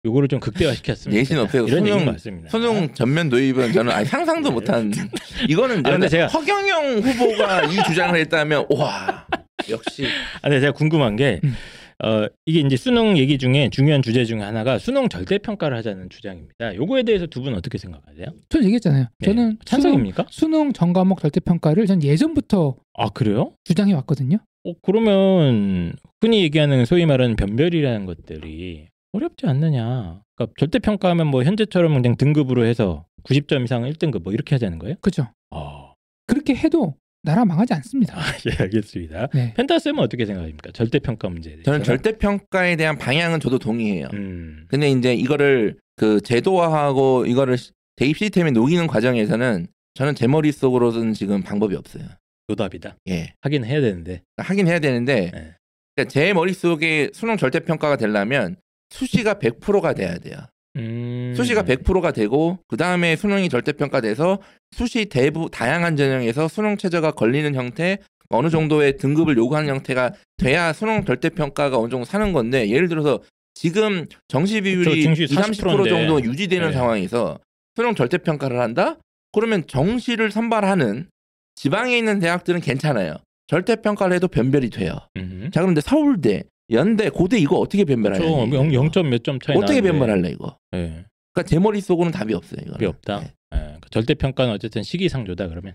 요거를 0.07 0.29
좀 0.29 0.41
극대화시켰습니다. 0.41 1.21
예신. 1.21 1.37
이런 1.37 1.49
수능- 1.69 1.87
얘기인 1.89 2.05
것 2.07 2.13
같습니다. 2.13 2.49
수능 2.49 2.89
전면 2.95 3.29
도입은 3.29 3.73
저는 3.73 3.93
아니 3.93 4.07
상상도 4.07 4.49
네. 4.49 4.55
못한 4.55 4.93
이거는 5.49 5.85
아, 5.87 5.91
근데 5.91 6.09
제가 6.09 6.27
제가- 6.29 6.33
허경영 6.33 6.99
후보가 7.01 7.65
이 7.67 7.77
주장을 7.87 8.19
했다면 8.19 8.67
와 8.71 9.27
역시 9.69 10.07
아, 10.41 10.49
근데 10.49 10.61
제가 10.61 10.73
궁금한 10.73 11.17
게 11.17 11.41
음. 11.45 11.55
어, 12.03 12.27
이게 12.47 12.61
이제 12.61 12.77
수능 12.79 13.19
얘기 13.19 13.37
중에 13.37 13.69
중요한 13.71 14.01
주제 14.01 14.25
중에 14.25 14.41
하나가 14.41 14.79
수능 14.79 15.11
절대 15.11 15.37
평가를 15.37 15.77
하자는 15.77 16.09
주장입니다. 16.09 16.75
요거에 16.75 17.03
대해서 17.03 17.27
두 17.27 17.43
분 17.43 17.53
어떻게 17.55 17.77
생각하세요? 17.77 18.25
저는 18.49 18.65
얘기했잖아요. 18.69 19.05
네. 19.19 19.27
저는 19.27 19.43
수능, 19.45 19.59
찬성입니까? 19.67 20.25
수능 20.31 20.73
전 20.73 20.95
과목 20.95 21.21
절대 21.21 21.41
평가를 21.41 21.85
전 21.87 22.03
예전부터 22.03 22.77
아 22.95 23.11
그래요? 23.11 23.53
주장해 23.65 23.93
왔거든요. 23.93 24.39
어, 24.65 24.73
그러면 24.83 25.93
흔히 26.23 26.43
얘기하는 26.43 26.87
소위 26.87 27.05
말하는 27.05 27.37
변별이라는 27.37 28.07
것들이 28.07 28.87
어렵지 29.13 29.47
않느냐? 29.47 30.23
그러니까 30.37 30.55
절대 30.59 30.79
평가하면 30.79 31.27
뭐 31.27 31.43
현재처럼 31.43 31.95
그냥 31.95 32.17
등급으로 32.17 32.65
해서 32.65 33.07
90점 33.25 33.65
이상 33.65 33.83
1등급 33.83 34.23
뭐 34.23 34.33
이렇게 34.33 34.55
하자는 34.55 34.79
거예요? 34.79 34.97
그죠? 35.01 35.29
아, 35.51 35.93
그렇게 36.27 36.55
해도 36.55 36.95
나라 37.23 37.45
망하지 37.45 37.75
않습니다. 37.75 38.17
예, 38.51 38.63
알겠습니다. 38.63 39.29
네. 39.35 39.53
펜타쌤은 39.55 39.99
어떻게 39.99 40.25
생각합니까? 40.25 40.71
절대 40.73 40.99
평가 40.99 41.29
문제에 41.29 41.53
대해서. 41.55 41.65
저는 41.65 41.83
절대 41.85 42.17
평가에 42.17 42.77
대한 42.77 42.97
방향은 42.97 43.41
저도 43.41 43.59
동의해요. 43.59 44.09
음. 44.15 44.65
근데 44.69 44.91
이제 44.91 45.13
이거를 45.13 45.79
그 45.97 46.21
제도화하고 46.23 47.27
이거를 47.27 47.59
시- 47.59 47.73
대입 47.97 48.17
시스템에 48.17 48.53
녹이는 48.53 48.87
과정에서는 48.87 49.67
저는 49.95 50.15
제 50.15 50.27
머릿속으로는 50.29 51.13
지금 51.13 51.43
방법이 51.43 51.75
없어요. 51.77 52.05
노답이다. 52.49 52.97
예. 53.09 53.35
하긴 53.43 53.65
해야 53.67 53.81
되는데. 53.83 54.23
하긴 54.39 54.67
해야 54.67 54.79
되는데 54.79 55.31
네. 55.31 55.55
그러니까 55.95 56.09
제 56.11 56.33
머릿속에 56.33 57.11
수능 57.13 57.37
절대 57.37 57.61
평가가 57.61 57.97
되려면 57.97 58.57
수시가 58.91 59.35
100%가 59.35 59.95
돼야 59.95 60.19
돼요. 60.19 60.37
음. 60.77 61.33
수시가 61.37 61.63
100%가 61.65 62.13
되고 62.13 62.59
그 62.69 62.77
다음에 62.77 63.17
수능이 63.17 63.49
절대 63.49 63.73
평가돼서 63.73 64.39
수시 64.73 65.07
대부 65.07 65.49
다양한 65.51 65.97
전형에서 65.97 66.49
수능 66.49 66.77
최저가 66.77 67.13
걸리는 67.13 67.55
형태 67.55 67.99
어느 68.29 68.49
정도의 68.49 68.97
등급을 68.97 69.37
요구하는 69.37 69.69
형태가 69.69 70.13
돼야 70.37 70.73
수능 70.73 71.05
절대 71.05 71.29
평가가 71.31 71.77
어느 71.79 71.91
정도 71.91 72.05
사는 72.05 72.33
건데 72.33 72.69
예를 72.69 72.89
들어서 72.89 73.21
지금 73.55 74.07
정시 74.29 74.61
비율이 74.61 74.85
그렇죠. 74.85 75.03
증시 75.03 75.25
20, 75.25 75.37
30% 75.39 75.43
40% 75.65 75.79
인데. 75.79 75.91
정도 75.91 76.23
유지되는 76.23 76.69
네. 76.69 76.73
상황에서 76.73 77.39
수능 77.75 77.95
절대 77.97 78.19
평가를 78.19 78.61
한다? 78.61 78.97
그러면 79.33 79.65
정시를 79.67 80.31
선발하는 80.31 81.09
지방에 81.57 81.99
있는 81.99 82.21
대학들은 82.21 82.61
괜찮아요. 82.61 83.17
절대 83.49 83.77
평가를 83.77 84.15
해도 84.15 84.29
변별이 84.29 84.71
돼요. 84.71 84.97
음. 85.17 85.51
자 85.53 85.61
그런데 85.61 85.81
서울대, 85.81 86.45
연대, 86.73 87.09
고대 87.11 87.39
이거 87.39 87.57
어떻게 87.59 87.85
변별하냐? 87.85 88.25
그렇죠. 88.25 88.47
0점 88.51 89.07
몇 89.09 89.23
점 89.23 89.39
차이 89.41 89.57
어떻게 89.57 89.81
나는데. 89.81 89.91
변별할래 89.99 90.31
이거? 90.31 90.57
예. 90.75 91.05
그러니까 91.33 91.43
제 91.49 91.59
머릿속으로는 91.59 92.13
답이 92.13 92.35
없어요. 92.35 92.59
이거는. 92.61 92.73
답이 92.75 92.87
없다. 92.87 93.21
네. 93.21 93.27
예. 93.55 93.59
그러니까 93.59 93.89
절대 93.91 94.15
평가는 94.15 94.53
어쨌든 94.53 94.83
시기상조다 94.83 95.49
그러면. 95.49 95.75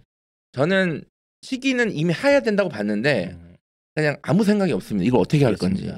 저는 0.54 1.04
시기는 1.42 1.96
이미 1.96 2.14
해야 2.14 2.40
된다고 2.40 2.70
봤는데 2.70 3.32
음. 3.34 3.56
그냥 3.94 4.18
아무 4.24 4.44
생각이 4.44 4.72
없습니다. 4.74 5.06
이걸 5.08 5.20
어떻게 5.22 5.44
할 5.46 5.56
건지. 5.56 5.90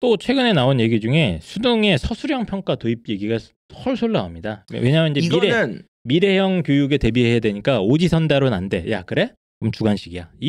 또 0.00 0.16
최근에 0.16 0.52
나온 0.52 0.80
얘기 0.80 1.00
중에 1.00 1.38
수능의 1.42 1.98
서술형 1.98 2.46
평가 2.46 2.74
도입 2.74 3.08
얘기가 3.08 3.38
헐솔 3.84 4.12
나옵니다. 4.12 4.66
왜냐하면 4.72 5.16
이제 5.16 5.28
미래 5.28 5.78
미래형 6.04 6.62
교육에 6.64 6.98
대비해야 6.98 7.38
되니까 7.40 7.80
오지선다로는 7.80 8.52
안 8.56 8.68
돼. 8.68 8.90
야 8.90 9.02
그래? 9.02 9.32
그럼 9.60 9.72
주관식이야. 9.72 10.30
이 10.40 10.48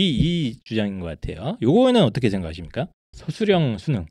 이 0.50 0.60
주장인 0.66 1.00
것 1.00 1.06
같아요. 1.06 1.58
요거는 1.62 2.02
어떻게 2.02 2.30
생각하십니까? 2.30 2.88
서술형 3.14 3.78
수능. 3.78 4.06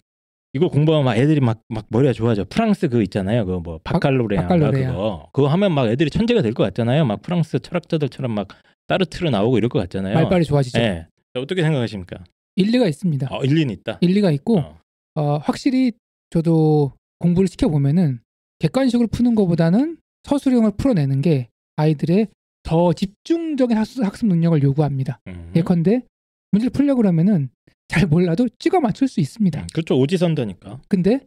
이거 0.55 0.69
공부하면 0.69 1.05
막 1.07 1.17
애들이 1.17 1.41
막 1.41 1.61
막 1.69 1.87
머리가 1.89 2.13
좋아져. 2.13 2.45
프랑스 2.49 2.89
그거 2.89 3.03
있잖아요. 3.03 3.45
그거 3.47 3.61
뭐 3.61 3.79
바칼로레아. 3.85 4.47
그거. 4.49 5.29
그거 5.33 5.49
하면 5.49 5.73
막 5.73 5.89
애들이 5.89 6.11
천재가 6.11 6.43
될 6.43 6.53
것 6.53 6.63
같잖아요. 6.65 7.05
막 7.07 7.23
프랑스 7.23 7.59
철학자들처럼 7.59 8.31
막 8.33 8.49
따르트르 8.87 9.31
나오고 9.31 9.57
이럴 9.59 9.69
것 9.71 9.79
같잖아요. 9.81 10.15
말빨이 10.15 10.45
좋아지죠. 10.45 10.79
예. 10.81 11.07
어떻게 11.35 11.63
생각하십니까? 11.63 12.19
일리가 12.57 12.87
있습니다. 12.87 13.29
어, 13.31 13.43
일리는 13.45 13.73
있다. 13.73 13.99
일리가 14.03 14.31
있고 14.33 14.59
어. 14.59 14.79
어, 15.15 15.39
확실히 15.39 15.93
저도 16.31 16.93
공부를 17.19 17.49
시켜 17.49 17.69
보면은 17.69 18.21
객관식으로 18.59 19.09
푸는 19.09 19.35
것보다는 19.35 19.97
서술형을 20.25 20.73
풀어내는 20.77 21.23
게 21.23 21.49
아이들의 21.77 22.29
더 22.65 22.93
집중적인 22.93 23.77
학습, 23.77 24.05
학습 24.05 24.27
능력을 24.27 24.63
요구합니다. 24.63 25.21
음. 25.29 25.51
예컨대 25.57 26.03
문제를 26.51 26.71
풀려고 26.71 26.99
그러면은 27.01 27.49
잘 27.93 28.07
몰라도 28.07 28.49
찍어 28.59 28.81
맞출 28.81 29.07
수 29.07 29.21
있습니다. 29.21 29.67
그렇죠. 29.75 29.99
오지선다니까. 29.99 30.81
근데 30.89 31.21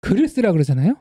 글을 0.00 0.26
쓰라 0.26 0.50
그러잖아요. 0.50 1.00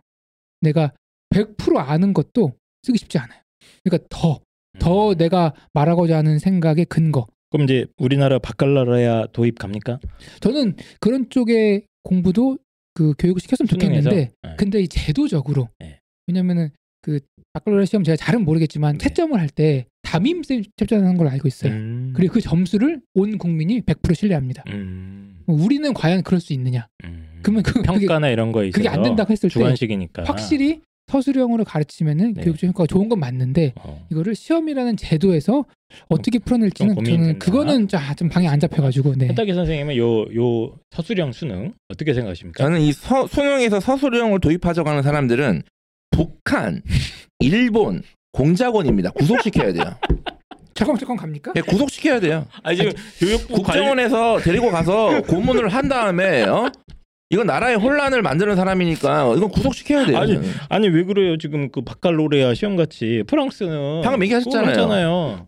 내가 0.62 0.94
100% 1.34 1.78
아는 1.78 2.14
것도 2.14 2.54
쓰기 2.84 3.00
쉽지 3.00 3.18
않아요. 3.18 3.42
그러니까 3.84 4.08
더, 4.10 4.40
더 4.78 5.10
음. 5.12 5.18
내가 5.18 5.56
말하고자 5.74 6.18
하는 6.18 6.38
생각의 6.38 6.86
근거. 6.86 7.28
그럼 7.50 7.64
이제 7.66 7.88
우리나라 7.98 8.38
바칼로레아 8.38 9.28
도입 9.32 9.58
갑니까? 9.58 10.00
저는 10.42 10.76
그런 11.00 11.28
쪽의 11.32 11.88
공부도 12.04 12.60
그 12.94 13.16
교육을 13.18 13.42
시켰으면 13.42 13.68
수능에서? 13.68 14.10
좋겠는데 14.12 14.32
네. 14.44 14.56
근데 14.58 14.82
이 14.82 14.88
제도적으로 14.88 15.70
네. 15.80 16.00
왜냐면은 16.28 16.70
그 17.02 17.20
바칼로레아 17.54 17.86
시험 17.86 18.04
제가 18.04 18.16
잘은 18.16 18.44
모르겠지만 18.46 18.98
네. 18.98 19.04
채점을 19.08 19.38
할 19.40 19.50
때 19.50 19.86
담임 20.04 20.44
쌤 20.44 20.64
채점하는 20.78 21.18
걸 21.18 21.28
알고 21.28 21.48
있어요. 21.48 21.72
음. 21.72 22.14
그리고 22.16 22.34
그 22.36 22.42
점수를 22.42 23.02
온 23.14 23.38
국민이 23.38 23.82
100% 23.82 24.16
신뢰합니다. 24.16 24.64
음. 24.70 25.40
우리는 25.48 25.94
과연 25.94 26.24
그럴 26.24 26.40
수 26.40 26.54
있느냐? 26.54 26.88
음. 27.04 27.40
그러면 27.42 27.64
그- 27.64 27.74
그게- 27.74 27.86
평가나 27.86 28.30
이런 28.30 28.52
거에 28.52 28.70
그게 28.72 28.88
안 28.90 29.02
된다고 29.02 29.32
했을 29.32 29.50
때 29.50 29.54
주관식이니까 29.54 30.24
확실히 30.26 30.82
서술형으로 31.12 31.64
가르치면은 31.64 32.34
네. 32.36 32.44
교육적 32.44 32.68
효과가 32.68 32.86
좋은 32.86 33.10
건 33.10 33.20
맞는데 33.20 33.74
어. 33.78 34.06
이거를 34.12 34.36
시험이라는 34.36 34.96
제도에서 34.98 35.66
어떻게 36.08 36.38
풀어낼지는 36.38 36.94
저는 36.96 37.04
된다. 37.24 37.46
그거는 37.46 37.88
자, 37.88 38.14
좀 38.14 38.30
방이 38.30 38.48
안 38.48 38.60
잡혀가지고 38.60 39.16
네. 39.16 39.30
혜탁이 39.30 39.54
선생님은 39.54 39.96
요 39.98 40.28
요 40.36 40.76
서술형 40.92 41.32
수능 41.32 41.74
어떻게 41.88 42.14
생각하십니까? 42.14 42.64
저는 42.64 42.82
이 42.82 42.92
서, 42.94 43.26
수능에서 43.26 43.80
서술형을 43.80 44.40
도입하자고 44.40 44.88
하는 44.88 45.02
사람들은 45.02 45.64
북한, 46.20 46.82
일본, 47.40 48.04
공작원입니다. 48.34 49.12
구속시켜야 49.12 49.72
돼요. 49.72 49.86
잠깐 50.74 50.98
잠깐 50.98 51.16
갑니까? 51.16 51.54
예, 51.56 51.62
구속시켜야 51.62 52.20
돼요. 52.20 52.46
아 52.62 52.76
지금 52.76 52.92
교육부 53.20 53.62
관리 53.64 53.80
국정원에서 53.80 54.40
데리고 54.40 54.70
가서 54.70 55.22
고문을 55.22 55.70
한 55.70 55.88
다음에 55.88 56.44
어? 56.44 56.70
이건 57.30 57.48
나라의 57.48 57.78
혼란을 57.78 58.22
만드는 58.22 58.58
사람이니까 58.58 59.34
이건 59.38 59.50
구속시켜야 59.50 60.06
돼요. 60.06 60.18
아니, 60.18 60.34
저는. 60.34 60.50
아니 60.68 60.90
왜 60.90 61.04
그래요? 61.04 61.38
지금 61.38 61.72
그 61.72 61.82
바칼로레아 61.82 62.54
시험 62.54 62.76
같이 62.76 63.24
프랑스는 63.28 64.02
방금 64.04 64.22
얘기하셨잖아요. 64.24 65.48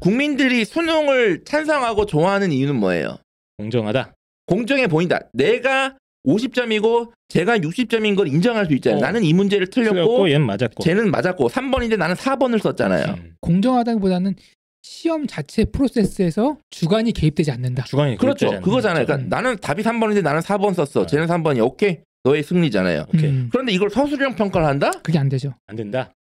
국민들이 0.00 0.66
수능을 0.66 1.44
찬성하고 1.44 2.04
좋아하는 2.04 2.52
이유는 2.52 2.76
뭐예요? 2.76 3.16
공정하다. 3.56 4.12
공정해 4.46 4.86
보인다. 4.86 5.20
내가 5.32 5.94
50점이고 6.26 7.12
제가 7.28 7.58
60점인 7.58 8.16
걸 8.16 8.28
인정할 8.28 8.66
수 8.66 8.74
있잖아요. 8.74 8.98
어. 8.98 9.00
나는 9.00 9.24
이 9.24 9.32
문제를 9.32 9.68
틀렸고 9.68 9.94
틀렸고 9.94 10.30
얘는 10.30 10.46
맞았고. 10.46 10.82
쟤는 10.82 11.10
맞았고 11.10 11.48
3번인데 11.48 11.96
나는 11.96 12.14
4번을 12.14 12.60
썼잖아요. 12.60 13.14
음. 13.18 13.34
공정하다기보다는 13.40 14.34
시험 14.82 15.26
자체 15.26 15.64
프로세스에서 15.64 16.58
주관이 16.70 17.12
개입되지 17.12 17.50
않는다. 17.50 17.84
주관이 17.84 18.16
그렇죠. 18.16 18.46
그랬잖아요. 18.46 18.64
그거잖아요. 18.64 19.04
음. 19.04 19.06
그러니까 19.06 19.36
나는 19.36 19.56
답이 19.58 19.82
3번인데 19.82 20.22
나는 20.22 20.40
4번 20.40 20.74
썼어. 20.74 21.04
네. 21.04 21.06
쟤는 21.06 21.26
3번이 21.26 21.64
오케이. 21.64 21.98
너의 22.24 22.42
승리잖아요. 22.42 23.06
오케이. 23.08 23.30
음, 23.30 23.48
그런데 23.50 23.72
이걸 23.72 23.88
서술형 23.88 24.34
평가를 24.36 24.66
한다? 24.66 24.90
그게 25.02 25.18
안 25.18 25.28
되죠. 25.30 25.54
안 25.66 25.76
된다. 25.76 26.12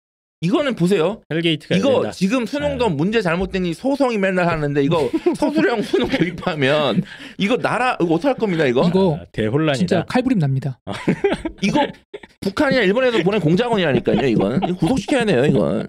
이거는 0.40 0.76
보세요. 0.76 1.20
hell 1.32 1.50
gate가 1.50 1.76
이거 1.76 1.94
된다. 1.94 2.10
지금 2.12 2.46
수능도 2.46 2.88
네. 2.88 2.94
문제 2.94 3.20
잘못됐니 3.22 3.74
소송이 3.74 4.18
맨날 4.18 4.46
하는데 4.48 4.82
이거 4.84 5.10
서술형 5.36 5.82
수능 5.82 6.08
도입하면 6.08 7.02
이거 7.38 7.56
나라 7.56 7.96
이거 8.00 8.14
어떡할 8.14 8.36
겁니다 8.36 8.64
이거 8.66 8.86
이거 8.88 9.18
아, 9.20 9.24
대혼란이다. 9.32 9.74
진짜 9.78 10.04
칼부림 10.04 10.38
납니다. 10.38 10.78
이거 11.62 11.84
북한이나 12.40 12.82
일본에서 12.82 13.22
보낸 13.24 13.40
공작원이라니까요 13.40 14.26
이건 14.28 14.60
이거 14.62 14.74
구속시켜야 14.76 15.24
돼요 15.24 15.44
이건 15.44 15.88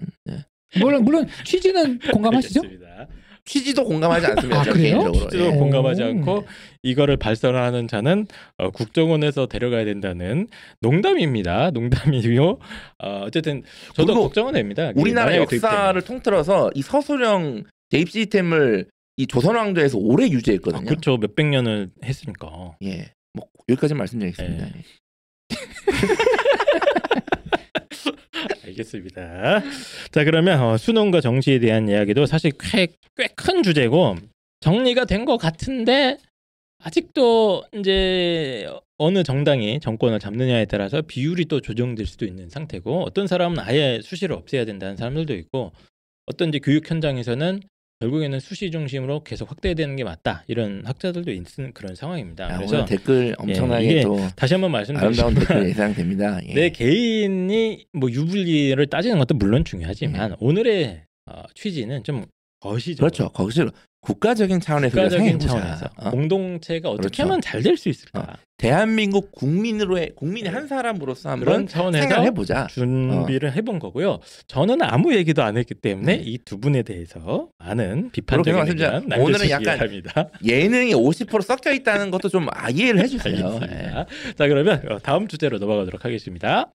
물론 0.80 1.04
물론 1.04 1.26
취지는 1.44 1.98
공감하시죠? 2.12 2.60
알겠습니다. 2.60 2.89
취지도 3.44 3.84
공감하지 3.84 4.26
않습니다 4.26 4.60
아, 4.60 4.62
그래요? 4.64 4.76
개인적으로 4.76 5.12
취지도 5.12 5.46
예. 5.46 5.50
공감하지 5.50 6.02
오. 6.02 6.06
않고 6.06 6.46
이거를 6.82 7.16
발설하는 7.16 7.88
자는 7.88 8.26
어, 8.58 8.70
국정원에서 8.70 9.46
데려가야 9.46 9.84
된다는 9.84 10.48
농담입니다. 10.80 11.70
농담이고요. 11.72 12.58
어, 13.02 13.22
어쨌든 13.24 13.62
저도 13.94 14.14
걱정은 14.14 14.52
됩니다. 14.54 14.92
우리나라 14.94 15.36
역사를 15.36 16.00
통틀어서 16.02 16.70
이 16.74 16.82
서술형 16.82 17.64
대입 17.90 18.10
시스템을 18.10 18.86
이 19.16 19.26
조선 19.26 19.56
왕조에서 19.56 19.98
오래 19.98 20.24
도입되면- 20.26 20.30
아, 20.30 20.34
유지했거든요. 20.36 20.84
그렇죠. 20.86 21.16
몇백 21.18 21.46
년을 21.46 21.90
했으니까. 22.04 22.76
예, 22.84 23.12
뭐 23.34 23.46
여기까지 23.68 23.94
말씀드리겠습니다. 23.94 24.66
예. 24.66 24.72
알겠습니다. 28.80 29.62
자 30.10 30.24
그러면 30.24 30.60
어, 30.60 30.76
수능과 30.76 31.20
정시에 31.20 31.58
대한 31.58 31.88
이야기도 31.88 32.26
사실 32.26 32.52
꽤큰 33.16 33.62
주제고 33.62 34.16
정리가 34.60 35.04
된 35.04 35.24
것 35.24 35.36
같은데 35.36 36.16
아직도 36.82 37.64
이제 37.74 38.66
어느 38.96 39.22
정당이 39.22 39.80
정권을 39.80 40.18
잡느냐에 40.18 40.64
따라서 40.64 41.02
비율이 41.02 41.44
또 41.44 41.60
조정될 41.60 42.06
수도 42.06 42.24
있는 42.24 42.48
상태고 42.48 43.02
어떤 43.04 43.26
사람은 43.26 43.58
아예 43.58 44.00
수시를 44.02 44.34
없애야 44.34 44.64
된다는 44.64 44.96
사람들도 44.96 45.34
있고 45.34 45.72
어떤 46.26 46.48
이제 46.48 46.58
교육 46.58 46.90
현장에서는 46.90 47.60
결국에는 48.00 48.40
수시 48.40 48.70
중심으로 48.70 49.22
계속 49.24 49.50
확대되는 49.50 49.94
게 49.96 50.04
맞다 50.04 50.42
이런 50.48 50.82
학자들도 50.86 51.30
있는 51.30 51.72
그런 51.74 51.94
상황입니다. 51.94 52.46
아, 52.46 52.56
그래서 52.56 52.84
댓글 52.86 53.34
엄청나게 53.38 53.84
이게 53.84 54.00
또 54.00 54.16
다시 54.34 54.54
한번 54.54 54.72
말씀드리지만 54.72 55.34
댓글 55.34 55.68
예상됩니다. 55.68 56.40
예. 56.48 56.54
내 56.54 56.70
개인이 56.70 57.86
뭐 57.92 58.10
유불리를 58.10 58.84
따지는 58.86 59.18
것도 59.18 59.34
물론 59.34 59.64
중요하지만 59.64 60.34
오늘의 60.40 61.02
어, 61.26 61.42
취지는 61.54 62.02
좀 62.02 62.24
거시적으로 62.60 63.10
그렇죠. 63.10 63.28
거기서 63.32 63.70
국가적인 64.02 64.60
차원에서 64.60 64.94
국가적인. 64.96 65.38
차원에서 65.38 65.86
어? 65.96 66.10
공동체가 66.10 66.88
어떻게 66.88 67.08
그렇죠. 67.08 67.22
하면 67.24 67.40
잘 67.40 67.62
될 67.62 67.76
수 67.76 67.88
있을까 67.90 68.36
대한민국 68.56 69.32
국민으로의 69.32 70.12
국민의 70.16 70.50
네. 70.50 70.56
한 70.58 70.66
사람으로서 70.68 71.34
그런 71.36 71.54
한번 71.54 71.66
차원에서 71.66 72.02
생각해보자. 72.08 72.66
준비를 72.68 73.54
해본 73.54 73.78
거고요. 73.78 74.18
저는 74.48 74.82
아무 74.82 75.14
얘기도 75.14 75.42
안 75.42 75.56
했기 75.56 75.74
때문에 75.74 76.16
네. 76.16 76.22
이두 76.22 76.58
분에 76.60 76.82
대해서 76.82 77.48
많은 77.58 78.10
비판적인 78.10 78.66
의견 78.68 79.10
오늘은 79.12 79.48
약간 79.50 79.78
바랍니다. 79.78 80.28
예능이 80.44 80.92
50% 80.94 81.42
섞여 81.42 81.72
있다는 81.72 82.10
것도 82.10 82.28
좀 82.28 82.48
아, 82.52 82.68
이해를 82.70 83.00
해주세요. 83.00 83.34
예. 83.36 83.66
알겠습니다. 83.66 84.06
자 84.36 84.48
그러면 84.48 84.82
어, 84.90 84.98
다음 84.98 85.26
주제로 85.28 85.58
넘어가도록 85.58 86.04
하겠습니다. 86.04 86.70